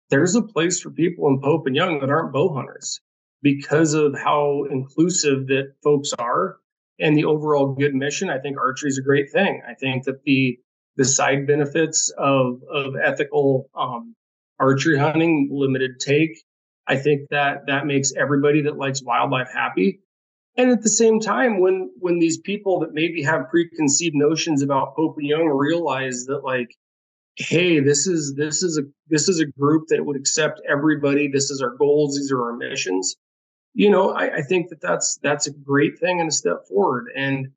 there's 0.09 0.35
a 0.35 0.43
place 0.43 0.81
for 0.81 0.91
people 0.91 1.29
in 1.29 1.41
Pope 1.41 1.67
and 1.67 1.77
Young 1.77 2.01
that 2.01 2.11
aren't 2.11 2.33
bow 2.33 2.55
hunters 2.55 3.01
because 3.43 3.95
of 3.95 4.17
how 4.17 4.65
inclusive 4.71 5.47
that 5.49 5.75
folks 5.83 6.13
are 6.19 6.60
and 7.01 7.17
the 7.17 7.25
overall 7.25 7.75
good 7.75 7.95
mission. 7.95 8.31
I 8.31 8.39
think 8.39 8.59
archery 8.59 8.89
is 8.89 8.99
a 8.99 9.03
great 9.03 9.33
thing. 9.33 9.63
I 9.69 9.75
think 9.75 10.05
that 10.05 10.23
the 10.25 10.59
the 10.97 11.05
side 11.05 11.47
benefits 11.47 12.13
of 12.19 12.63
of 12.71 12.95
ethical 13.03 13.69
um, 13.75 14.15
archery 14.59 14.99
hunting, 14.99 15.49
limited 15.51 15.99
take, 15.99 16.43
I 16.87 16.97
think 16.97 17.29
that 17.31 17.67
that 17.67 17.87
makes 17.87 18.13
everybody 18.17 18.63
that 18.63 18.77
likes 18.77 19.03
wildlife 19.03 19.51
happy. 19.53 20.01
And 20.57 20.71
at 20.71 20.83
the 20.83 20.91
same 20.91 21.21
time, 21.21 21.61
when 21.61 21.91
when 21.99 22.19
these 22.19 22.39
people 22.39 22.81
that 22.81 22.93
maybe 22.93 23.23
have 23.23 23.49
preconceived 23.49 24.15
notions 24.15 24.63
about 24.63 24.97
Pope 24.97 25.17
and 25.19 25.27
Young 25.27 25.47
realize 25.47 26.25
that 26.27 26.45
like 26.45 26.77
hey 27.37 27.81
this 27.81 28.07
is 28.07 28.35
this 28.37 28.63
is 28.63 28.77
a 28.77 28.83
this 29.09 29.29
is 29.29 29.41
a 29.41 29.47
group 29.47 29.85
that 29.89 30.05
would 30.05 30.17
accept 30.17 30.61
everybody 30.69 31.29
this 31.29 31.51
is 31.51 31.63
our 31.63 31.75
goals 31.77 32.17
these 32.17 32.31
are 32.31 32.43
our 32.43 32.57
missions 32.57 33.17
you 33.75 33.89
know 33.91 34.11
I, 34.11 34.37
I 34.37 34.43
think 34.43 34.69
that 34.71 34.81
that's 34.81 35.19
that's 35.23 35.47
a 35.47 35.53
great 35.53 35.99
thing 35.99 36.21
and 36.21 36.29
a 36.29 36.33
step 36.33 36.67
forward 36.69 37.07
and 37.17 37.49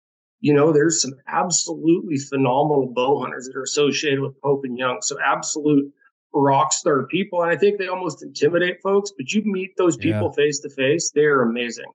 you 0.41 0.53
know 0.53 0.71
there's 0.71 1.01
some 1.01 1.13
absolutely 1.27 2.17
phenomenal 2.17 2.91
bow 2.93 3.19
hunters 3.21 3.47
that 3.47 3.55
are 3.57 3.63
associated 3.63 4.19
with 4.19 4.39
pope 4.41 4.61
and 4.63 4.77
young 4.77 5.01
so 5.01 5.17
absolute 5.25 5.91
rock 6.33 6.73
star 6.73 7.05
people 7.07 7.41
and 7.41 7.51
i 7.51 7.55
think 7.55 7.77
they 7.79 7.87
almost 7.87 8.21
intimidate 8.23 8.77
folks 8.81 9.11
but 9.17 9.31
you 9.33 9.41
meet 9.45 9.71
those 9.77 9.97
people 9.97 10.31
face 10.33 10.59
to 10.59 10.69
face 10.69 11.11
they're 11.13 11.41
amazing 11.41 11.91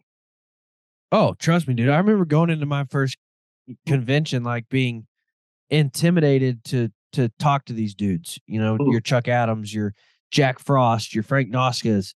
Oh, 1.10 1.34
trust 1.38 1.66
me, 1.66 1.72
dude. 1.72 1.88
I 1.88 1.96
remember 1.96 2.26
going 2.26 2.50
into 2.50 2.66
my 2.66 2.84
first 2.84 3.16
convention 3.86 4.44
like 4.44 4.68
being 4.68 5.06
intimidated 5.70 6.64
to 6.64 6.90
to 7.14 7.30
talk 7.38 7.64
to 7.66 7.72
these 7.72 7.94
dudes. 7.94 8.38
You 8.46 8.60
know, 8.60 8.76
Mm. 8.76 8.92
your 8.92 9.00
Chuck 9.00 9.28
Adams, 9.28 9.72
your 9.72 9.94
Jack 10.30 10.58
Frost, 10.58 11.14
your 11.14 11.22
Frank 11.24 11.50
Noskas. 11.50 12.14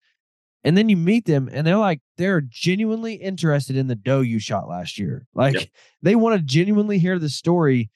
And 0.64 0.76
then 0.76 0.88
you 0.90 0.96
meet 0.96 1.24
them 1.24 1.48
and 1.50 1.66
they're 1.66 1.76
like 1.78 2.00
they're 2.18 2.42
genuinely 2.42 3.14
interested 3.14 3.76
in 3.76 3.86
the 3.86 3.94
doe 3.96 4.20
you 4.20 4.38
shot 4.38 4.68
last 4.68 4.98
year. 4.98 5.26
Like 5.34 5.54
Yep. 5.54 5.68
they 6.02 6.14
want 6.16 6.36
to 6.38 6.42
genuinely 6.44 6.98
hear 6.98 7.18
the 7.18 7.30
story 7.30 7.90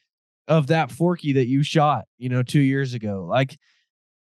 of 0.49 0.69
that 0.69 0.91
forky 0.93 1.33
that 1.35 1.47
you 1.47 1.63
shot, 1.63 2.07
you 2.19 2.29
know, 2.29 2.43
2 2.43 2.61
years 2.61 2.95
ago. 2.95 3.27
Like 3.29 3.59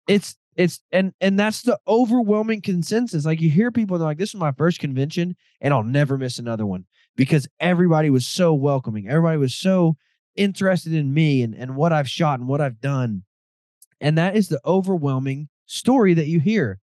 it's 0.07 0.36
it's 0.55 0.82
and 0.91 1.13
and 1.21 1.39
that's 1.39 1.61
the 1.61 1.80
overwhelming 1.88 2.61
consensus. 2.61 3.25
Like 3.25 3.41
you 3.41 3.49
hear 3.49 3.71
people 3.71 3.97
they're 3.97 4.05
like, 4.07 4.17
"This 4.17 4.30
is 4.30 4.36
my 4.39 4.51
first 4.51 4.80
convention, 4.80 5.36
and 5.61 5.73
I'll 5.73 5.84
never 5.84 6.17
miss 6.17 6.39
another 6.39 6.65
one," 6.65 6.86
because 7.15 7.47
everybody 7.59 8.09
was 8.09 8.27
so 8.27 8.53
welcoming. 8.53 9.07
Everybody 9.07 9.38
was 9.38 9.55
so 9.55 9.95
interested 10.36 10.93
in 10.93 11.13
me 11.13 11.43
and 11.43 11.55
and 11.55 11.75
what 11.75 11.93
I've 11.93 12.09
shot 12.09 12.39
and 12.39 12.47
what 12.49 12.61
I've 12.61 12.82
done, 12.82 13.23
and 14.01 14.17
that 14.17 14.36
is 14.36 14.49
the 14.49 14.61
overwhelming 14.65 15.49
story 15.65 16.13
that 16.15 16.27
you 16.27 16.39
hear. 16.39 16.80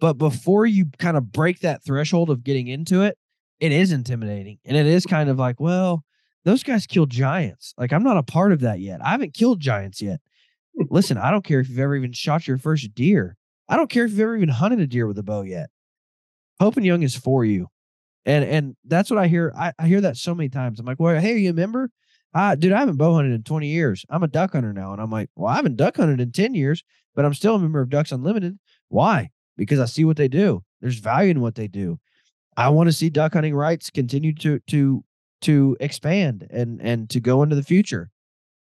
But 0.00 0.14
before 0.14 0.66
you 0.66 0.86
kind 0.98 1.16
of 1.16 1.32
break 1.32 1.60
that 1.60 1.84
threshold 1.84 2.30
of 2.30 2.44
getting 2.44 2.68
into 2.68 3.02
it, 3.02 3.18
it 3.60 3.72
is 3.72 3.90
intimidating, 3.90 4.58
and 4.64 4.76
it 4.76 4.86
is 4.86 5.04
kind 5.04 5.28
of 5.28 5.38
like, 5.38 5.58
well, 5.58 6.04
those 6.44 6.62
guys 6.62 6.86
killed 6.86 7.10
giants. 7.10 7.74
Like 7.76 7.92
I'm 7.92 8.04
not 8.04 8.16
a 8.16 8.22
part 8.22 8.52
of 8.52 8.60
that 8.60 8.80
yet. 8.80 9.04
I 9.04 9.10
haven't 9.10 9.34
killed 9.34 9.60
giants 9.60 10.00
yet. 10.00 10.20
Listen, 10.90 11.18
I 11.18 11.30
don't 11.30 11.44
care 11.44 11.60
if 11.60 11.68
you've 11.68 11.78
ever 11.80 11.96
even 11.96 12.12
shot 12.12 12.46
your 12.46 12.58
first 12.58 12.94
deer. 12.94 13.36
I 13.68 13.76
don't 13.76 13.90
care 13.90 14.04
if 14.04 14.12
you've 14.12 14.20
ever 14.20 14.36
even 14.36 14.48
hunted 14.48 14.80
a 14.80 14.86
deer 14.86 15.06
with 15.06 15.18
a 15.18 15.22
bow 15.22 15.42
yet. 15.42 15.70
Pope 16.58 16.76
and 16.76 16.86
Young 16.86 17.02
is 17.02 17.14
for 17.14 17.44
you. 17.44 17.68
And 18.24 18.44
and 18.44 18.76
that's 18.84 19.10
what 19.10 19.18
I 19.18 19.26
hear. 19.26 19.52
I, 19.56 19.72
I 19.78 19.86
hear 19.88 20.00
that 20.02 20.16
so 20.16 20.34
many 20.34 20.48
times. 20.48 20.78
I'm 20.78 20.86
like, 20.86 21.00
well, 21.00 21.20
hey, 21.20 21.38
you 21.38 21.48
remember? 21.48 21.90
Uh, 22.34 22.54
dude, 22.54 22.72
I 22.72 22.80
haven't 22.80 22.98
bow 22.98 23.14
hunted 23.14 23.32
in 23.32 23.42
20 23.42 23.68
years. 23.68 24.04
I'm 24.10 24.22
a 24.22 24.28
duck 24.28 24.52
hunter 24.52 24.72
now. 24.72 24.92
And 24.92 25.00
I'm 25.00 25.10
like, 25.10 25.30
well, 25.34 25.48
I 25.48 25.56
haven't 25.56 25.76
duck 25.76 25.96
hunted 25.96 26.20
in 26.20 26.30
10 26.30 26.54
years, 26.54 26.84
but 27.14 27.24
I'm 27.24 27.34
still 27.34 27.54
a 27.54 27.58
member 27.58 27.80
of 27.80 27.88
Ducks 27.88 28.12
Unlimited. 28.12 28.58
Why? 28.88 29.30
Because 29.58 29.78
I 29.78 29.84
see 29.84 30.04
what 30.06 30.16
they 30.16 30.28
do. 30.28 30.62
There's 30.80 30.98
value 30.98 31.30
in 31.30 31.40
what 31.42 31.56
they 31.56 31.68
do. 31.68 31.98
I 32.56 32.70
want 32.70 32.88
to 32.88 32.92
see 32.92 33.10
duck 33.10 33.34
hunting 33.34 33.54
rights 33.54 33.90
continue 33.90 34.34
to 34.36 34.60
to 34.68 35.04
to 35.42 35.76
expand 35.80 36.46
and 36.50 36.80
and 36.80 37.10
to 37.10 37.20
go 37.20 37.42
into 37.42 37.56
the 37.56 37.62
future. 37.62 38.10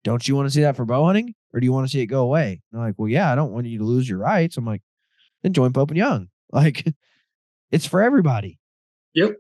Don't 0.04 0.28
you 0.28 0.36
want 0.36 0.48
to 0.48 0.54
see 0.54 0.62
that 0.62 0.76
for 0.76 0.86
bow 0.86 1.06
hunting? 1.06 1.34
Or 1.54 1.60
do 1.60 1.66
you 1.66 1.72
want 1.72 1.88
to 1.88 1.92
see 1.92 2.02
it 2.02 2.08
go 2.08 2.22
away? 2.22 2.62
And 2.72 2.80
they're 2.80 2.88
like, 2.88 2.96
well, 2.98 3.08
yeah, 3.08 3.32
I 3.32 3.36
don't 3.36 3.52
want 3.52 3.68
you 3.68 3.80
to 3.80 3.84
lose 3.84 4.08
your 4.08 4.20
rights. 4.20 4.58
I'm 4.58 4.66
like, 4.66 4.82
then 5.44 5.54
join 5.54 5.74
Pope 5.74 5.92
and 5.92 5.98
Young. 5.98 6.28
Like, 6.50 6.88
it's 7.72 7.86
for 7.86 8.02
everybody. 8.02 8.58
Yep. 9.16 9.36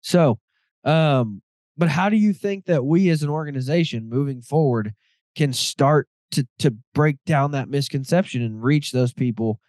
So, 0.00 0.40
um, 0.82 1.40
but 1.76 1.88
how 1.88 2.08
do 2.08 2.16
you 2.16 2.32
think 2.32 2.64
that 2.64 2.84
we 2.84 3.08
as 3.10 3.22
an 3.22 3.30
organization 3.30 4.08
moving 4.08 4.42
forward 4.42 4.92
can 5.36 5.52
start 5.52 6.08
to 6.32 6.46
to 6.58 6.74
break 6.94 7.16
down 7.24 7.52
that 7.52 7.68
misconception 7.68 8.42
and 8.42 8.62
reach 8.62 8.92
those 8.92 9.12
people? 9.12 9.60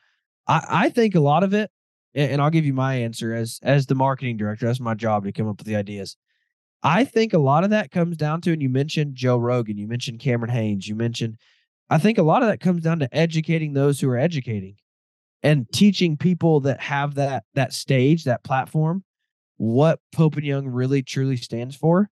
I, 0.47 0.65
I 0.69 0.89
think 0.89 1.15
a 1.15 1.19
lot 1.19 1.43
of 1.43 1.53
it, 1.53 1.71
and 2.13 2.41
I'll 2.41 2.49
give 2.49 2.65
you 2.65 2.73
my 2.73 2.95
answer 2.95 3.33
as 3.33 3.59
as 3.63 3.85
the 3.85 3.95
marketing 3.95 4.37
director. 4.37 4.65
That's 4.65 4.79
my 4.79 4.95
job 4.95 5.23
to 5.23 5.31
come 5.31 5.47
up 5.47 5.59
with 5.59 5.67
the 5.67 5.75
ideas. 5.75 6.17
I 6.81 7.03
think 7.03 7.33
a 7.33 7.39
lot 7.39 7.63
of 7.63 7.71
that 7.71 7.91
comes 7.91 8.15
down 8.15 8.41
to, 8.41 8.53
and 8.53 8.61
you 8.61 8.69
mentioned 8.69 9.15
Joe 9.15 9.37
Rogan, 9.37 9.77
you 9.77 9.87
mentioned 9.87 10.19
Cameron 10.19 10.51
Hanes, 10.51 10.87
you 10.87 10.95
mentioned, 10.95 11.37
I 11.89 11.97
think 11.97 12.17
a 12.17 12.23
lot 12.23 12.41
of 12.41 12.47
that 12.47 12.61
comes 12.61 12.83
down 12.83 12.99
to 12.99 13.15
educating 13.15 13.73
those 13.73 13.99
who 13.99 14.09
are 14.09 14.17
educating 14.17 14.75
and 15.43 15.69
teaching 15.73 16.15
people 16.15 16.61
that 16.61 16.79
have 16.79 17.15
that 17.15 17.43
that 17.53 17.73
stage, 17.73 18.23
that 18.23 18.43
platform, 18.43 19.03
what 19.57 19.99
Pope 20.13 20.37
and 20.37 20.45
Young 20.45 20.67
really 20.67 21.03
truly 21.03 21.35
stands 21.35 21.75
for. 21.75 22.09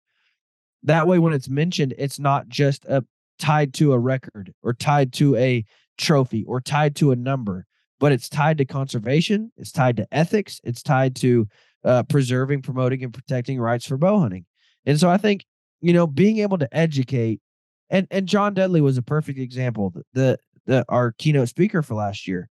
That 0.83 1.07
way, 1.07 1.19
when 1.19 1.33
it's 1.33 1.49
mentioned, 1.49 1.93
it's 1.97 2.19
not 2.19 2.49
just 2.49 2.85
a 2.85 3.03
tied 3.37 3.73
to 3.75 3.93
a 3.93 3.99
record 3.99 4.53
or 4.63 4.73
tied 4.73 5.13
to 5.13 5.35
a 5.35 5.65
trophy 5.97 6.43
or 6.45 6.61
tied 6.61 6.95
to 6.97 7.11
a 7.11 7.15
number, 7.15 7.65
but 7.99 8.11
it's 8.11 8.29
tied 8.29 8.57
to 8.59 8.65
conservation, 8.65 9.51
it's 9.57 9.71
tied 9.71 9.97
to 9.97 10.07
ethics, 10.11 10.59
it's 10.63 10.83
tied 10.83 11.15
to 11.17 11.47
uh, 11.83 12.03
preserving, 12.03 12.61
promoting, 12.61 13.03
and 13.03 13.13
protecting 13.13 13.59
rights 13.59 13.85
for 13.85 13.97
bow 13.97 14.19
hunting. 14.19 14.45
And 14.85 14.99
so 14.99 15.09
I 15.09 15.17
think, 15.17 15.45
you 15.81 15.93
know, 15.93 16.07
being 16.07 16.39
able 16.39 16.57
to 16.57 16.75
educate 16.75 17.41
and 17.89 18.07
and 18.11 18.27
John 18.27 18.53
Dudley 18.53 18.81
was 18.81 18.97
a 18.97 19.01
perfect 19.01 19.39
example. 19.39 19.91
The, 19.91 20.03
the 20.13 20.37
the 20.65 20.85
our 20.89 21.13
keynote 21.13 21.49
speaker 21.49 21.81
for 21.81 21.95
last 21.95 22.27
year. 22.27 22.49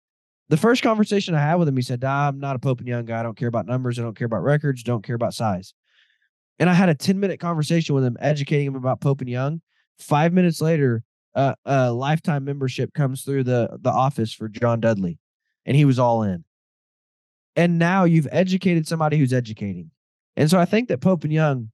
The 0.49 0.57
first 0.57 0.83
conversation 0.83 1.35
I 1.35 1.41
had 1.41 1.55
with 1.55 1.69
him, 1.69 1.77
he 1.77 1.83
said, 1.83 2.03
"Ah, 2.05 2.29
I'm 2.29 2.39
not 2.39 2.57
a 2.57 2.59
Pope 2.59 2.81
and 2.81 2.89
Young 2.89 3.07
guy. 3.07 3.21
I 3.21 3.23
don't 3.23 3.37
care 3.37 3.49
about 3.49 3.67
numbers. 3.67 3.99
I 3.99 4.03
don't 4.03 4.17
care 4.17 4.27
about 4.27 4.43
records. 4.43 4.83
Don't 4.83 5.05
care 5.05 5.17
about 5.17 5.35
size. 5.35 5.73
And 6.59 6.69
I 6.69 6.75
had 6.75 6.91
a 6.91 6.95
10 6.95 7.19
minute 7.19 7.41
conversation 7.41 7.95
with 7.95 8.05
him, 8.05 8.17
educating 8.21 8.67
him 8.67 8.75
about 8.75 9.01
Pope 9.01 9.21
and 9.21 9.31
Young. 9.31 9.63
Five 10.03 10.33
minutes 10.33 10.61
later, 10.61 11.05
uh, 11.35 11.55
a 11.65 11.93
lifetime 11.93 12.45
membership 12.45 12.93
comes 12.93 13.23
through 13.23 13.45
the 13.45 13.79
the 13.81 13.91
office 13.91 14.33
for 14.33 14.49
John 14.49 14.81
Dudley, 14.81 15.19
and 15.65 15.77
he 15.77 15.85
was 15.85 15.99
all 15.99 16.23
in. 16.23 16.45
And 17.57 17.79
now 17.79 18.05
you've 18.05 18.29
educated 18.33 18.87
somebody 18.87 19.19
who's 19.19 19.33
educating. 19.33 19.91
And 20.37 20.51
so 20.51 20.59
I 20.59 20.65
think 20.65 20.89
that 20.89 21.01
Pope 21.01 21.25
and 21.25 21.33
Young 21.33 21.71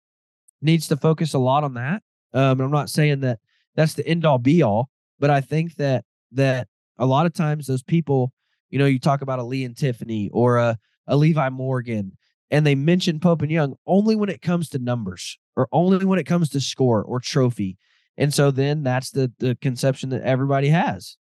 needs 0.60 0.88
to 0.88 0.96
focus 0.96 1.34
a 1.34 1.38
lot 1.38 1.64
on 1.64 1.74
that. 1.74 2.02
Um, 2.32 2.60
I'm 2.60 2.70
not 2.70 2.90
saying 2.90 3.20
that 3.20 3.38
that's 3.74 3.94
the 3.94 4.06
end 4.06 4.24
all 4.24 4.38
be 4.38 4.62
all, 4.62 4.90
but 5.18 5.30
I 5.30 5.40
think 5.40 5.76
that 5.76 6.04
that 6.32 6.68
a 6.98 7.06
lot 7.06 7.26
of 7.26 7.32
times 7.32 7.66
those 7.66 7.82
people, 7.82 8.32
you 8.70 8.78
know, 8.78 8.86
you 8.86 8.98
talk 8.98 9.22
about 9.22 9.38
a 9.38 9.44
Lee 9.44 9.64
and 9.64 9.76
Tiffany 9.76 10.28
or 10.32 10.58
a, 10.58 10.78
a 11.06 11.16
Levi 11.16 11.48
Morgan, 11.50 12.16
and 12.50 12.66
they 12.66 12.74
mention 12.74 13.20
Pope 13.20 13.42
and 13.42 13.50
Young 13.50 13.76
only 13.86 14.16
when 14.16 14.28
it 14.28 14.42
comes 14.42 14.68
to 14.70 14.78
numbers 14.78 15.38
or 15.56 15.68
only 15.72 16.04
when 16.04 16.18
it 16.18 16.26
comes 16.26 16.48
to 16.50 16.60
score 16.60 17.02
or 17.02 17.20
trophy. 17.20 17.78
And 18.18 18.34
so 18.34 18.50
then 18.50 18.82
that's 18.82 19.12
the 19.12 19.32
the 19.38 19.54
conception 19.54 20.10
that 20.10 20.22
everybody 20.22 20.68
has 20.68 21.16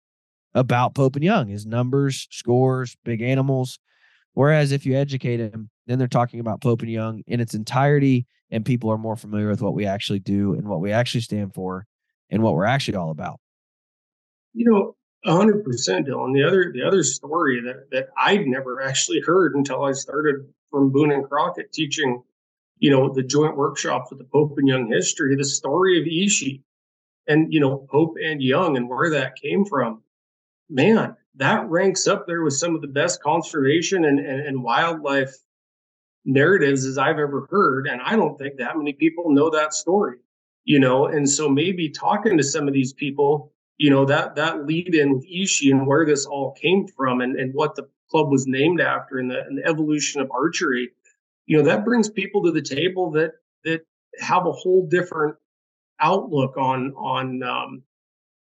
about 0.56 0.96
Pope 0.96 1.16
and 1.16 1.24
Young 1.24 1.50
is 1.52 1.66
numbers, 1.66 2.28
scores, 2.32 2.98
big 3.06 3.22
animals. 3.22 3.80
Whereas 4.34 4.72
if 4.72 4.86
you 4.86 4.96
educate 4.98 5.38
them, 5.38 5.70
then 5.86 6.00
they're 6.00 6.08
talking 6.08 6.40
about 6.40 6.60
Pope 6.60 6.82
and 6.82 6.92
Young 6.92 7.22
in 7.28 7.40
its 7.40 7.54
entirety, 7.54 8.26
and 8.50 8.66
people 8.66 8.92
are 8.92 8.98
more 8.98 9.16
familiar 9.16 9.48
with 9.48 9.62
what 9.62 9.76
we 9.76 9.86
actually 9.86 10.20
do 10.20 10.54
and 10.54 10.68
what 10.68 10.82
we 10.82 10.92
actually 10.92 11.22
stand 11.22 11.54
for 11.54 11.86
and 12.32 12.42
what 12.42 12.56
we're 12.56 12.66
actually 12.66 12.98
all 12.98 13.12
about. 13.12 13.40
You 14.54 14.70
know, 14.70 14.96
hundred 15.32 15.64
percent, 15.64 16.08
Dylan. 16.08 16.34
The 16.34 16.48
other 16.48 16.72
the 16.74 16.82
other 16.82 17.04
story 17.04 17.62
that 17.62 17.92
that 17.92 18.08
I'd 18.18 18.48
never 18.48 18.82
actually 18.82 19.22
heard 19.24 19.56
until 19.56 19.84
I 19.84 19.92
started 19.92 20.48
from 20.72 20.92
Boone 20.92 21.12
and 21.12 21.30
Crockett 21.30 21.72
teaching, 21.72 22.24
you 22.80 22.90
know, 22.90 23.14
the 23.14 23.24
joint 23.24 23.56
workshops 23.56 24.10
with 24.10 24.18
the 24.18 24.26
Pope 24.26 24.58
and 24.58 24.68
Young 24.68 24.92
history, 24.92 25.36
the 25.36 25.46
story 25.46 26.02
of 26.02 26.08
Ishi 26.08 26.64
and 27.28 27.54
you 27.54 27.60
know, 27.60 27.88
Pope 27.90 28.16
and 28.24 28.42
Young 28.42 28.78
and 28.78 28.90
where 28.90 29.12
that 29.12 29.36
came 29.42 29.66
from 29.66 30.04
man, 30.70 31.16
that 31.36 31.70
ranks 31.70 32.08
up 32.08 32.26
there 32.28 32.42
with 32.42 32.54
some 32.54 32.76
of 32.76 32.82
the 32.82 32.88
best 32.88 33.22
conservation 33.22 34.06
and, 34.06 34.20
and, 34.20 34.42
and 34.42 34.64
wildlife 34.64 35.36
narratives 36.26 36.86
as 36.86 36.98
I've 36.98 37.20
ever 37.20 37.48
heard. 37.50 37.88
And 37.88 38.02
I 38.02 38.16
don't 38.16 38.38
think 38.38 38.58
that 38.58 38.78
many 38.78 38.94
people 38.94 39.32
know 39.32 39.50
that 39.52 39.74
story, 39.74 40.18
you 40.66 40.80
know. 40.80 41.06
And 41.06 41.30
so 41.30 41.48
maybe 41.48 41.90
talking 41.90 42.38
to 42.38 42.44
some 42.44 42.68
of 42.68 42.74
these 42.74 42.94
people, 42.94 43.54
you 43.78 43.90
know, 43.90 44.06
that 44.06 44.36
that 44.36 44.66
lead 44.66 44.96
in 44.96 45.14
with 45.14 45.26
Ishi 45.26 45.72
and 45.72 45.88
where 45.88 46.06
this 46.06 46.26
all 46.26 46.54
came 46.54 46.88
from 46.88 47.22
and, 47.22 47.40
and 47.40 47.54
what 47.54 47.76
the 47.76 47.88
club 48.10 48.30
was 48.30 48.48
named 48.48 48.82
after 48.82 49.20
and 49.20 49.30
the, 49.30 49.42
and 49.46 49.58
the 49.58 49.66
evolution 49.66 50.22
of 50.22 50.32
archery, 50.32 50.90
you 51.46 51.58
know, 51.58 51.64
that 51.64 51.86
brings 51.86 52.10
people 52.10 52.44
to 52.44 52.52
the 52.52 52.62
table 52.62 53.12
that 53.12 53.34
that 53.64 53.82
have 54.20 54.46
a 54.48 54.52
whole 54.52 54.88
different 54.88 55.36
outlook 56.00 56.58
on 56.58 56.94
on 56.94 57.44
um, 57.44 57.84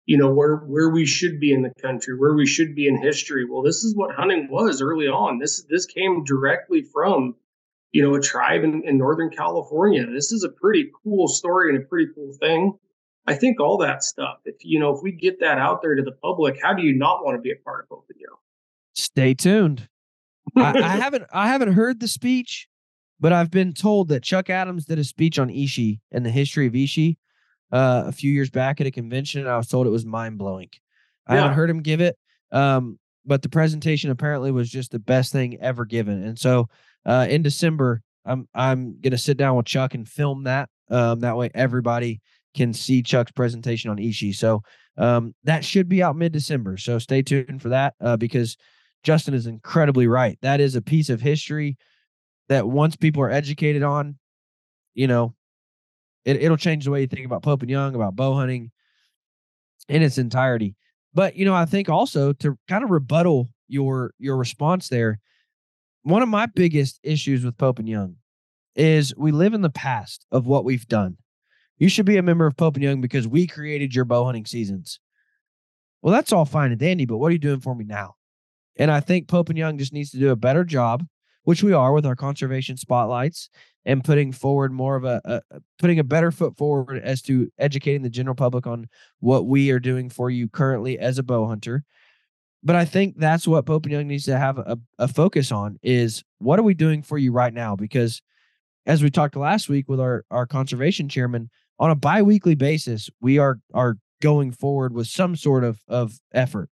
you 0.07 0.17
know 0.17 0.33
where 0.33 0.57
where 0.57 0.91
we 0.91 1.05
should 1.05 1.39
be 1.41 1.53
in 1.53 1.63
the 1.63 1.73
country 1.83 2.17
where 2.17 2.35
we 2.35 2.47
should 2.47 2.75
be 2.75 2.87
in 2.87 3.01
history. 3.01 3.45
Well 3.45 3.63
this 3.63 3.85
is 3.85 3.95
what 3.95 4.15
hunting 4.15 4.49
was 4.51 4.81
early 4.81 5.09
on. 5.09 5.39
This 5.39 5.65
this 5.69 5.85
came 5.85 6.25
directly 6.25 6.83
from 6.83 7.35
you 7.93 8.03
know 8.03 8.15
a 8.15 8.21
tribe 8.21 8.65
in, 8.65 8.83
in 8.87 8.97
northern 8.97 9.31
california. 9.31 10.07
This 10.07 10.33
is 10.33 10.45
a 10.45 10.49
pretty 10.49 10.91
cool 11.03 11.29
story 11.29 11.75
and 11.75 11.83
a 11.83 11.87
pretty 11.87 12.13
cool 12.15 12.33
thing. 12.41 12.79
I 13.27 13.35
think 13.35 13.61
all 13.61 13.79
that 13.79 14.05
stuff 14.05 14.39
if 14.45 14.57
you 14.61 14.79
know 14.79 14.95
if 14.95 15.03
we 15.03 15.11
get 15.13 15.41
that 15.41 15.59
out 15.59 15.83
there 15.83 15.97
to 15.97 16.03
the 16.03 16.13
public 16.13 16.57
how 16.63 16.73
do 16.73 16.83
you 16.83 16.95
not 16.95 17.25
want 17.25 17.37
to 17.37 17.43
be 17.43 17.51
a 17.51 17.57
part 17.57 17.87
of 17.91 17.97
open 17.99 18.05
video 18.09 18.39
stay 18.95 19.35
tuned. 19.35 19.89
I, 20.57 20.79
I 20.79 20.89
haven't 21.03 21.25
i 21.33 21.49
haven't 21.49 21.73
heard 21.73 21.99
the 21.99 22.07
speech 22.07 22.69
but 23.19 23.33
i've 23.33 23.51
been 23.51 23.73
told 23.73 24.07
that 24.09 24.23
chuck 24.23 24.49
adams 24.49 24.85
did 24.85 25.01
a 25.01 25.05
speech 25.05 25.41
on 25.41 25.51
ishi 25.51 26.01
and 26.13 26.25
the 26.25 26.31
history 26.31 26.69
of 26.69 26.77
ishi 26.77 27.19
uh, 27.73 28.05
a 28.07 28.13
few 28.13 28.33
years 28.33 28.51
back 28.51 28.81
at 28.81 28.87
a 28.87 28.91
convention, 28.91 29.41
and 29.41 29.51
I 29.51 29.57
was 29.57 29.69
told 29.69 29.87
it 29.87 29.91
was 29.91 30.07
mind 30.07 30.39
blowing. 30.39 30.71
I 31.27 31.37
haven't 31.37 31.55
heard 31.55 31.71
him 31.71 31.83
give 31.83 32.01
it, 32.01 32.17
um, 32.53 32.99
but 33.25 33.43
the 33.43 33.49
presentation 33.49 34.11
apparently 34.11 34.53
was 34.53 34.71
just 34.71 34.93
the 34.93 35.01
best 35.01 35.33
thing 35.33 35.59
ever 35.61 35.85
given. 35.85 36.23
And 36.23 36.39
so 36.39 36.69
uh, 37.05 37.27
in 37.29 37.43
December, 37.43 38.03
I'm 38.25 38.49
I'm 38.55 39.01
gonna 39.01 39.19
sit 39.19 39.37
down 39.37 39.57
with 39.57 39.67
Chuck 39.67 39.95
and 39.95 40.09
film 40.09 40.45
that. 40.45 40.69
Um, 40.89 41.21
that 41.21 41.37
way 41.37 41.51
everybody 41.55 42.21
can 42.57 42.73
see 42.73 43.03
Chuck's 43.03 43.33
presentation 43.33 43.91
on 43.91 43.99
Ishi. 43.99 44.33
So 44.33 44.63
um, 44.97 45.35
that 45.45 45.65
should 45.65 45.89
be 45.89 46.03
out 46.03 46.17
mid 46.17 46.33
December. 46.33 46.77
So 46.77 46.99
stay 46.99 47.23
tuned 47.23 47.63
for 47.63 47.69
that 47.69 47.95
uh, 48.01 48.17
because 48.17 48.57
Justin 49.03 49.35
is 49.35 49.47
incredibly 49.47 50.09
right. 50.09 50.39
That 50.43 50.61
is 50.61 50.75
a 50.75 50.83
piece 50.83 51.11
of 51.11 51.21
history 51.21 51.77
that 52.49 52.67
once 52.67 52.97
people 52.97 53.23
are 53.23 53.31
educated 53.31 53.83
on, 53.85 54.19
you 54.95 55.07
know, 55.07 55.36
it, 56.27 56.43
it'll 56.43 56.59
change 56.59 56.85
the 56.85 56.91
way 56.91 57.01
you 57.01 57.07
think 57.07 57.25
about 57.25 57.43
Pope 57.43 57.63
and 57.63 57.71
Young, 57.71 57.95
about 57.95 58.17
bow 58.17 58.35
hunting 58.35 58.73
in 59.89 60.03
its 60.03 60.19
entirety. 60.19 60.75
But 61.15 61.37
you 61.37 61.47
know, 61.47 61.55
I 61.55 61.65
think 61.65 61.89
also 61.89 62.35
to 62.35 62.59
kind 62.69 62.85
of 62.85 62.91
rebuttal 62.91 63.49
your 63.69 64.13
your 64.19 64.37
response 64.37 64.89
there, 64.89 65.21
one 66.03 66.23
of 66.23 66.29
my 66.29 66.47
biggest 66.47 67.01
issues 67.03 67.45
with 67.45 67.57
Pope 67.57 67.79
and 67.79 67.89
Young 67.89 68.17
is 68.75 69.15
we 69.17 69.33
live 69.33 69.55
in 69.55 69.63
the 69.63 69.71
past 69.71 70.27
of 70.31 70.47
what 70.47 70.65
we've 70.65 70.87
done. 70.87 71.17
You 71.79 71.89
should 71.89 72.07
be 72.07 72.17
a 72.17 72.23
member 72.23 72.47
of 72.47 72.57
Pope 72.57 72.75
and 72.75 72.85
Young 72.85 73.01
because 73.01 73.27
we 73.27 73.47
created 73.47 73.95
your 73.95 74.05
bow 74.05 74.25
hunting 74.25 74.47
seasons. 74.47 75.01
Well, 76.03 76.13
that's 76.13 76.33
all 76.33 76.45
fine 76.45 76.71
and 76.71 76.81
dandy, 76.81 77.07
but 77.07 77.19
what 77.19 77.29
are 77.29 77.33
you 77.33 77.39
doing 77.39 77.61
for 77.61 77.75
me 77.75 77.85
now? 77.85 78.17
And 78.77 78.91
I 78.91 79.01
think 79.01 79.29
Pope 79.29 79.49
and 79.49 79.57
Young 79.57 79.79
just 79.79 79.93
needs 79.93 80.11
to 80.11 80.19
do 80.19 80.31
a 80.31 80.37
better 80.37 80.65
job, 80.65 81.05
which 81.47 81.63
we 81.63 81.73
are 81.73 81.93
with 81.93 82.05
our 82.05 82.17
conservation 82.17 82.77
spotlights 82.77 83.51
and 83.85 84.03
putting 84.03 84.33
forward 84.33 84.73
more 84.73 84.97
of 84.97 85.05
a, 85.05 85.21
a, 85.25 85.61
putting 85.79 86.01
a 86.01 86.05
better 86.05 86.33
foot 86.33 86.57
forward 86.57 87.01
as 87.01 87.23
to 87.23 87.49
educating 87.57 88.03
the 88.03 88.11
general 88.11 88.35
public 88.35 88.67
on 88.67 88.89
what 89.21 89.47
we 89.47 89.71
are 89.71 89.79
doing 89.79 90.11
for 90.11 90.29
you 90.29 90.49
currently 90.49 90.99
as 90.99 91.19
a 91.19 91.23
bow 91.23 91.47
hunter. 91.47 91.85
But 92.65 92.75
I 92.75 92.85
think 92.85 93.17
that's 93.17 93.47
what 93.47 93.65
Pope 93.65 93.85
and 93.85 93.93
Young 93.93 94.09
needs 94.09 94.25
to 94.25 94.37
have 94.37 94.59
a, 94.59 94.77
a 94.99 95.07
focus 95.07 95.53
on 95.53 95.79
is 95.85 96.25
what 96.39 96.59
are 96.59 96.65
we 96.65 96.75
doing 96.75 97.01
for 97.01 97.17
you 97.17 97.31
right 97.31 97.55
now? 97.55 97.77
Because 97.77 98.21
as 98.85 99.01
we 99.01 99.09
talked 99.09 99.37
last 99.37 99.69
week 99.69 99.89
with 99.89 100.01
our, 100.01 100.25
our 100.33 100.47
conservation 100.47 101.09
chairman, 101.09 101.49
on 101.79 101.93
a 101.93 101.97
biweekly 101.97 102.57
basis, 102.57 103.09
we 103.21 103.39
are 103.39 103.61
are 103.73 103.99
going 104.21 104.51
forward 104.51 104.95
with 104.95 105.07
some 105.07 105.37
sort 105.37 105.63
of 105.63 105.79
of 105.87 106.19
effort. 106.35 106.71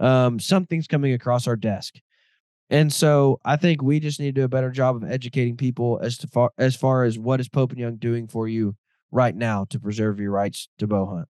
Um, 0.00 0.40
something's 0.40 0.86
coming 0.86 1.12
across 1.12 1.46
our 1.46 1.56
desk. 1.56 1.96
And 2.70 2.92
so 2.92 3.40
I 3.44 3.56
think 3.56 3.82
we 3.82 4.00
just 4.00 4.18
need 4.18 4.34
to 4.34 4.40
do 4.40 4.44
a 4.44 4.48
better 4.48 4.70
job 4.70 4.96
of 4.96 5.04
educating 5.04 5.56
people 5.56 6.00
as 6.02 6.16
to 6.18 6.26
far 6.26 6.50
as 6.56 6.74
far 6.74 7.04
as 7.04 7.18
what 7.18 7.40
is 7.40 7.48
Pope 7.48 7.70
and 7.72 7.80
Young 7.80 7.96
doing 7.96 8.26
for 8.26 8.48
you 8.48 8.76
right 9.10 9.34
now 9.34 9.64
to 9.70 9.78
preserve 9.78 10.18
your 10.18 10.30
rights 10.30 10.68
to 10.78 10.86
bow 10.86 11.06
hunt. 11.06 11.28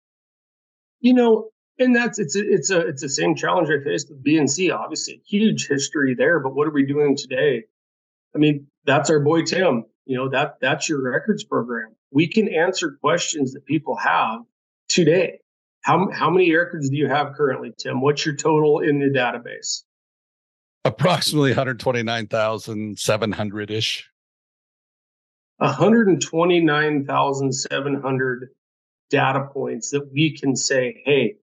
You 0.99 1.13
know, 1.13 1.49
and 1.80 1.95
that's 1.95 2.17
it's 2.17 2.36
a, 2.36 2.41
it's 2.41 2.71
a 2.71 2.80
it's 2.88 3.01
the 3.01 3.09
same 3.09 3.36
challenge 3.36 3.69
I 3.69 3.84
faced 3.84 4.09
with 4.09 4.23
B&C. 4.23 4.71
Obviously, 4.71 5.21
huge 5.28 5.67
history 5.67 6.15
there, 6.15 6.39
but 6.39 6.55
what 6.55 6.67
are 6.67 6.73
we 6.73 6.86
doing 6.86 7.15
today? 7.15 7.65
I 8.34 8.39
mean, 8.39 8.67
that's 8.86 9.09
our 9.09 9.19
boy 9.19 9.43
Tim. 9.43 9.86
You 10.05 10.17
know 10.17 10.30
that 10.30 10.55
that's 10.61 10.88
your 10.88 11.01
records 11.01 11.43
program. 11.43 11.95
We 12.11 12.28
can 12.28 12.47
answer 12.47 12.97
questions 13.01 13.53
that 13.53 13.65
people 13.65 13.97
have 13.97 14.41
today. 14.88 15.39
How 15.82 16.09
how 16.11 16.30
many 16.30 16.55
records 16.55 16.89
do 16.89 16.95
you 16.95 17.07
have 17.07 17.34
currently, 17.34 17.73
Tim? 17.78 18.01
What's 18.01 18.25
your 18.25 18.36
total 18.36 18.80
in 18.80 18.99
the 18.99 19.09
database? 19.09 19.84
Approximately 20.88 21.51
129,700 21.51 23.71
ish. 23.71 24.09
129,700 25.57 28.49
data 29.09 29.47
points 29.51 29.89
that 29.91 30.11
we 30.13 30.38
can 30.38 30.55
say, 30.55 31.01
hey, 31.05 31.35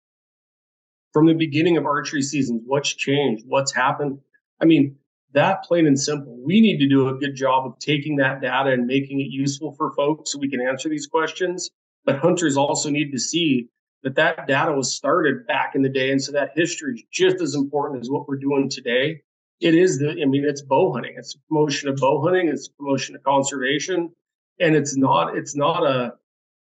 from 1.11 1.25
the 1.27 1.33
beginning 1.33 1.75
of 1.77 1.85
archery 1.85 2.21
seasons, 2.21 2.61
what's 2.65 2.93
changed? 2.93 3.43
What's 3.47 3.73
happened? 3.73 4.19
I 4.61 4.65
mean, 4.65 4.97
that 5.33 5.63
plain 5.63 5.87
and 5.87 5.99
simple. 5.99 6.37
We 6.43 6.61
need 6.61 6.77
to 6.77 6.87
do 6.87 7.09
a 7.09 7.17
good 7.17 7.35
job 7.35 7.65
of 7.65 7.79
taking 7.79 8.17
that 8.17 8.41
data 8.41 8.69
and 8.71 8.85
making 8.85 9.19
it 9.19 9.29
useful 9.29 9.73
for 9.73 9.91
folks 9.93 10.31
so 10.31 10.37
we 10.39 10.49
can 10.49 10.61
answer 10.61 10.89
these 10.89 11.07
questions. 11.07 11.69
But 12.05 12.19
hunters 12.19 12.55
also 12.55 12.89
need 12.89 13.11
to 13.11 13.19
see 13.19 13.67
that 14.03 14.15
that 14.15 14.47
data 14.47 14.71
was 14.73 14.95
started 14.95 15.45
back 15.47 15.75
in 15.75 15.81
the 15.81 15.89
day. 15.89 16.11
And 16.11 16.21
so 16.21 16.31
that 16.33 16.51
history 16.55 16.93
is 16.95 17.03
just 17.11 17.41
as 17.41 17.55
important 17.55 18.01
as 18.01 18.09
what 18.09 18.27
we're 18.27 18.37
doing 18.37 18.69
today 18.69 19.21
it 19.59 19.75
is 19.75 19.99
the 19.99 20.11
i 20.11 20.25
mean 20.25 20.45
it's 20.45 20.61
bow 20.61 20.93
hunting. 20.93 21.15
It's 21.17 21.35
a 21.35 21.39
promotion 21.47 21.89
of 21.89 21.97
bow 21.97 22.21
hunting. 22.21 22.47
It's 22.47 22.67
a 22.67 22.73
promotion 22.73 23.15
of 23.15 23.23
conservation. 23.23 24.11
And 24.59 24.75
it's 24.75 24.95
not 24.95 25.37
it's 25.37 25.55
not 25.55 25.83
a 25.83 26.13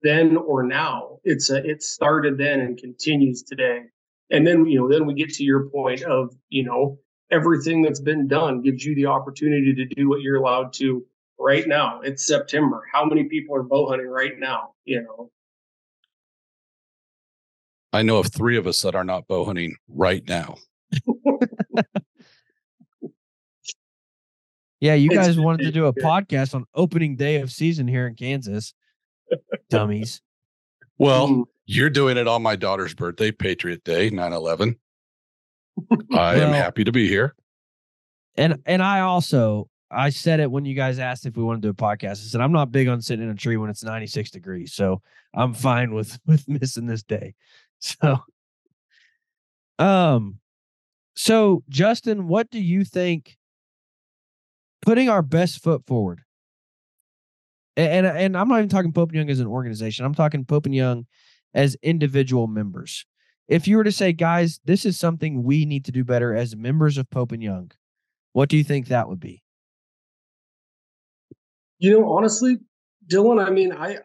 then 0.01 0.38
or 0.38 0.63
now. 0.63 1.19
It's 1.23 1.49
a 1.49 1.57
it 1.57 1.83
started 1.83 2.38
then 2.38 2.59
and 2.61 2.77
continues 2.77 3.43
today. 3.43 3.83
And 4.31 4.45
then 4.45 4.65
you 4.65 4.79
know 4.79 4.89
then 4.89 5.05
we 5.05 5.13
get 5.13 5.33
to 5.36 5.43
your 5.43 5.69
point 5.69 6.03
of 6.03 6.36
you 6.49 6.63
know 6.63 6.99
everything 7.31 7.81
that's 7.81 7.99
been 7.99 8.27
done 8.27 8.61
gives 8.61 8.86
you 8.86 8.95
the 8.95 9.07
opportunity 9.07 9.73
to 9.73 9.86
do 9.86 10.07
what 10.07 10.21
you're 10.21 10.38
allowed 10.38 10.73
to 10.73 11.05
right 11.39 11.67
now. 11.67 12.01
It's 12.01 12.25
september. 12.25 12.83
How 12.91 13.05
many 13.05 13.25
people 13.25 13.55
are 13.55 13.63
bow 13.63 13.89
hunting 13.89 14.07
right 14.07 14.38
now? 14.38 14.73
You 14.86 15.03
know? 15.03 15.31
I 17.93 18.01
know 18.01 18.17
of 18.17 18.27
three 18.27 18.57
of 18.57 18.67
us 18.67 18.81
that 18.81 18.93
are 18.93 19.05
not 19.05 19.27
bow 19.27 19.45
hunting 19.45 19.75
right 19.88 20.23
now 20.27 20.57
Yeah, 24.86 24.93
you 24.93 25.09
guys 25.09 25.39
wanted 25.39 25.63
to 25.63 25.71
do 25.71 25.88
a 25.88 25.93
podcast 25.93 26.53
on 26.53 26.65
opening 26.75 27.15
day 27.15 27.38
of 27.38 27.51
season 27.51 27.88
here 27.88 28.05
in 28.05 28.13
Kansas. 28.13 28.75
Dummies. 29.71 30.21
Well, 30.99 31.49
you're 31.65 31.89
doing 31.89 32.17
it 32.17 32.27
on 32.27 32.43
my 32.43 32.55
daughter's 32.55 32.93
birthday, 32.93 33.31
Patriot 33.31 33.83
Day, 33.83 34.11
9 34.11 34.31
11. 34.31 34.75
I 35.89 36.36
well, 36.36 36.39
am 36.39 36.53
happy 36.53 36.83
to 36.83 36.91
be 36.91 37.07
here. 37.07 37.33
And 38.38 38.61
and 38.67 38.83
I 38.83 38.99
also 38.99 39.69
I 39.89 40.11
said 40.11 40.39
it 40.39 40.51
when 40.51 40.65
you 40.65 40.75
guys 40.75 40.99
asked 40.99 41.25
if 41.25 41.36
we 41.36 41.41
wanted 41.41 41.63
to 41.63 41.69
do 41.69 41.71
a 41.71 41.73
podcast. 41.73 42.11
I 42.11 42.27
said 42.27 42.41
I'm 42.41 42.51
not 42.51 42.71
big 42.71 42.88
on 42.88 43.01
sitting 43.01 43.25
in 43.25 43.31
a 43.31 43.36
tree 43.36 43.57
when 43.57 43.71
it's 43.71 43.83
96 43.83 44.29
degrees, 44.29 44.73
so 44.73 45.01
I'm 45.33 45.55
fine 45.55 45.95
with 45.95 46.19
with 46.27 46.47
missing 46.47 46.86
this 46.86 47.01
day. 47.01 47.33
So, 47.79 48.19
um, 49.79 50.38
so 51.15 51.63
Justin, 51.69 52.27
what 52.27 52.51
do 52.51 52.61
you 52.61 52.86
think? 52.86 53.36
Putting 54.86 55.09
our 55.09 55.21
best 55.21 55.63
foot 55.63 55.86
forward, 55.88 56.21
and 57.75 58.05
and, 58.05 58.17
and 58.17 58.38
I'm 58.38 58.47
not 58.47 58.59
even 58.59 58.69
talking 58.69 58.93
Pope 58.93 59.09
and 59.09 59.17
Young 59.17 59.29
as 59.29 59.39
an 59.39 59.47
organization. 59.47 60.05
I'm 60.05 60.13
talking 60.13 60.45
Pope 60.45 60.65
and 60.65 60.75
Young 60.75 61.07
as 61.53 61.75
individual 61.81 62.47
members. 62.47 63.05
If 63.47 63.67
you 63.67 63.77
were 63.77 63.83
to 63.83 63.91
say, 63.91 64.13
guys, 64.13 64.59
this 64.65 64.86
is 64.86 64.99
something 64.99 65.43
we 65.43 65.65
need 65.65 65.86
to 65.86 65.91
do 65.91 66.03
better 66.03 66.36
as 66.36 66.55
members 66.55 66.97
of 66.97 67.09
Pope 67.09 67.31
and 67.31 67.43
Young, 67.43 67.71
what 68.33 68.49
do 68.49 68.57
you 68.57 68.63
think 68.63 68.88
that 68.88 69.07
would 69.07 69.19
be? 69.19 69.41
You 71.79 71.91
know, 71.91 72.11
honestly, 72.11 72.57
Dylan, 73.07 73.45
I 73.45 73.49
mean, 73.49 73.73
I 73.73 73.97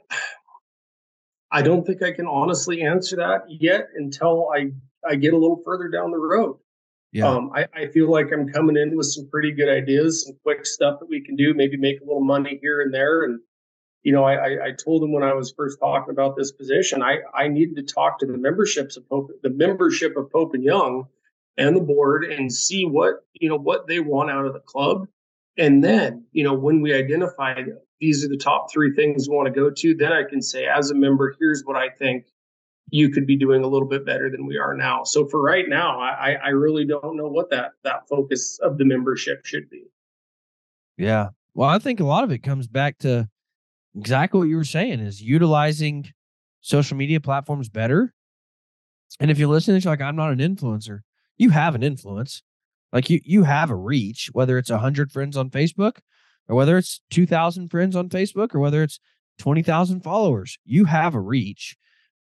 I 1.50 1.62
don't 1.62 1.86
think 1.86 2.02
I 2.02 2.12
can 2.12 2.26
honestly 2.26 2.82
answer 2.82 3.16
that 3.16 3.42
yet 3.48 3.88
until 3.96 4.48
I 4.54 4.70
I 5.06 5.16
get 5.16 5.34
a 5.34 5.38
little 5.38 5.60
further 5.64 5.88
down 5.88 6.10
the 6.10 6.18
road. 6.18 6.58
Yeah. 7.12 7.28
Um, 7.28 7.50
I, 7.54 7.66
I 7.74 7.86
feel 7.88 8.10
like 8.10 8.32
I'm 8.32 8.48
coming 8.48 8.76
in 8.76 8.96
with 8.96 9.06
some 9.06 9.28
pretty 9.28 9.52
good 9.52 9.68
ideas, 9.68 10.24
some 10.24 10.36
quick 10.44 10.64
stuff 10.64 11.00
that 11.00 11.08
we 11.08 11.20
can 11.20 11.36
do, 11.36 11.54
maybe 11.54 11.76
make 11.76 12.00
a 12.00 12.04
little 12.04 12.24
money 12.24 12.58
here 12.62 12.80
and 12.80 12.94
there. 12.94 13.24
And, 13.24 13.40
you 14.02 14.12
know, 14.12 14.24
I, 14.24 14.66
I 14.66 14.70
told 14.72 15.02
him 15.02 15.12
when 15.12 15.24
I 15.24 15.34
was 15.34 15.52
first 15.56 15.78
talking 15.80 16.12
about 16.12 16.36
this 16.36 16.52
position, 16.52 17.02
I, 17.02 17.18
I 17.34 17.48
needed 17.48 17.76
to 17.76 17.82
talk 17.82 18.20
to 18.20 18.26
the 18.26 18.38
memberships 18.38 18.96
of 18.96 19.08
Pope, 19.08 19.30
the 19.42 19.50
membership 19.50 20.16
of 20.16 20.30
Pope 20.30 20.54
and 20.54 20.62
Young 20.62 21.06
and 21.56 21.76
the 21.76 21.80
board 21.80 22.24
and 22.24 22.52
see 22.52 22.84
what, 22.84 23.24
you 23.34 23.48
know, 23.48 23.58
what 23.58 23.88
they 23.88 23.98
want 23.98 24.30
out 24.30 24.46
of 24.46 24.52
the 24.52 24.60
club 24.60 25.08
and 25.60 25.84
then, 25.84 26.24
you 26.32 26.44
know, 26.44 26.54
when 26.54 26.80
we 26.80 26.94
identify 26.94 27.62
these 28.00 28.24
are 28.24 28.28
the 28.28 28.36
top 28.36 28.72
three 28.72 28.94
things 28.94 29.28
we 29.28 29.36
want 29.36 29.52
to 29.52 29.60
go 29.60 29.70
to, 29.70 29.94
then 29.94 30.12
I 30.12 30.22
can 30.24 30.40
say, 30.40 30.66
as 30.66 30.90
a 30.90 30.94
member, 30.94 31.34
here's 31.38 31.62
what 31.64 31.76
I 31.76 31.90
think 31.90 32.26
you 32.90 33.10
could 33.10 33.26
be 33.26 33.36
doing 33.36 33.62
a 33.62 33.66
little 33.66 33.88
bit 33.88 34.04
better 34.04 34.30
than 34.30 34.46
we 34.46 34.58
are 34.58 34.74
now. 34.74 35.04
So 35.04 35.26
for 35.26 35.42
right 35.42 35.68
now, 35.68 35.98
I, 36.00 36.36
I 36.44 36.48
really 36.48 36.84
don't 36.84 37.16
know 37.16 37.28
what 37.28 37.50
that 37.50 37.72
that 37.84 38.08
focus 38.08 38.58
of 38.62 38.78
the 38.78 38.84
membership 38.84 39.44
should 39.44 39.68
be. 39.70 39.84
Yeah. 40.96 41.28
Well, 41.54 41.68
I 41.68 41.78
think 41.78 42.00
a 42.00 42.04
lot 42.04 42.24
of 42.24 42.30
it 42.30 42.42
comes 42.42 42.66
back 42.68 42.98
to 42.98 43.28
exactly 43.96 44.38
what 44.38 44.48
you 44.48 44.56
were 44.56 44.64
saying 44.64 45.00
is 45.00 45.20
utilizing 45.22 46.10
social 46.60 46.96
media 46.96 47.20
platforms 47.20 47.68
better. 47.68 48.12
And 49.18 49.30
if 49.30 49.38
you're 49.38 49.48
listening, 49.48 49.80
you're 49.80 49.92
like, 49.92 50.00
I'm 50.00 50.16
not 50.16 50.32
an 50.32 50.38
influencer. 50.38 51.00
You 51.36 51.50
have 51.50 51.74
an 51.74 51.82
influence. 51.82 52.42
Like 52.92 53.08
you 53.08 53.20
you 53.24 53.44
have 53.44 53.70
a 53.70 53.76
reach, 53.76 54.30
whether 54.32 54.58
it's 54.58 54.70
100 54.70 55.12
friends 55.12 55.36
on 55.36 55.50
Facebook 55.50 55.98
or 56.48 56.56
whether 56.56 56.76
it's 56.76 57.00
2000 57.10 57.68
friends 57.68 57.94
on 57.94 58.08
Facebook 58.08 58.54
or 58.54 58.60
whether 58.60 58.82
it's 58.82 58.98
20,000 59.38 60.02
followers. 60.02 60.58
You 60.64 60.84
have 60.84 61.14
a 61.14 61.20
reach. 61.20 61.76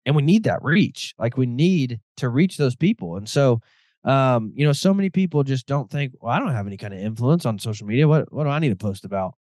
And 0.04 0.16
we 0.16 0.22
need 0.22 0.44
that 0.44 0.62
reach. 0.62 1.14
Like 1.18 1.36
we 1.36 1.46
need 1.46 2.00
to 2.16 2.28
reach 2.28 2.56
those 2.56 2.76
people. 2.76 3.16
And 3.16 3.28
so 3.28 3.60
um, 4.04 4.52
you 4.56 4.66
know, 4.66 4.72
so 4.72 4.92
many 4.92 5.10
people 5.10 5.44
just 5.44 5.66
don't 5.66 5.88
think, 5.88 6.12
well, 6.20 6.32
I 6.32 6.40
don't 6.40 6.52
have 6.52 6.66
any 6.66 6.76
kind 6.76 6.92
of 6.92 6.98
influence 6.98 7.46
on 7.46 7.58
social 7.58 7.86
media. 7.86 8.08
What 8.08 8.32
what 8.32 8.44
do 8.44 8.50
I 8.50 8.58
need 8.58 8.70
to 8.70 8.76
post 8.76 9.04
about? 9.04 9.34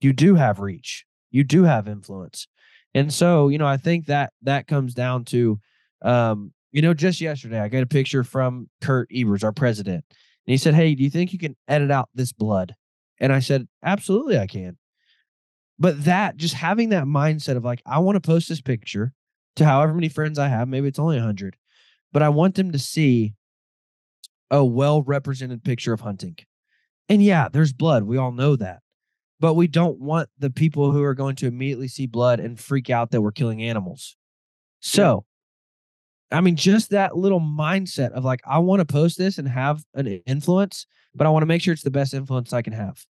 You 0.00 0.12
do 0.12 0.34
have 0.34 0.60
reach. 0.60 1.04
You 1.30 1.44
do 1.44 1.64
have 1.64 1.88
influence. 1.88 2.48
And 2.94 3.12
so, 3.12 3.48
you 3.48 3.58
know, 3.58 3.66
I 3.66 3.76
think 3.76 4.06
that 4.06 4.32
that 4.42 4.66
comes 4.66 4.94
down 4.94 5.24
to 5.26 5.60
um, 6.02 6.52
you 6.72 6.82
know, 6.82 6.94
just 6.94 7.20
yesterday, 7.20 7.58
I 7.60 7.68
got 7.68 7.82
a 7.82 7.86
picture 7.86 8.22
from 8.22 8.68
Kurt 8.82 9.08
Evers, 9.14 9.42
our 9.42 9.52
president, 9.52 10.04
and 10.10 10.52
he 10.52 10.58
said, 10.58 10.74
Hey, 10.74 10.94
do 10.94 11.02
you 11.02 11.10
think 11.10 11.32
you 11.32 11.38
can 11.38 11.56
edit 11.68 11.90
out 11.90 12.08
this 12.14 12.32
blood? 12.32 12.74
And 13.18 13.32
I 13.32 13.40
said, 13.40 13.66
Absolutely, 13.82 14.38
I 14.38 14.46
can. 14.46 14.76
But 15.78 16.04
that, 16.04 16.36
just 16.36 16.54
having 16.54 16.90
that 16.90 17.04
mindset 17.04 17.56
of 17.56 17.64
like, 17.64 17.82
I 17.86 17.98
want 17.98 18.16
to 18.16 18.20
post 18.20 18.48
this 18.48 18.60
picture 18.60 19.12
to 19.56 19.64
however 19.64 19.94
many 19.94 20.08
friends 20.08 20.38
I 20.38 20.48
have, 20.48 20.68
maybe 20.68 20.88
it's 20.88 20.98
only 20.98 21.16
100, 21.16 21.56
but 22.12 22.22
I 22.22 22.28
want 22.28 22.54
them 22.54 22.72
to 22.72 22.78
see 22.78 23.34
a 24.50 24.64
well 24.64 25.02
represented 25.02 25.64
picture 25.64 25.92
of 25.92 26.00
hunting. 26.00 26.36
And 27.08 27.22
yeah, 27.22 27.48
there's 27.48 27.72
blood. 27.72 28.04
We 28.04 28.16
all 28.16 28.32
know 28.32 28.56
that. 28.56 28.80
But 29.38 29.54
we 29.54 29.66
don't 29.66 30.00
want 30.00 30.28
the 30.38 30.50
people 30.50 30.92
who 30.92 31.02
are 31.02 31.14
going 31.14 31.36
to 31.36 31.46
immediately 31.46 31.88
see 31.88 32.06
blood 32.06 32.40
and 32.40 32.58
freak 32.58 32.88
out 32.88 33.10
that 33.10 33.20
we're 33.20 33.32
killing 33.32 33.62
animals. 33.62 34.16
So 34.80 35.26
I 36.30 36.40
mean, 36.40 36.56
just 36.56 36.90
that 36.90 37.16
little 37.16 37.40
mindset 37.40 38.10
of 38.10 38.24
like, 38.24 38.40
I 38.44 38.58
want 38.58 38.80
to 38.80 38.84
post 38.84 39.16
this 39.16 39.38
and 39.38 39.48
have 39.48 39.84
an 39.94 40.06
influence, 40.26 40.86
but 41.14 41.26
I 41.26 41.30
want 41.30 41.42
to 41.42 41.46
make 41.46 41.62
sure 41.62 41.72
it's 41.72 41.82
the 41.82 41.90
best 41.90 42.14
influence 42.14 42.52
I 42.52 42.62
can 42.62 42.72
have. 42.72 43.04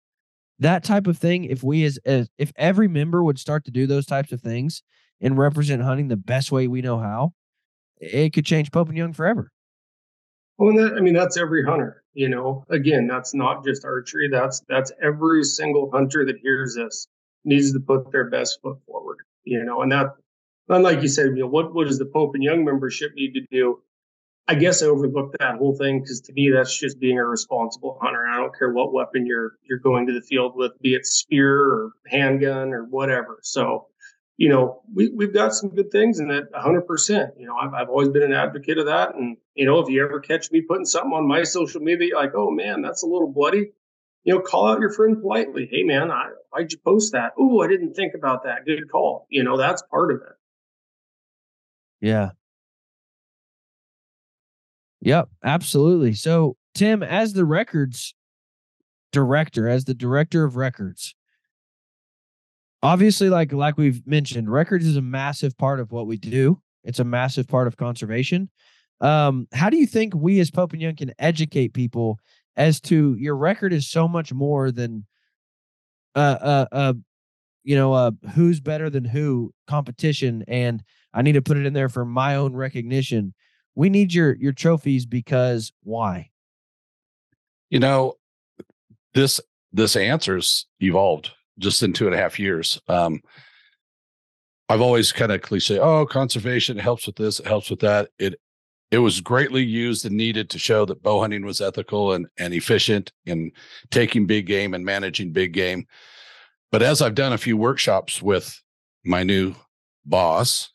That 0.59 0.83
type 0.83 1.07
of 1.07 1.17
thing, 1.17 1.45
if 1.45 1.63
we 1.63 1.83
as, 1.83 1.99
as 2.05 2.29
if 2.37 2.51
every 2.55 2.87
member 2.87 3.23
would 3.23 3.39
start 3.39 3.65
to 3.65 3.71
do 3.71 3.85
those 3.85 4.05
types 4.05 4.31
of 4.31 4.41
things 4.41 4.81
and 5.23 5.37
represent 5.37 5.81
hunting 5.81 6.09
the 6.09 6.17
best 6.17 6.51
way 6.51 6.67
we 6.67 6.81
know 6.81 6.99
how, 6.99 7.33
it 7.97 8.33
could 8.33 8.45
change 8.45 8.71
Pope 8.71 8.89
and 8.89 8.97
Young 8.97 9.13
forever. 9.13 9.49
Well, 10.57 10.69
and 10.69 10.77
that, 10.77 10.97
I 10.97 10.99
mean, 10.99 11.15
that's 11.15 11.37
every 11.37 11.65
hunter. 11.65 12.03
You 12.13 12.29
know, 12.29 12.63
again, 12.69 13.07
that's 13.07 13.33
not 13.33 13.65
just 13.65 13.83
archery. 13.83 14.29
That's 14.31 14.61
that's 14.69 14.91
every 15.01 15.43
single 15.43 15.89
hunter 15.91 16.25
that 16.27 16.37
hears 16.43 16.75
this 16.75 17.07
needs 17.43 17.73
to 17.73 17.79
put 17.79 18.11
their 18.11 18.29
best 18.29 18.59
foot 18.61 18.77
forward. 18.85 19.17
You 19.45 19.63
know, 19.63 19.81
and 19.81 19.91
that 19.91 20.11
and 20.69 20.83
like 20.83 21.01
you 21.01 21.07
said, 21.07 21.27
you 21.27 21.43
know, 21.43 21.47
what, 21.47 21.73
what 21.73 21.87
does 21.87 21.99
the 21.99 22.05
Pope 22.05 22.35
and 22.35 22.43
Young 22.43 22.63
membership 22.63 23.13
need 23.15 23.33
to 23.33 23.41
do? 23.51 23.81
I 24.47 24.55
guess 24.55 24.83
I 24.83 24.87
overlooked 24.87 25.37
that 25.39 25.55
whole 25.55 25.75
thing 25.75 26.01
because 26.01 26.19
to 26.21 26.33
me 26.33 26.51
that's 26.53 26.77
just 26.77 26.99
being 26.99 27.17
a 27.17 27.25
responsible 27.25 27.97
hunter. 28.01 28.27
I 28.27 28.37
don't 28.37 28.57
care 28.57 28.73
what 28.73 28.93
weapon 28.93 29.25
you're 29.25 29.53
you're 29.63 29.79
going 29.79 30.05
to 30.07 30.13
the 30.13 30.21
field 30.21 30.53
with, 30.55 30.73
be 30.81 30.95
it 30.95 31.05
spear 31.05 31.61
or 31.61 31.91
handgun 32.07 32.73
or 32.73 32.83
whatever. 32.83 33.39
So, 33.41 33.87
you 34.37 34.49
know, 34.49 34.81
we 34.93 35.09
we've 35.09 35.33
got 35.33 35.53
some 35.53 35.69
good 35.69 35.91
things 35.91 36.19
in 36.19 36.27
that 36.29 36.51
100. 36.51 36.81
percent 36.81 37.33
You 37.37 37.45
know, 37.47 37.55
I've 37.55 37.73
I've 37.73 37.89
always 37.89 38.09
been 38.09 38.23
an 38.23 38.33
advocate 38.33 38.77
of 38.77 38.87
that. 38.87 39.15
And 39.15 39.37
you 39.55 39.65
know, 39.65 39.79
if 39.79 39.89
you 39.89 40.03
ever 40.03 40.19
catch 40.19 40.51
me 40.51 40.61
putting 40.61 40.85
something 40.85 41.11
on 41.11 41.27
my 41.27 41.43
social 41.43 41.81
media, 41.81 42.15
like, 42.15 42.33
oh 42.35 42.49
man, 42.49 42.81
that's 42.81 43.03
a 43.03 43.07
little 43.07 43.31
bloody, 43.31 43.71
you 44.23 44.33
know, 44.33 44.39
call 44.39 44.67
out 44.67 44.79
your 44.79 44.91
friend 44.91 45.21
politely. 45.21 45.67
Hey 45.71 45.83
man, 45.83 46.11
I, 46.11 46.29
why'd 46.49 46.71
you 46.71 46.79
post 46.79 47.13
that? 47.13 47.33
Oh, 47.37 47.61
I 47.61 47.67
didn't 47.67 47.93
think 47.93 48.13
about 48.15 48.43
that. 48.43 48.65
Good 48.65 48.89
call. 48.91 49.27
You 49.29 49.43
know, 49.43 49.57
that's 49.57 49.83
part 49.83 50.11
of 50.11 50.17
it. 50.21 50.35
Yeah. 52.01 52.31
Yep, 55.01 55.29
absolutely. 55.43 56.13
So, 56.13 56.55
Tim, 56.73 57.03
as 57.03 57.33
the 57.33 57.43
records 57.45 58.15
director, 59.11 59.67
as 59.67 59.85
the 59.85 59.93
director 59.93 60.43
of 60.45 60.55
records, 60.55 61.13
obviously 62.83 63.29
like 63.29 63.51
like 63.51 63.77
we've 63.77 64.05
mentioned, 64.05 64.51
records 64.51 64.85
is 64.85 64.97
a 64.97 65.01
massive 65.01 65.57
part 65.57 65.79
of 65.79 65.91
what 65.91 66.05
we 66.05 66.17
do. 66.17 66.61
It's 66.83 66.99
a 66.99 67.05
massive 67.05 67.47
part 67.47 67.65
of 67.65 67.77
conservation. 67.77 68.49
Um, 69.01 69.47
how 69.53 69.69
do 69.69 69.77
you 69.77 69.87
think 69.87 70.13
we 70.13 70.39
as 70.39 70.51
Pope 70.51 70.73
and 70.73 70.81
Young 70.81 70.95
can 70.95 71.13
educate 71.17 71.73
people 71.73 72.19
as 72.55 72.79
to 72.81 73.15
your 73.15 73.35
record 73.35 73.73
is 73.73 73.89
so 73.89 74.07
much 74.07 74.31
more 74.31 74.71
than 74.71 75.05
uh 76.15 76.37
uh 76.39 76.65
uh 76.71 76.93
you 77.63 77.75
know 77.75 77.93
uh 77.93 78.11
who's 78.35 78.59
better 78.59 78.89
than 78.89 79.03
who 79.03 79.51
competition 79.67 80.43
and 80.47 80.83
I 81.13 81.23
need 81.23 81.31
to 81.31 81.41
put 81.41 81.57
it 81.57 81.65
in 81.65 81.73
there 81.73 81.89
for 81.89 82.05
my 82.05 82.35
own 82.35 82.53
recognition. 82.53 83.33
We 83.75 83.89
need 83.89 84.13
your 84.13 84.35
your 84.35 84.51
trophies 84.51 85.05
because 85.05 85.71
why? 85.81 86.29
You 87.69 87.79
know, 87.79 88.15
this 89.13 89.39
this 89.71 89.95
answer's 89.95 90.67
evolved 90.79 91.31
just 91.59 91.83
in 91.83 91.93
two 91.93 92.05
and 92.05 92.15
a 92.15 92.17
half 92.17 92.39
years. 92.39 92.81
Um, 92.87 93.21
I've 94.69 94.81
always 94.81 95.11
kind 95.11 95.31
of 95.31 95.41
cliche, 95.41 95.79
oh, 95.79 96.05
conservation 96.05 96.77
helps 96.77 97.05
with 97.05 97.15
this, 97.15 97.39
it 97.39 97.47
helps 97.47 97.69
with 97.69 97.79
that. 97.81 98.09
It 98.17 98.39
it 98.91 98.99
was 98.99 99.21
greatly 99.21 99.63
used 99.63 100.05
and 100.05 100.15
needed 100.15 100.51
to 100.51 100.59
show 100.59 100.85
that 100.85 101.01
bow 101.01 101.19
hunting 101.19 101.43
was 101.43 101.61
ethical 101.61 102.13
and, 102.13 102.27
and 102.37 102.53
efficient 102.53 103.11
in 103.25 103.51
taking 103.89 104.27
big 104.27 104.45
game 104.45 104.75
and 104.75 104.85
managing 104.85 105.31
big 105.31 105.51
game. 105.51 105.87
But 106.71 106.83
as 106.83 107.01
I've 107.01 107.15
done 107.15 107.33
a 107.33 107.39
few 107.39 107.57
workshops 107.57 108.21
with 108.21 108.61
my 109.03 109.23
new 109.23 109.55
boss, 110.05 110.71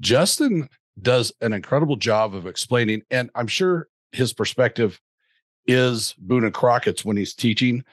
Justin 0.00 0.68
does 1.00 1.32
an 1.40 1.52
incredible 1.52 1.96
job 1.96 2.34
of 2.36 2.46
explaining, 2.46 3.02
and 3.10 3.28
I'm 3.34 3.48
sure 3.48 3.88
his 4.12 4.32
perspective 4.32 5.00
is 5.66 6.14
Boone 6.18 6.44
and 6.44 6.54
Crockett's 6.54 7.04
when 7.04 7.16
he's 7.16 7.34
teaching, 7.34 7.84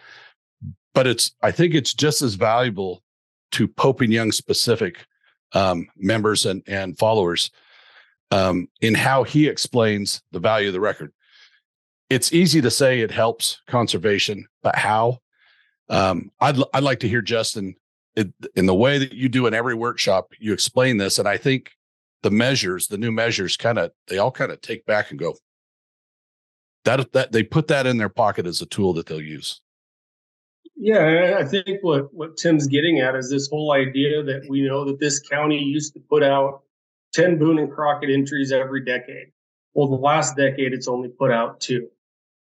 but 1.00 1.08
it's 1.08 1.32
I 1.41 1.52
think 1.52 1.76
it's 1.76 1.93
just 1.93 2.22
as 2.22 2.34
valuable 2.34 3.02
to 3.54 3.70
Pope 3.70 4.02
and 4.02 4.12
Young 4.12 4.34
specific 4.34 5.06
um, 5.54 5.88
members 5.95 6.45
and 6.45 6.62
and 6.68 6.97
followers 6.97 7.52
um, 8.32 8.68
in 8.82 8.95
how 8.95 9.24
he 9.24 9.47
explains 9.47 10.22
the 10.34 10.41
value 10.41 10.68
of 10.68 10.74
the 10.74 10.82
record. 10.82 11.14
It's 12.10 12.34
easy 12.34 12.60
to 12.60 12.70
say 12.70 13.00
it 13.00 13.12
helps 13.12 13.62
conservation, 13.66 14.45
but 14.62 14.76
how? 14.76 15.20
Um, 15.88 16.32
I'd 16.41 16.58
I'd 16.74 16.84
like 16.84 17.00
to 17.00 17.08
hear 17.08 17.22
Justin 17.22 17.76
it, 18.18 18.34
in 18.58 18.66
the 18.66 18.76
way 18.76 18.97
that 18.97 19.14
you 19.14 19.30
do 19.30 19.47
in 19.47 19.54
every 19.54 19.76
workshop. 19.76 20.34
You 20.38 20.52
explain 20.52 20.97
this, 20.97 21.18
and 21.18 21.30
I 21.30 21.38
think 21.38 21.72
the 22.24 22.32
measures, 22.32 22.88
the 22.88 22.97
new 22.97 23.14
measures 23.14 23.56
kind 23.56 23.78
of, 23.78 23.91
they 24.10 24.18
all 24.18 24.32
kind 24.32 24.52
of 24.52 24.60
take 24.60 24.86
back 24.86 25.12
and 25.12 25.18
go, 25.18 25.38
that 26.84 27.14
that 27.14 27.32
they 27.32 27.43
put 27.43 27.70
that 27.70 27.88
in 27.88 27.95
their 27.95 28.10
pocket 28.10 28.45
as 28.45 28.62
a 28.62 28.66
tool 28.66 28.91
that 28.95 29.06
they'll 29.06 29.22
use. 29.22 29.62
Yeah, 30.82 31.36
I 31.38 31.44
think 31.44 31.68
what 31.82 32.14
what 32.14 32.38
Tim's 32.38 32.68
getting 32.68 33.02
at 33.02 33.14
is 33.14 33.30
this 33.30 33.50
whole 33.50 33.74
idea 33.74 34.24
that 34.24 34.48
we 34.48 34.62
know 34.62 34.86
that 34.86 34.98
this 34.98 35.20
county 35.20 35.58
used 35.58 35.94
to 35.94 36.00
put 36.00 36.24
out 36.24 36.62
ten 37.14 37.38
Boone 37.38 37.60
and 37.60 37.70
Crockett 37.70 38.10
entries 38.10 38.54
every 38.54 38.86
decade. 38.86 39.34
Well, 39.74 39.90
the 39.90 39.98
last 39.98 40.38
decade 40.38 40.72
it's 40.72 40.88
only 40.88 41.10
put 41.10 41.32
out 41.32 41.60
two. 41.60 41.90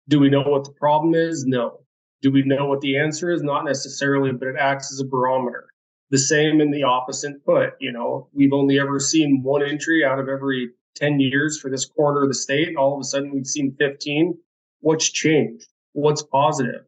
Do 0.07 0.21
we 0.21 0.29
know 0.29 0.41
what 0.41 0.63
the 0.63 0.71
problem 0.71 1.15
is? 1.15 1.45
No. 1.45 1.81
Do 2.21 2.31
we 2.31 2.43
know 2.43 2.65
what 2.67 2.79
the 2.79 2.97
answer 2.97 3.29
is? 3.29 3.43
Not 3.43 3.65
necessarily, 3.65 4.31
but 4.31 4.47
it 4.47 4.55
acts 4.57 4.93
as 4.93 5.01
a 5.01 5.05
barometer. 5.05 5.67
The 6.09 6.17
same 6.17 6.61
in 6.61 6.71
the 6.71 6.83
opposite 6.83 7.43
foot. 7.45 7.73
You 7.81 7.91
know, 7.91 8.29
we've 8.31 8.53
only 8.53 8.79
ever 8.79 9.01
seen 9.01 9.43
one 9.43 9.63
entry 9.63 10.05
out 10.05 10.19
of 10.19 10.29
every 10.29 10.69
10 10.95 11.19
years 11.19 11.59
for 11.59 11.69
this 11.69 11.83
quarter 11.83 12.23
of 12.23 12.29
the 12.29 12.35
state. 12.35 12.77
All 12.77 12.93
of 12.93 13.01
a 13.01 13.03
sudden, 13.03 13.33
we've 13.33 13.45
seen 13.45 13.75
15. 13.77 14.37
What's 14.79 15.09
changed? 15.09 15.67
What's 15.91 16.23
positive? 16.23 16.85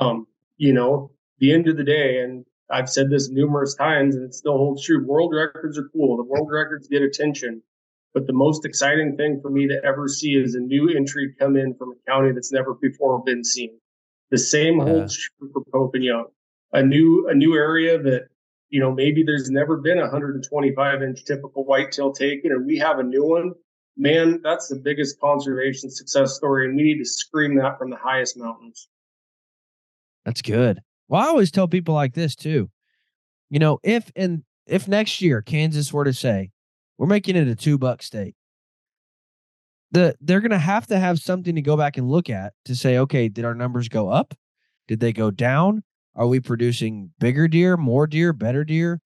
Um, 0.00 0.26
you 0.62 0.72
know, 0.72 1.10
the 1.40 1.52
end 1.52 1.66
of 1.66 1.76
the 1.76 1.82
day, 1.82 2.20
and 2.20 2.46
I've 2.70 2.88
said 2.88 3.10
this 3.10 3.28
numerous 3.28 3.74
times, 3.74 4.14
and 4.14 4.24
it 4.24 4.32
still 4.32 4.56
holds 4.56 4.84
true. 4.86 5.04
World 5.04 5.34
records 5.34 5.76
are 5.76 5.88
cool. 5.92 6.16
The 6.16 6.22
world 6.22 6.48
records 6.52 6.86
get 6.86 7.02
attention. 7.02 7.62
But 8.14 8.28
the 8.28 8.32
most 8.32 8.64
exciting 8.64 9.16
thing 9.16 9.40
for 9.42 9.50
me 9.50 9.66
to 9.66 9.80
ever 9.84 10.06
see 10.06 10.36
is 10.36 10.54
a 10.54 10.60
new 10.60 10.88
entry 10.88 11.34
come 11.36 11.56
in 11.56 11.74
from 11.74 11.90
a 11.90 12.10
county 12.10 12.30
that's 12.30 12.52
never 12.52 12.74
before 12.74 13.24
been 13.24 13.42
seen. 13.42 13.76
The 14.30 14.38
same 14.38 14.78
yeah. 14.78 14.84
holds 14.84 15.18
true 15.18 15.50
for 15.52 15.64
Pope 15.72 15.96
and 15.96 16.04
Young. 16.04 16.26
A 16.72 16.80
new 16.80 17.28
a 17.28 17.34
new 17.34 17.56
area 17.56 18.00
that 18.00 18.28
you 18.70 18.78
know, 18.78 18.92
maybe 18.92 19.24
there's 19.24 19.50
never 19.50 19.78
been 19.78 19.98
a 19.98 20.02
125 20.02 21.02
inch 21.02 21.24
typical 21.24 21.64
whitetail 21.64 22.12
taken, 22.12 22.52
and 22.52 22.66
we 22.66 22.78
have 22.78 23.00
a 23.00 23.02
new 23.02 23.24
one. 23.24 23.52
Man, 23.96 24.40
that's 24.44 24.68
the 24.68 24.76
biggest 24.76 25.18
conservation 25.20 25.90
success 25.90 26.36
story, 26.36 26.68
and 26.68 26.76
we 26.76 26.84
need 26.84 26.98
to 26.98 27.04
scream 27.04 27.56
that 27.56 27.78
from 27.78 27.90
the 27.90 27.96
highest 27.96 28.38
mountains. 28.38 28.88
That's 30.24 30.42
good. 30.42 30.80
Well, 31.08 31.20
I 31.20 31.26
always 31.26 31.50
tell 31.50 31.68
people 31.68 31.94
like 31.94 32.14
this 32.14 32.34
too. 32.34 32.70
You 33.50 33.58
know, 33.58 33.78
if 33.82 34.10
and 34.16 34.44
if 34.66 34.88
next 34.88 35.20
year 35.20 35.42
Kansas 35.42 35.92
were 35.92 36.04
to 36.04 36.12
say, 36.12 36.50
we're 36.98 37.06
making 37.06 37.36
it 37.36 37.48
a 37.48 37.54
two 37.54 37.78
buck 37.78 38.02
state, 38.02 38.34
the 39.90 40.14
they're 40.20 40.40
gonna 40.40 40.58
have 40.58 40.86
to 40.88 40.98
have 40.98 41.18
something 41.18 41.54
to 41.54 41.62
go 41.62 41.76
back 41.76 41.96
and 41.96 42.08
look 42.08 42.30
at 42.30 42.54
to 42.64 42.74
say, 42.74 42.98
okay, 42.98 43.28
did 43.28 43.44
our 43.44 43.54
numbers 43.54 43.88
go 43.88 44.08
up? 44.08 44.34
Did 44.88 45.00
they 45.00 45.12
go 45.12 45.30
down? 45.30 45.82
Are 46.14 46.26
we 46.26 46.40
producing 46.40 47.10
bigger 47.18 47.48
deer, 47.48 47.76
more 47.76 48.06
deer, 48.06 48.32
better 48.32 48.64
deer? 48.64 49.00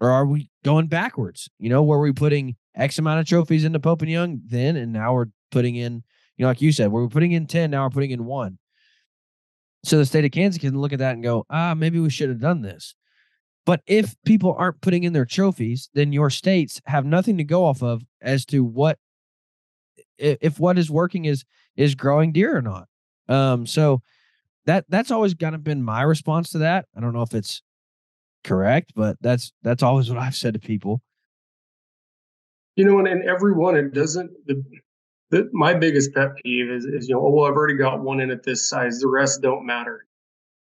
Or 0.00 0.10
are 0.10 0.26
we 0.26 0.50
going 0.64 0.88
backwards? 0.88 1.48
You 1.58 1.70
know, 1.70 1.82
were 1.82 2.00
we 2.00 2.12
putting 2.12 2.56
X 2.74 2.98
amount 2.98 3.20
of 3.20 3.26
trophies 3.26 3.64
into 3.64 3.80
Pope 3.80 4.02
and 4.02 4.10
Young 4.10 4.40
then, 4.44 4.76
and 4.76 4.92
now 4.92 5.14
we're 5.14 5.26
putting 5.50 5.76
in, 5.76 6.02
you 6.36 6.42
know, 6.42 6.48
like 6.48 6.60
you 6.60 6.70
said, 6.70 6.92
we're 6.92 7.08
putting 7.08 7.32
in 7.32 7.46
10, 7.46 7.70
now 7.70 7.84
we're 7.84 7.90
putting 7.90 8.10
in 8.10 8.24
one. 8.26 8.58
So 9.86 9.98
the 9.98 10.06
state 10.06 10.24
of 10.24 10.32
Kansas 10.32 10.60
can 10.60 10.80
look 10.80 10.92
at 10.92 10.98
that 10.98 11.14
and 11.14 11.22
go, 11.22 11.46
ah, 11.48 11.72
maybe 11.72 12.00
we 12.00 12.10
should 12.10 12.28
have 12.28 12.40
done 12.40 12.60
this. 12.60 12.96
But 13.64 13.82
if 13.86 14.16
people 14.24 14.54
aren't 14.58 14.80
putting 14.80 15.04
in 15.04 15.12
their 15.12 15.24
trophies, 15.24 15.90
then 15.94 16.12
your 16.12 16.28
states 16.28 16.80
have 16.86 17.06
nothing 17.06 17.38
to 17.38 17.44
go 17.44 17.64
off 17.64 17.82
of 17.82 18.02
as 18.20 18.44
to 18.46 18.64
what 18.64 18.98
if 20.18 20.58
what 20.58 20.78
is 20.78 20.90
working 20.90 21.24
is 21.24 21.44
is 21.76 21.94
growing 21.94 22.32
deer 22.32 22.56
or 22.56 22.62
not. 22.62 22.88
Um, 23.28 23.66
so 23.66 24.02
that 24.66 24.84
that's 24.88 25.12
always 25.12 25.34
kind 25.34 25.54
of 25.54 25.62
been 25.62 25.82
my 25.82 26.02
response 26.02 26.50
to 26.50 26.58
that. 26.58 26.86
I 26.96 27.00
don't 27.00 27.12
know 27.12 27.22
if 27.22 27.34
it's 27.34 27.62
correct, 28.42 28.92
but 28.96 29.16
that's 29.20 29.52
that's 29.62 29.84
always 29.84 30.08
what 30.08 30.18
I've 30.18 30.34
said 30.34 30.54
to 30.54 30.60
people. 30.60 31.00
You 32.74 32.84
know, 32.84 32.98
and, 32.98 33.06
and 33.06 33.24
everyone 33.24 33.76
it 33.76 33.94
doesn't 33.94 34.30
the, 34.46 34.62
the 35.30 35.48
my 35.52 35.74
biggest 35.74 36.14
pet 36.14 36.36
peeve 36.42 36.70
is 36.70 36.84
is 36.84 37.08
you 37.08 37.14
know, 37.14 37.26
oh 37.26 37.30
well, 37.30 37.50
I've 37.50 37.56
already 37.56 37.76
got 37.76 38.00
one 38.00 38.20
in 38.20 38.30
at 38.30 38.42
this 38.42 38.68
size, 38.68 39.00
the 39.00 39.08
rest 39.08 39.42
don't 39.42 39.66
matter. 39.66 40.06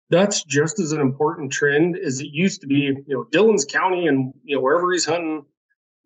That's 0.08 0.44
just 0.44 0.78
as 0.78 0.92
an 0.92 1.00
important 1.00 1.52
trend 1.52 1.98
as 1.98 2.20
it 2.20 2.28
used 2.30 2.60
to 2.60 2.66
be. 2.66 2.76
You 2.76 3.04
know, 3.08 3.24
Dylan's 3.32 3.64
County 3.64 4.06
and 4.06 4.32
you 4.44 4.56
know 4.56 4.62
wherever 4.62 4.90
he's 4.92 5.04
hunting, 5.04 5.44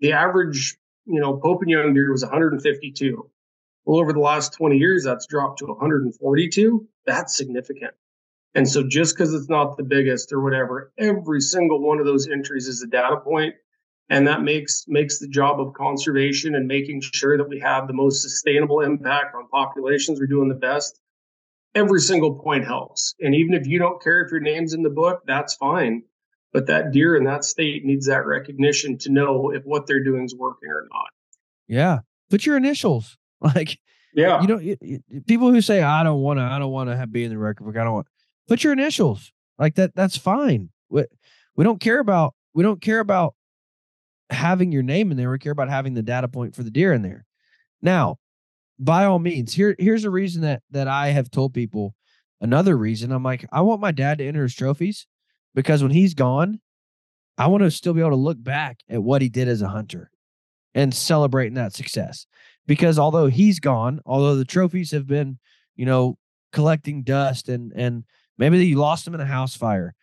the 0.00 0.12
average 0.12 0.76
you 1.06 1.20
know 1.20 1.36
Pope 1.36 1.62
and 1.62 1.70
Young 1.70 1.94
deer 1.94 2.10
was 2.10 2.22
152. 2.22 3.30
Well, 3.84 4.00
over 4.00 4.12
the 4.12 4.20
last 4.20 4.52
20 4.54 4.76
years, 4.76 5.04
that's 5.04 5.26
dropped 5.26 5.60
to 5.60 5.66
142. 5.66 6.88
That's 7.06 7.36
significant. 7.36 7.92
And 8.54 8.68
so 8.68 8.82
just 8.86 9.16
because 9.16 9.32
it's 9.32 9.48
not 9.48 9.76
the 9.76 9.84
biggest 9.84 10.32
or 10.32 10.40
whatever, 10.40 10.92
every 10.98 11.40
single 11.40 11.80
one 11.80 11.98
of 11.98 12.06
those 12.06 12.28
entries 12.28 12.66
is 12.66 12.82
a 12.82 12.86
data 12.86 13.16
point, 13.16 13.54
And 14.10 14.26
that 14.26 14.42
makes 14.42 14.84
makes 14.88 15.20
the 15.20 15.28
job 15.28 15.60
of 15.60 15.72
conservation 15.72 16.56
and 16.56 16.66
making 16.66 17.00
sure 17.00 17.38
that 17.38 17.48
we 17.48 17.60
have 17.60 17.86
the 17.86 17.94
most 17.94 18.22
sustainable 18.22 18.80
impact 18.80 19.36
on 19.36 19.46
populations. 19.48 20.18
We're 20.18 20.26
doing 20.26 20.48
the 20.48 20.56
best. 20.56 21.00
Every 21.76 22.00
single 22.00 22.34
point 22.34 22.66
helps. 22.66 23.14
And 23.20 23.36
even 23.36 23.54
if 23.54 23.68
you 23.68 23.78
don't 23.78 24.02
care 24.02 24.22
if 24.22 24.32
your 24.32 24.40
name's 24.40 24.74
in 24.74 24.82
the 24.82 24.90
book, 24.90 25.22
that's 25.26 25.54
fine. 25.54 26.02
But 26.52 26.66
that 26.66 26.90
deer 26.90 27.14
in 27.14 27.22
that 27.24 27.44
state 27.44 27.84
needs 27.84 28.06
that 28.06 28.26
recognition 28.26 28.98
to 28.98 29.12
know 29.12 29.52
if 29.52 29.62
what 29.64 29.86
they're 29.86 30.02
doing 30.02 30.24
is 30.24 30.34
working 30.34 30.68
or 30.68 30.88
not. 30.92 31.10
Yeah. 31.68 32.00
Put 32.28 32.44
your 32.44 32.56
initials. 32.56 33.16
Like, 33.42 33.78
yeah, 34.14 34.42
you 34.42 34.46
know, 34.46 34.58
you, 34.58 34.76
you, 34.82 35.00
people 35.26 35.50
who 35.50 35.62
say 35.62 35.80
I 35.82 36.02
don't 36.02 36.20
want 36.20 36.38
to, 36.40 36.42
I 36.42 36.58
don't 36.58 36.70
want 36.70 36.90
to 36.90 37.06
be 37.06 37.24
in 37.24 37.30
the 37.30 37.38
record 37.38 37.64
book. 37.64 37.74
I 37.74 37.84
don't 37.84 37.94
want. 37.94 38.06
Put 38.48 38.62
your 38.62 38.74
initials 38.74 39.32
like 39.58 39.76
that. 39.76 39.94
That's 39.94 40.18
fine. 40.18 40.68
We, 40.90 41.04
we 41.56 41.64
don't 41.64 41.80
care 41.80 42.00
about 42.00 42.34
we 42.52 42.62
don't 42.62 42.82
care 42.82 43.00
about 43.00 43.34
having 44.30 44.72
your 44.72 44.82
name 44.82 45.10
in 45.10 45.16
there. 45.16 45.30
We 45.30 45.38
care 45.38 45.52
about 45.52 45.68
having 45.68 45.94
the 45.94 46.02
data 46.02 46.28
point 46.28 46.54
for 46.54 46.62
the 46.62 46.70
deer 46.70 46.92
in 46.92 47.02
there. 47.02 47.24
Now, 47.82 48.16
by 48.78 49.04
all 49.04 49.18
means, 49.18 49.52
here 49.54 49.74
here's 49.78 50.04
a 50.04 50.10
reason 50.10 50.42
that 50.42 50.62
that 50.70 50.88
I 50.88 51.08
have 51.08 51.30
told 51.30 51.54
people. 51.54 51.94
Another 52.40 52.76
reason 52.76 53.12
I'm 53.12 53.22
like, 53.22 53.44
I 53.52 53.60
want 53.60 53.82
my 53.82 53.92
dad 53.92 54.18
to 54.18 54.26
enter 54.26 54.42
his 54.42 54.54
trophies 54.54 55.06
because 55.54 55.82
when 55.82 55.92
he's 55.92 56.14
gone, 56.14 56.60
I 57.36 57.48
want 57.48 57.62
to 57.62 57.70
still 57.70 57.92
be 57.92 58.00
able 58.00 58.10
to 58.10 58.16
look 58.16 58.42
back 58.42 58.80
at 58.88 59.02
what 59.02 59.20
he 59.20 59.28
did 59.28 59.48
as 59.48 59.60
a 59.60 59.68
hunter 59.68 60.10
and 60.74 60.94
celebrating 60.94 61.54
that 61.54 61.74
success 61.74 62.26
because 62.66 62.98
although 62.98 63.26
he's 63.26 63.58
gone, 63.58 64.00
although 64.06 64.36
the 64.36 64.44
trophies 64.44 64.92
have 64.92 65.06
been, 65.06 65.38
you 65.74 65.84
know, 65.84 66.16
collecting 66.52 67.02
dust 67.02 67.48
and 67.48 67.72
and 67.74 68.04
maybe 68.38 68.64
you 68.64 68.76
lost 68.76 69.04
them 69.04 69.14
in 69.14 69.20
a 69.20 69.26
house 69.26 69.56
fire, 69.56 69.94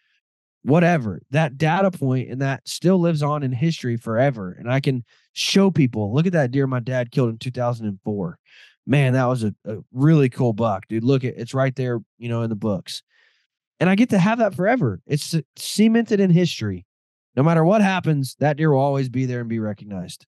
whatever, 0.67 1.21
that 1.31 1.57
data 1.57 1.89
point 1.89 2.29
and 2.29 2.41
that 2.41 2.67
still 2.67 2.99
lives 2.99 3.23
on 3.23 3.41
in 3.41 3.53
history 3.53 3.95
forever. 3.95 4.51
And 4.59 4.69
I 4.69 4.81
can 4.81 5.05
show 5.31 5.71
people, 5.71 6.13
look 6.13 6.25
at 6.27 6.33
that 6.33 6.51
deer 6.51 6.67
my 6.67 6.81
dad 6.81 7.09
killed 7.09 7.29
in 7.29 7.37
2004. 7.37 8.39
Man, 8.85 9.13
that 9.13 9.25
was 9.25 9.45
a, 9.45 9.55
a 9.63 9.77
really 9.93 10.27
cool 10.27 10.51
buck, 10.51 10.85
dude. 10.89 11.05
Look 11.05 11.23
at 11.23 11.35
it's 11.37 11.53
right 11.53 11.73
there, 11.75 11.99
you 12.17 12.27
know, 12.27 12.41
in 12.41 12.49
the 12.49 12.55
books. 12.55 13.01
And 13.79 13.89
I 13.89 13.95
get 13.95 14.09
to 14.09 14.19
have 14.19 14.39
that 14.39 14.55
forever. 14.55 14.99
It's 15.07 15.33
cemented 15.55 16.19
in 16.19 16.31
history. 16.31 16.85
No 17.37 17.43
matter 17.43 17.63
what 17.63 17.81
happens, 17.81 18.35
that 18.39 18.57
deer 18.57 18.71
will 18.71 18.79
always 18.79 19.07
be 19.07 19.25
there 19.25 19.39
and 19.39 19.49
be 19.49 19.59
recognized. 19.59 20.25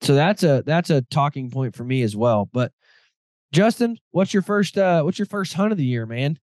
So 0.00 0.14
that's 0.14 0.42
a 0.42 0.64
that's 0.66 0.90
a 0.90 1.02
talking 1.02 1.50
point 1.50 1.76
for 1.76 1.84
me 1.84 2.02
as 2.02 2.16
well. 2.16 2.48
But 2.52 2.72
Justin, 3.52 3.98
what's 4.10 4.34
your 4.34 4.42
first 4.42 4.76
uh 4.76 5.02
what's 5.02 5.18
your 5.18 5.26
first 5.26 5.54
hunt 5.54 5.72
of 5.72 5.78
the 5.78 5.84
year, 5.84 6.06
man? 6.06 6.38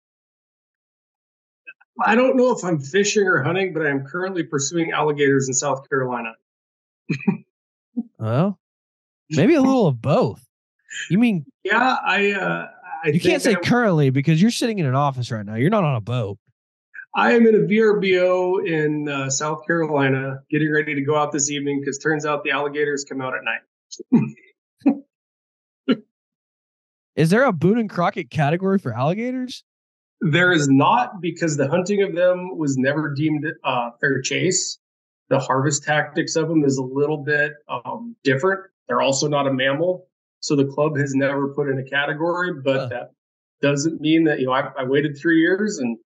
I 2.04 2.14
don't 2.14 2.36
know 2.36 2.50
if 2.56 2.64
I'm 2.64 2.80
fishing 2.80 3.26
or 3.26 3.42
hunting, 3.42 3.72
but 3.72 3.86
I'm 3.86 4.04
currently 4.04 4.44
pursuing 4.44 4.92
alligators 4.92 5.48
in 5.48 5.54
South 5.54 5.88
Carolina. 5.88 6.32
well, 8.18 8.58
maybe 9.30 9.54
a 9.54 9.60
little 9.60 9.86
of 9.86 10.00
both. 10.00 10.44
You 11.10 11.18
mean 11.18 11.44
Yeah, 11.64 11.96
I 12.04 12.32
uh 12.32 12.68
I 13.04 13.08
You 13.08 13.20
can't 13.20 13.42
say 13.42 13.54
currently 13.54 14.10
because 14.10 14.40
you're 14.40 14.50
sitting 14.50 14.78
in 14.78 14.86
an 14.86 14.94
office 14.94 15.30
right 15.30 15.44
now. 15.44 15.56
You're 15.56 15.70
not 15.70 15.84
on 15.84 15.96
a 15.96 16.00
boat. 16.00 16.38
I 17.14 17.32
am 17.32 17.46
in 17.46 17.54
a 17.54 17.58
VRBO 17.58 18.66
in 18.66 19.06
uh, 19.06 19.28
South 19.28 19.66
Carolina, 19.66 20.40
getting 20.50 20.72
ready 20.72 20.94
to 20.94 21.02
go 21.02 21.14
out 21.14 21.30
this 21.30 21.50
evening 21.50 21.80
because 21.80 21.98
turns 21.98 22.24
out 22.24 22.42
the 22.42 22.52
alligators 22.52 23.04
come 23.04 23.20
out 23.20 23.34
at 23.34 23.42
night. 23.44 24.24
is 27.16 27.30
there 27.30 27.44
a 27.44 27.52
Boone 27.52 27.78
and 27.78 27.90
Crockett 27.90 28.30
category 28.30 28.78
for 28.78 28.92
alligators? 28.92 29.64
There 30.20 30.52
is 30.52 30.68
not 30.68 31.20
because 31.20 31.56
the 31.56 31.68
hunting 31.68 32.02
of 32.02 32.14
them 32.14 32.56
was 32.56 32.76
never 32.76 33.12
deemed 33.12 33.44
uh, 33.64 33.90
fair 34.00 34.20
chase. 34.22 34.78
The 35.28 35.38
harvest 35.38 35.84
tactics 35.84 36.36
of 36.36 36.48
them 36.48 36.64
is 36.64 36.76
a 36.78 36.82
little 36.82 37.18
bit 37.18 37.52
um, 37.68 38.14
different. 38.22 38.60
They're 38.86 39.00
also 39.00 39.28
not 39.28 39.46
a 39.46 39.52
mammal, 39.52 40.06
so 40.40 40.54
the 40.54 40.66
club 40.66 40.96
has 40.96 41.14
never 41.14 41.48
put 41.48 41.68
in 41.68 41.78
a 41.78 41.84
category. 41.84 42.52
But 42.62 42.76
huh. 42.76 42.86
that 42.88 43.10
doesn't 43.62 44.00
mean 44.00 44.24
that 44.24 44.40
you 44.40 44.46
know 44.46 44.52
I, 44.52 44.70
I 44.78 44.84
waited 44.84 45.18
three 45.18 45.40
years 45.40 45.78
and 45.78 45.96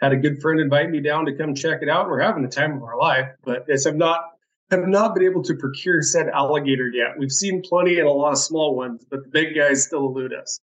had 0.00 0.12
a 0.12 0.16
good 0.16 0.40
friend 0.40 0.60
invite 0.60 0.90
me 0.90 1.00
down 1.00 1.24
to 1.26 1.36
come 1.36 1.54
check 1.54 1.80
it 1.82 1.88
out. 1.88 2.08
We're 2.08 2.20
having 2.20 2.42
the 2.42 2.48
time 2.48 2.76
of 2.76 2.82
our 2.82 2.98
life, 2.98 3.28
but 3.42 3.64
it's 3.68 3.86
I've 3.86 3.96
not 3.96 4.33
have 4.70 4.86
not 4.86 5.14
been 5.14 5.24
able 5.24 5.42
to 5.42 5.54
procure 5.54 6.02
said 6.02 6.28
alligator 6.28 6.88
yet. 6.88 7.18
We've 7.18 7.32
seen 7.32 7.62
plenty 7.62 7.98
and 7.98 8.08
a 8.08 8.12
lot 8.12 8.32
of 8.32 8.38
small 8.38 8.74
ones, 8.76 9.04
but 9.08 9.22
the 9.24 9.28
big 9.28 9.54
guys 9.54 9.84
still 9.84 10.06
elude 10.06 10.32
us. 10.32 10.60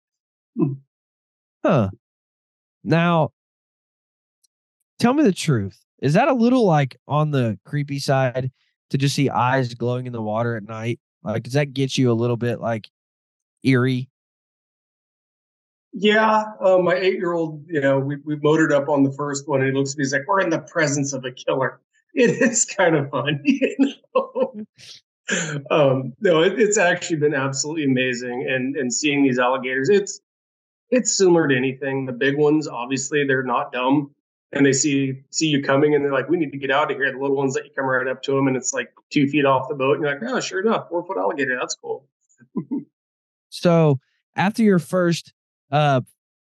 Huh. 1.63 1.89
Now, 2.83 3.31
tell 4.99 5.13
me 5.13 5.23
the 5.23 5.33
truth. 5.33 5.79
Is 6.01 6.13
that 6.13 6.29
a 6.29 6.33
little 6.33 6.65
like 6.65 6.95
on 7.07 7.31
the 7.31 7.59
creepy 7.65 7.99
side 7.99 8.51
to 8.89 8.97
just 8.97 9.15
see 9.15 9.29
eyes 9.29 9.73
glowing 9.73 10.07
in 10.07 10.13
the 10.13 10.21
water 10.21 10.55
at 10.55 10.63
night 10.63 10.99
Like, 11.23 11.43
does 11.43 11.53
that 11.53 11.73
get 11.73 11.97
you 11.97 12.11
a 12.11 12.13
little 12.13 12.37
bit 12.37 12.61
like 12.61 12.89
eerie? 13.63 14.09
Yeah, 15.91 16.43
uh, 16.61 16.77
my 16.77 16.95
eight-year-old, 16.95 17.65
you 17.67 17.81
know, 17.81 17.99
we 17.99 18.17
we 18.23 18.35
motored 18.37 18.71
up 18.71 18.89
on 18.89 19.03
the 19.03 19.11
first 19.11 19.47
one, 19.47 19.61
and 19.61 19.71
he 19.71 19.75
looks 19.75 19.93
at 19.93 19.97
me, 19.97 20.03
he's 20.03 20.13
like, 20.13 20.27
"We're 20.27 20.39
in 20.41 20.51
the 20.51 20.59
presence 20.59 21.13
of 21.13 21.25
a 21.25 21.31
killer." 21.31 21.81
It 22.13 22.41
is 22.41 22.65
kind 22.65 22.95
of 22.95 23.09
fun, 23.09 23.41
you 23.43 23.75
know. 24.15 24.53
um, 25.69 26.13
no, 26.21 26.41
it, 26.41 26.59
it's 26.59 26.77
actually 26.77 27.17
been 27.17 27.35
absolutely 27.35 27.85
amazing, 27.85 28.47
and 28.49 28.75
and 28.75 28.93
seeing 28.93 29.23
these 29.23 29.39
alligators, 29.39 29.89
it's 29.89 30.21
it's 30.89 31.15
similar 31.15 31.47
to 31.47 31.55
anything. 31.55 32.05
The 32.05 32.13
big 32.13 32.37
ones, 32.37 32.67
obviously, 32.67 33.25
they're 33.25 33.43
not 33.43 33.71
dumb, 33.71 34.11
and 34.51 34.65
they 34.65 34.73
see 34.73 35.21
see 35.29 35.47
you 35.47 35.61
coming, 35.63 35.93
and 35.93 36.03
they're 36.03 36.11
like, 36.11 36.29
"We 36.29 36.37
need 36.37 36.51
to 36.51 36.57
get 36.57 36.71
out 36.71 36.91
of 36.91 36.97
here." 36.97 37.11
The 37.11 37.19
little 37.19 37.37
ones 37.37 37.53
that 37.53 37.65
you 37.65 37.71
come 37.75 37.85
right 37.85 38.07
up 38.07 38.23
to 38.23 38.31
them, 38.31 38.47
and 38.47 38.57
it's 38.57 38.73
like 38.73 38.91
two 39.11 39.27
feet 39.27 39.45
off 39.45 39.69
the 39.69 39.75
boat, 39.75 39.97
and 39.97 40.03
you're 40.05 40.19
like, 40.19 40.23
"Oh, 40.23 40.39
sure 40.39 40.61
enough, 40.61 40.89
four 40.89 41.05
foot 41.05 41.17
alligator. 41.17 41.57
That's 41.59 41.75
cool." 41.75 42.07
So 43.49 43.99
after 44.35 44.61
your 44.63 44.79
first 44.79 45.33
uh 45.71 46.01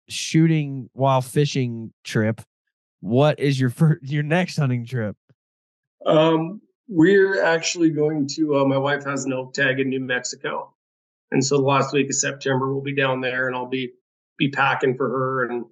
shooting 0.09 0.91
while 0.93 1.23
fishing 1.23 1.93
trip, 2.05 2.43
what 3.01 3.39
is 3.39 3.59
your 3.59 3.71
first, 3.71 4.03
your 4.05 4.23
next 4.23 4.57
hunting 4.57 4.85
trip? 4.87 5.17
Um, 6.07 6.61
we're 6.89 7.43
actually 7.43 7.91
going 7.91 8.27
to. 8.29 8.57
Uh, 8.57 8.65
my 8.65 8.79
wife 8.79 9.05
has 9.05 9.25
an 9.25 9.33
elk 9.33 9.55
tag 9.55 9.81
in 9.81 9.89
New 9.89 10.01
Mexico, 10.01 10.75
and 11.31 11.45
so 11.45 11.57
the 11.57 11.63
last 11.63 11.93
week 11.93 12.07
of 12.09 12.15
September 12.15 12.73
we'll 12.73 12.83
be 12.83 12.95
down 12.95 13.21
there, 13.21 13.47
and 13.47 13.57
I'll 13.57 13.67
be 13.67 13.93
be 14.39 14.51
packing 14.51 14.97
for 14.97 15.09
her, 15.09 15.45
and 15.45 15.65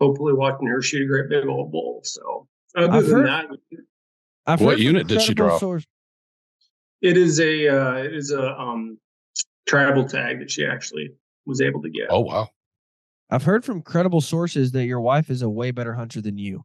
hopefully 0.00 0.32
watching 0.34 0.66
her 0.68 0.82
shoot 0.82 1.02
a 1.02 1.06
great 1.06 1.28
big 1.28 1.46
old 1.48 1.72
bull. 1.72 2.00
So 2.04 2.46
other 2.76 2.92
I've 2.92 3.06
than 3.06 3.12
heard- 3.14 3.26
that, 3.26 3.46
I've 4.46 4.60
What 4.60 4.78
unit 4.78 5.06
did 5.06 5.22
she 5.22 5.34
draw? 5.34 5.58
source- 5.58 5.86
it 7.00 7.16
is 7.16 7.40
a 7.40 7.68
uh, 7.68 7.94
it 7.96 8.14
is 8.14 8.30
a 8.30 8.58
um 8.60 8.98
tribal 9.66 10.04
tag 10.04 10.38
that 10.40 10.50
she 10.50 10.64
actually 10.66 11.10
was 11.46 11.60
able 11.60 11.82
to 11.82 11.90
get. 11.90 12.06
Oh 12.10 12.20
wow. 12.20 12.48
I've 13.30 13.42
heard 13.44 13.64
from 13.64 13.80
credible 13.80 14.20
sources 14.20 14.72
that 14.72 14.84
your 14.84 15.00
wife 15.00 15.30
is 15.30 15.40
a 15.42 15.48
way 15.48 15.70
better 15.70 15.94
hunter 15.94 16.20
than 16.20 16.36
you, 16.36 16.64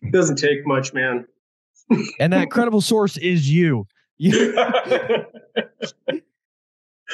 It 0.00 0.10
doesn't 0.10 0.36
take 0.36 0.66
much, 0.66 0.94
man. 0.94 1.26
And 2.20 2.32
that 2.32 2.50
credible 2.50 2.80
source 2.80 3.16
is 3.16 3.50
you. 3.50 3.86
You 4.18 4.54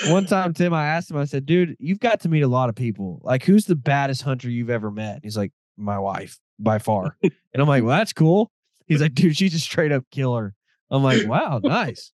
one 0.08 0.26
time, 0.26 0.52
Tim, 0.54 0.74
I 0.74 0.86
asked 0.86 1.10
him, 1.10 1.16
I 1.16 1.24
said, 1.24 1.46
dude, 1.46 1.76
you've 1.78 2.00
got 2.00 2.20
to 2.20 2.28
meet 2.28 2.42
a 2.42 2.48
lot 2.48 2.68
of 2.68 2.74
people. 2.74 3.20
Like, 3.22 3.44
who's 3.44 3.66
the 3.66 3.76
baddest 3.76 4.22
hunter 4.22 4.50
you've 4.50 4.70
ever 4.70 4.90
met? 4.90 5.14
And 5.14 5.24
he's 5.24 5.36
like, 5.36 5.52
my 5.76 5.98
wife 5.98 6.38
by 6.58 6.78
far. 6.78 7.16
and 7.22 7.32
I'm 7.54 7.68
like, 7.68 7.82
well, 7.84 7.96
that's 7.96 8.12
cool. 8.12 8.50
He's 8.86 9.00
like, 9.00 9.14
dude, 9.14 9.36
she's 9.36 9.54
a 9.54 9.58
straight 9.58 9.92
up 9.92 10.04
killer. 10.10 10.54
I'm 10.90 11.02
like, 11.02 11.26
wow, 11.26 11.60
nice. 11.62 12.12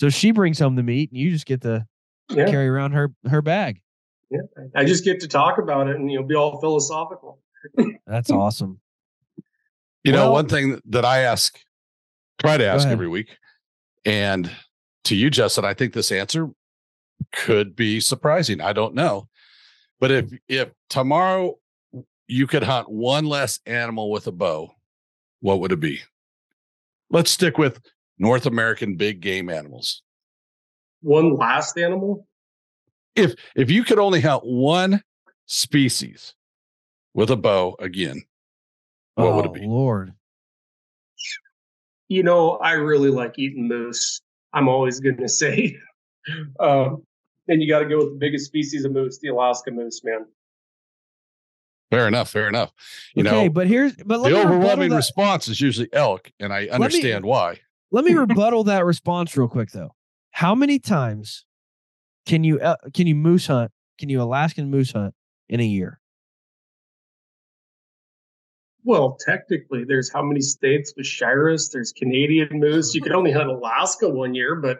So 0.00 0.08
she 0.08 0.32
brings 0.32 0.58
home 0.58 0.74
the 0.74 0.82
meat 0.82 1.10
and 1.10 1.18
you 1.18 1.30
just 1.30 1.46
get 1.46 1.62
to 1.62 1.86
yeah, 2.30 2.50
carry 2.50 2.68
around 2.68 2.92
her 2.92 3.12
her 3.28 3.40
bag. 3.40 3.80
Yeah. 4.30 4.40
I 4.74 4.84
just 4.84 5.04
get 5.04 5.20
to 5.20 5.28
talk 5.28 5.58
about 5.58 5.88
it 5.88 5.96
and 5.96 6.10
you'll 6.10 6.26
be 6.26 6.34
all 6.34 6.60
philosophical. 6.60 7.38
That's 8.06 8.30
awesome. 8.30 8.80
You 10.04 10.12
know, 10.12 10.32
one 10.32 10.48
thing 10.48 10.80
that 10.86 11.04
I 11.04 11.20
ask, 11.20 11.58
try 12.40 12.56
to 12.56 12.66
ask 12.66 12.88
every 12.88 13.08
week, 13.08 13.36
and 14.04 14.50
to 15.04 15.14
you, 15.14 15.30
Justin, 15.30 15.64
I 15.64 15.74
think 15.74 15.92
this 15.92 16.10
answer 16.10 16.48
could 17.32 17.76
be 17.76 18.00
surprising. 18.00 18.60
I 18.60 18.72
don't 18.72 18.94
know, 18.94 19.28
but 20.00 20.10
if 20.10 20.32
if 20.48 20.70
tomorrow 20.90 21.58
you 22.26 22.46
could 22.46 22.64
hunt 22.64 22.90
one 22.90 23.26
less 23.26 23.60
animal 23.64 24.10
with 24.10 24.26
a 24.26 24.32
bow, 24.32 24.74
what 25.40 25.60
would 25.60 25.70
it 25.70 25.80
be? 25.80 26.00
Let's 27.10 27.30
stick 27.30 27.58
with 27.58 27.80
North 28.18 28.46
American 28.46 28.96
big 28.96 29.20
game 29.20 29.48
animals. 29.50 30.02
One 31.02 31.36
last 31.36 31.78
animal. 31.78 32.26
If 33.14 33.34
if 33.54 33.70
you 33.70 33.84
could 33.84 33.98
only 33.98 34.20
hunt 34.20 34.44
one 34.44 35.02
species 35.46 36.34
with 37.14 37.30
a 37.30 37.36
bow 37.36 37.76
again, 37.78 38.22
what 39.14 39.34
would 39.34 39.44
it 39.44 39.48
Oh, 39.50 39.52
be? 39.54 39.66
Lord. 39.66 40.12
You 42.08 42.22
know, 42.22 42.52
I 42.58 42.72
really 42.72 43.10
like 43.10 43.38
eating 43.38 43.68
moose. 43.68 44.20
I'm 44.52 44.68
always 44.68 45.00
going 45.00 45.16
to 45.18 45.28
say. 45.28 45.76
um, 46.60 47.02
and 47.48 47.62
you 47.62 47.68
got 47.68 47.80
to 47.80 47.88
go 47.88 47.98
with 47.98 48.10
the 48.12 48.18
biggest 48.18 48.46
species 48.46 48.84
of 48.84 48.92
moose, 48.92 49.18
the 49.18 49.28
Alaska 49.28 49.70
moose, 49.70 50.02
man. 50.04 50.26
Fair 51.90 52.08
enough. 52.08 52.30
Fair 52.30 52.48
enough. 52.48 52.72
You 53.14 53.26
okay, 53.26 53.44
know, 53.48 53.50
but 53.50 53.66
here's 53.66 53.94
but 53.96 54.20
let 54.20 54.30
the 54.30 54.36
me 54.36 54.42
overwhelming 54.44 54.90
that, 54.90 54.96
response 54.96 55.48
is 55.48 55.60
usually 55.60 55.88
elk, 55.92 56.30
and 56.40 56.52
I 56.52 56.66
understand 56.68 57.24
why. 57.26 57.60
let 57.90 58.04
me 58.04 58.12
rebuttal 58.14 58.64
that 58.64 58.86
response 58.86 59.36
real 59.36 59.48
quick 59.48 59.72
though. 59.72 59.94
How 60.30 60.54
many 60.54 60.78
times 60.78 61.44
can 62.24 62.44
you 62.44 62.58
uh, 62.60 62.76
can 62.94 63.06
you 63.06 63.14
moose 63.14 63.46
hunt? 63.46 63.72
Can 63.98 64.08
you 64.08 64.22
Alaskan 64.22 64.70
moose 64.70 64.92
hunt 64.92 65.14
in 65.50 65.60
a 65.60 65.64
year? 65.66 66.00
Well, 68.84 69.16
technically, 69.24 69.84
there's 69.84 70.10
how 70.12 70.22
many 70.22 70.40
states 70.40 70.92
with 70.96 71.06
Shiras? 71.06 71.70
There's 71.72 71.92
Canadian 71.92 72.48
moose. 72.52 72.94
You 72.94 73.00
could 73.00 73.12
only 73.12 73.30
hunt 73.38 73.48
Alaska 73.48 74.08
one 74.08 74.34
year, 74.34 74.56
but 74.56 74.78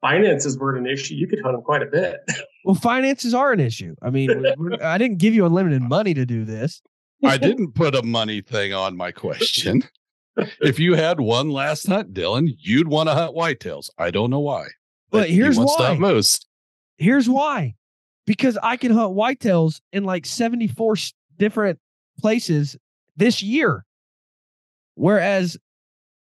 finances 0.00 0.58
weren't 0.58 0.78
an 0.78 0.86
issue. 0.86 1.14
You 1.14 1.26
could 1.26 1.40
hunt 1.42 1.54
them 1.56 1.62
quite 1.62 1.82
a 1.82 1.86
bit. 1.86 2.20
Well, 2.64 2.76
finances 2.76 3.34
are 3.34 3.50
an 3.50 3.58
issue. 3.58 3.96
I 4.02 4.10
mean, 4.10 4.28
we're- 4.28 4.54
we're- 4.56 4.78
I 4.80 4.96
didn't 4.96 5.18
give 5.18 5.34
you 5.34 5.44
unlimited 5.46 5.82
money 5.82 6.14
to 6.14 6.24
do 6.24 6.44
this. 6.44 6.80
I 7.24 7.36
didn't 7.36 7.72
put 7.72 7.96
a 7.96 8.04
money 8.04 8.40
thing 8.40 8.72
on 8.72 8.96
my 8.96 9.10
question. 9.10 9.82
if 10.60 10.78
you 10.78 10.94
had 10.94 11.18
one 11.18 11.50
last 11.50 11.88
hunt, 11.88 12.14
Dylan, 12.14 12.54
you'd 12.60 12.86
want 12.86 13.08
to 13.08 13.14
hunt 13.14 13.34
whitetails. 13.34 13.90
I 13.98 14.12
don't 14.12 14.30
know 14.30 14.38
why. 14.38 14.68
But 15.10 15.28
he 15.28 15.34
here's 15.34 15.58
wants 15.58 15.74
to 15.74 15.82
hunt 15.82 16.00
why. 16.00 16.12
moose. 16.12 16.38
Here's 16.98 17.28
why. 17.28 17.74
Because 18.28 18.56
I 18.62 18.76
can 18.76 18.92
hunt 18.92 19.12
whitetails 19.16 19.80
in 19.92 20.04
like 20.04 20.24
74 20.24 20.94
different 21.40 21.80
places 22.20 22.76
this 23.16 23.42
year. 23.42 23.84
Whereas 24.94 25.56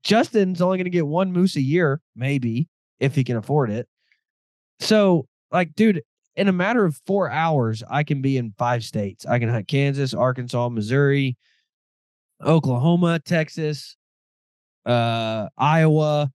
Justin's 0.04 0.62
only 0.62 0.78
going 0.78 0.86
to 0.86 0.92
get 0.92 1.08
one 1.08 1.32
moose 1.32 1.56
a 1.56 1.62
year, 1.62 2.02
maybe, 2.16 2.68
if 3.00 3.16
he 3.16 3.24
can 3.24 3.38
afford 3.38 3.70
it. 3.70 3.88
So, 4.80 5.28
like, 5.52 5.76
dude, 5.76 6.04
in 6.36 6.48
a 6.48 6.54
matter 6.54 6.86
of 6.86 7.00
four 7.06 7.30
hours, 7.30 7.84
I 7.90 8.04
can 8.04 8.22
be 8.22 8.38
in 8.38 8.54
five 8.58 8.84
states. 8.84 9.26
I 9.26 9.40
can 9.40 9.50
hunt 9.50 9.68
Kansas, 9.68 10.14
Arkansas, 10.14 10.70
Missouri, 10.70 11.38
Oklahoma, 12.44 13.20
Texas, 13.20 13.98
uh, 14.86 15.48
Iowa. 15.58 16.32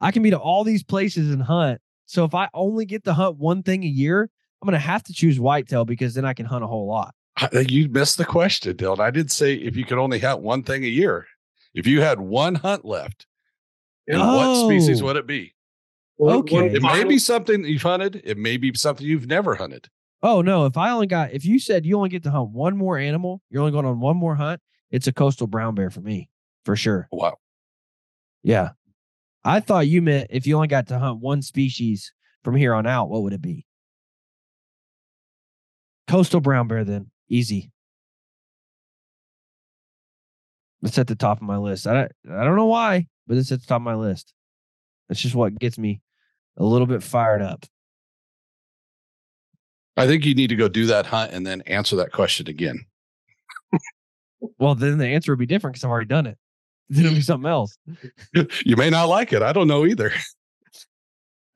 I 0.00 0.10
can 0.10 0.22
be 0.22 0.30
to 0.30 0.38
all 0.38 0.64
these 0.64 0.82
places 0.82 1.30
and 1.30 1.42
hunt. 1.42 1.80
So 2.06 2.24
if 2.24 2.34
I 2.34 2.48
only 2.54 2.86
get 2.86 3.04
to 3.04 3.14
hunt 3.14 3.36
one 3.36 3.62
thing 3.62 3.84
a 3.84 3.88
year, 3.88 4.30
I'm 4.60 4.66
gonna 4.66 4.78
have 4.78 5.02
to 5.04 5.12
choose 5.12 5.38
whitetail 5.38 5.84
because 5.84 6.14
then 6.14 6.24
I 6.24 6.34
can 6.34 6.46
hunt 6.46 6.64
a 6.64 6.66
whole 6.66 6.86
lot. 6.86 7.14
I- 7.36 7.48
uh, 7.54 7.58
You 7.68 7.88
missed 7.88 8.18
the 8.18 8.24
question, 8.24 8.76
Dylan. 8.76 9.00
I 9.00 9.10
did 9.10 9.30
say 9.30 9.54
if 9.54 9.76
you 9.76 9.84
could 9.84 9.98
only 9.98 10.18
hunt 10.18 10.42
one 10.42 10.62
thing 10.62 10.84
a 10.84 10.88
year. 10.88 11.26
If 11.74 11.86
you 11.86 12.02
had 12.02 12.20
one 12.20 12.54
hunt 12.56 12.84
left, 12.84 13.26
and 14.06 14.20
what 14.20 14.66
species 14.66 15.00
Oh. 15.00 15.06
would 15.06 15.16
it 15.16 15.26
be? 15.26 15.54
Okay. 16.20 16.54
one 16.54 16.64
It 16.76 16.82
may 16.82 17.04
be 17.04 17.18
something 17.18 17.62
that 17.62 17.68
you've 17.70 17.82
hunted. 17.82 18.20
It 18.24 18.36
may 18.36 18.56
be 18.58 18.72
something 18.74 19.06
you've 19.06 19.26
never 19.26 19.54
hunted. 19.54 19.88
Oh 20.22 20.42
no, 20.42 20.66
if 20.66 20.76
I 20.76 20.90
only 20.90 21.06
got 21.06 21.32
if 21.32 21.44
you 21.44 21.58
said 21.58 21.84
you 21.86 21.96
only 21.96 22.10
get 22.10 22.22
to 22.24 22.30
hunt 22.30 22.50
one 22.50 22.76
more 22.76 22.98
animal, 22.98 23.40
you're 23.50 23.60
only 23.62 23.72
going 23.72 23.86
on 23.86 23.98
one 24.00 24.16
more 24.16 24.34
hunt, 24.36 24.60
it's 24.90 25.06
a 25.06 25.12
coastal 25.12 25.46
brown 25.46 25.74
bear 25.74 25.90
for 25.90 26.00
me, 26.02 26.28
for 26.64 26.76
sure. 26.76 27.08
Wow. 27.10 27.38
Yeah. 28.44 28.70
I 29.44 29.58
thought 29.60 29.88
you 29.88 30.00
meant 30.02 30.28
if 30.30 30.46
you 30.46 30.54
only 30.54 30.68
got 30.68 30.86
to 30.88 30.98
hunt 30.98 31.20
one 31.20 31.42
species 31.42 32.12
from 32.44 32.54
here 32.54 32.74
on 32.74 32.86
out, 32.86 33.08
what 33.08 33.22
would 33.22 33.32
it 33.32 33.42
be? 33.42 33.66
Coastal 36.06 36.40
brown 36.40 36.68
bear 36.68 36.84
then. 36.84 37.10
Easy. 37.28 37.70
It's 40.82 40.98
at 40.98 41.06
the 41.06 41.14
top 41.14 41.38
of 41.38 41.42
my 41.42 41.58
list. 41.58 41.86
I 41.86 41.94
don't, 41.94 42.12
I 42.30 42.44
don't 42.44 42.56
know 42.56 42.66
why, 42.66 43.06
but 43.26 43.36
it's 43.36 43.52
at 43.52 43.60
the 43.60 43.66
top 43.66 43.80
of 43.80 43.82
my 43.82 43.94
list. 43.94 44.34
That's 45.08 45.20
just 45.20 45.34
what 45.34 45.58
gets 45.58 45.78
me 45.78 46.00
a 46.56 46.64
little 46.64 46.86
bit 46.86 47.02
fired 47.02 47.42
up. 47.42 47.64
I 49.96 50.06
think 50.06 50.24
you 50.24 50.34
need 50.34 50.48
to 50.48 50.56
go 50.56 50.68
do 50.68 50.86
that 50.86 51.06
hunt 51.06 51.32
and 51.32 51.46
then 51.46 51.60
answer 51.62 51.96
that 51.96 52.12
question 52.12 52.48
again. 52.48 52.86
Well, 54.58 54.74
then 54.74 54.98
the 54.98 55.06
answer 55.06 55.32
would 55.32 55.38
be 55.38 55.46
different 55.46 55.74
because 55.74 55.84
I've 55.84 55.90
already 55.90 56.08
done 56.08 56.26
it. 56.26 56.38
Then 56.88 57.06
it'll 57.06 57.14
be 57.14 57.22
something 57.22 57.48
else. 57.48 57.78
you 58.66 58.76
may 58.76 58.90
not 58.90 59.04
like 59.04 59.32
it. 59.32 59.40
I 59.40 59.52
don't 59.52 59.68
know 59.68 59.86
either. 59.86 60.12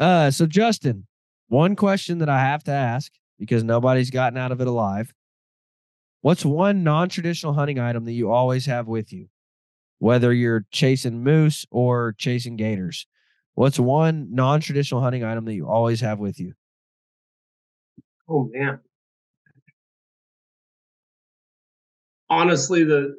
Uh, 0.01 0.31
so 0.31 0.47
Justin, 0.47 1.07
one 1.49 1.77
question 1.77 2.19
that 2.19 2.31
I 2.31 2.39
have 2.39 2.65
to 2.65 2.71
ask 2.71 3.13
because 3.39 3.63
nobody's 3.63 4.11
gotten 4.11 4.39
out 4.39 4.51
of 4.51 4.63
it 4.63 4.67
alive. 4.67 5.13
What's 6.23 6.45
one 6.45 6.83
non-traditional 6.83 7.53
hunting 7.53 7.79
item 7.79 8.05
that 8.05 8.13
you 8.13 8.31
always 8.31 8.67
have 8.67 8.89
with 8.89 9.13
you? 9.13 9.29
Whether 9.99 10.33
you're 10.33 10.67
chasing 10.71 11.23
moose 11.23 11.65
or 11.71 12.15
chasing 12.19 12.57
gators. 12.57 13.07
What's 13.55 13.79
one 13.79 14.29
non-traditional 14.31 15.01
hunting 15.01 15.25
item 15.25 15.45
that 15.47 15.55
you 15.55 15.69
always 15.69 16.01
have 16.01 16.19
with 16.19 16.39
you? 16.39 16.53
Oh 18.29 18.51
man. 18.53 18.81
Honestly, 22.29 22.83
the 22.85 23.17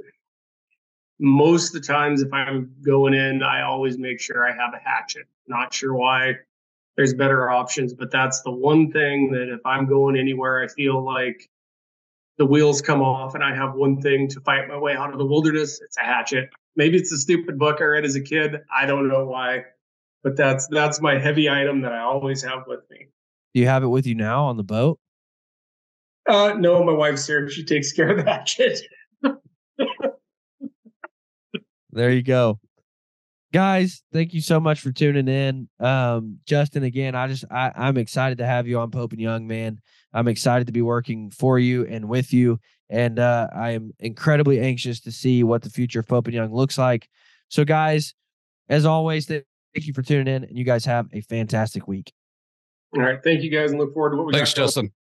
most 1.19 1.73
of 1.73 1.81
the 1.81 1.87
times 1.87 2.21
if 2.21 2.31
I'm 2.33 2.75
going 2.85 3.13
in, 3.13 3.41
I 3.41 3.61
always 3.63 3.97
make 3.97 4.19
sure 4.19 4.45
I 4.47 4.51
have 4.51 4.73
a 4.73 4.79
hatchet. 4.83 5.25
Not 5.47 5.73
sure 5.73 5.95
why. 5.95 6.33
there's 6.97 7.13
better 7.13 7.49
options. 7.49 7.93
But 7.93 8.11
that's 8.11 8.41
the 8.41 8.51
one 8.51 8.91
thing 8.91 9.31
that 9.31 9.53
if 9.53 9.61
I'm 9.65 9.85
going 9.87 10.17
anywhere, 10.17 10.61
I 10.63 10.67
feel 10.67 11.03
like 11.03 11.49
the 12.37 12.45
wheels 12.45 12.81
come 12.81 13.01
off 13.01 13.35
and 13.35 13.43
I 13.43 13.55
have 13.55 13.73
one 13.73 14.01
thing 14.01 14.27
to 14.29 14.39
fight 14.41 14.67
my 14.67 14.77
way 14.77 14.95
out 14.95 15.11
of 15.11 15.17
the 15.17 15.25
wilderness. 15.25 15.81
It's 15.81 15.97
a 15.97 16.01
hatchet. 16.01 16.49
Maybe 16.75 16.97
it's 16.97 17.11
a 17.11 17.17
stupid 17.17 17.57
book 17.57 17.77
I 17.81 17.85
read 17.85 18.05
as 18.05 18.15
a 18.15 18.21
kid. 18.21 18.57
I 18.75 18.85
don't 18.85 19.07
know 19.07 19.25
why, 19.25 19.63
but 20.23 20.35
that's 20.35 20.67
that's 20.67 21.01
my 21.01 21.17
heavy 21.17 21.49
item 21.49 21.81
that 21.81 21.93
I 21.93 21.99
always 21.99 22.43
have 22.43 22.63
with 22.67 22.81
me. 22.89 23.07
Do 23.53 23.61
you 23.61 23.67
have 23.67 23.83
it 23.83 23.87
with 23.87 24.05
you 24.05 24.15
now 24.15 24.45
on 24.45 24.57
the 24.57 24.63
boat? 24.63 24.99
Uh, 26.29 26.53
no, 26.57 26.83
my 26.83 26.91
wife's 26.91 27.25
here. 27.25 27.49
She 27.49 27.63
takes 27.63 27.91
care 27.93 28.17
of 28.17 28.25
that 28.25 28.47
shit. 28.49 28.81
there 31.91 32.11
you 32.11 32.21
go 32.21 32.59
guys 33.53 34.03
thank 34.11 34.33
you 34.33 34.41
so 34.41 34.59
much 34.59 34.81
for 34.81 34.91
tuning 34.91 35.27
in. 35.27 35.69
Um 35.79 36.39
justin 36.45 36.83
again 36.83 37.15
i 37.15 37.27
just 37.27 37.45
I, 37.49 37.71
i'm 37.75 37.97
excited 37.97 38.37
to 38.39 38.45
have 38.45 38.67
you 38.67 38.79
on 38.79 38.91
pope 38.91 39.11
and 39.11 39.21
young 39.21 39.47
man. 39.47 39.79
I'm 40.13 40.27
excited 40.27 40.67
to 40.67 40.73
be 40.73 40.81
working 40.81 41.31
for 41.31 41.59
you 41.59 41.85
and 41.85 42.07
with 42.09 42.33
you. 42.33 42.59
And 42.89 43.19
uh 43.19 43.47
i 43.55 43.71
am 43.71 43.91
incredibly 43.99 44.59
anxious 44.59 44.99
to 45.01 45.11
see 45.11 45.43
what 45.43 45.61
the 45.61 45.69
future 45.69 45.99
of 45.99 46.07
pope 46.07 46.27
and 46.27 46.33
young 46.33 46.53
looks 46.53 46.77
like. 46.77 47.07
So 47.49 47.63
guys 47.65 48.13
as 48.69 48.85
always 48.85 49.25
thank 49.27 49.45
you 49.75 49.93
for 49.93 50.01
tuning 50.01 50.33
in 50.33 50.43
and 50.43 50.57
you 50.57 50.65
guys 50.65 50.85
have 50.85 51.07
a 51.13 51.21
fantastic 51.21 51.87
week. 51.87 52.11
All 52.95 53.03
right. 53.03 53.19
Thank 53.23 53.43
you 53.43 53.49
guys 53.49 53.71
and 53.71 53.79
look 53.79 53.93
forward 53.93 54.11
to 54.11 54.17
what 54.17 54.27
we 54.27 54.33
thanks 54.33 54.53
got 54.53 54.63
justin 54.63 54.91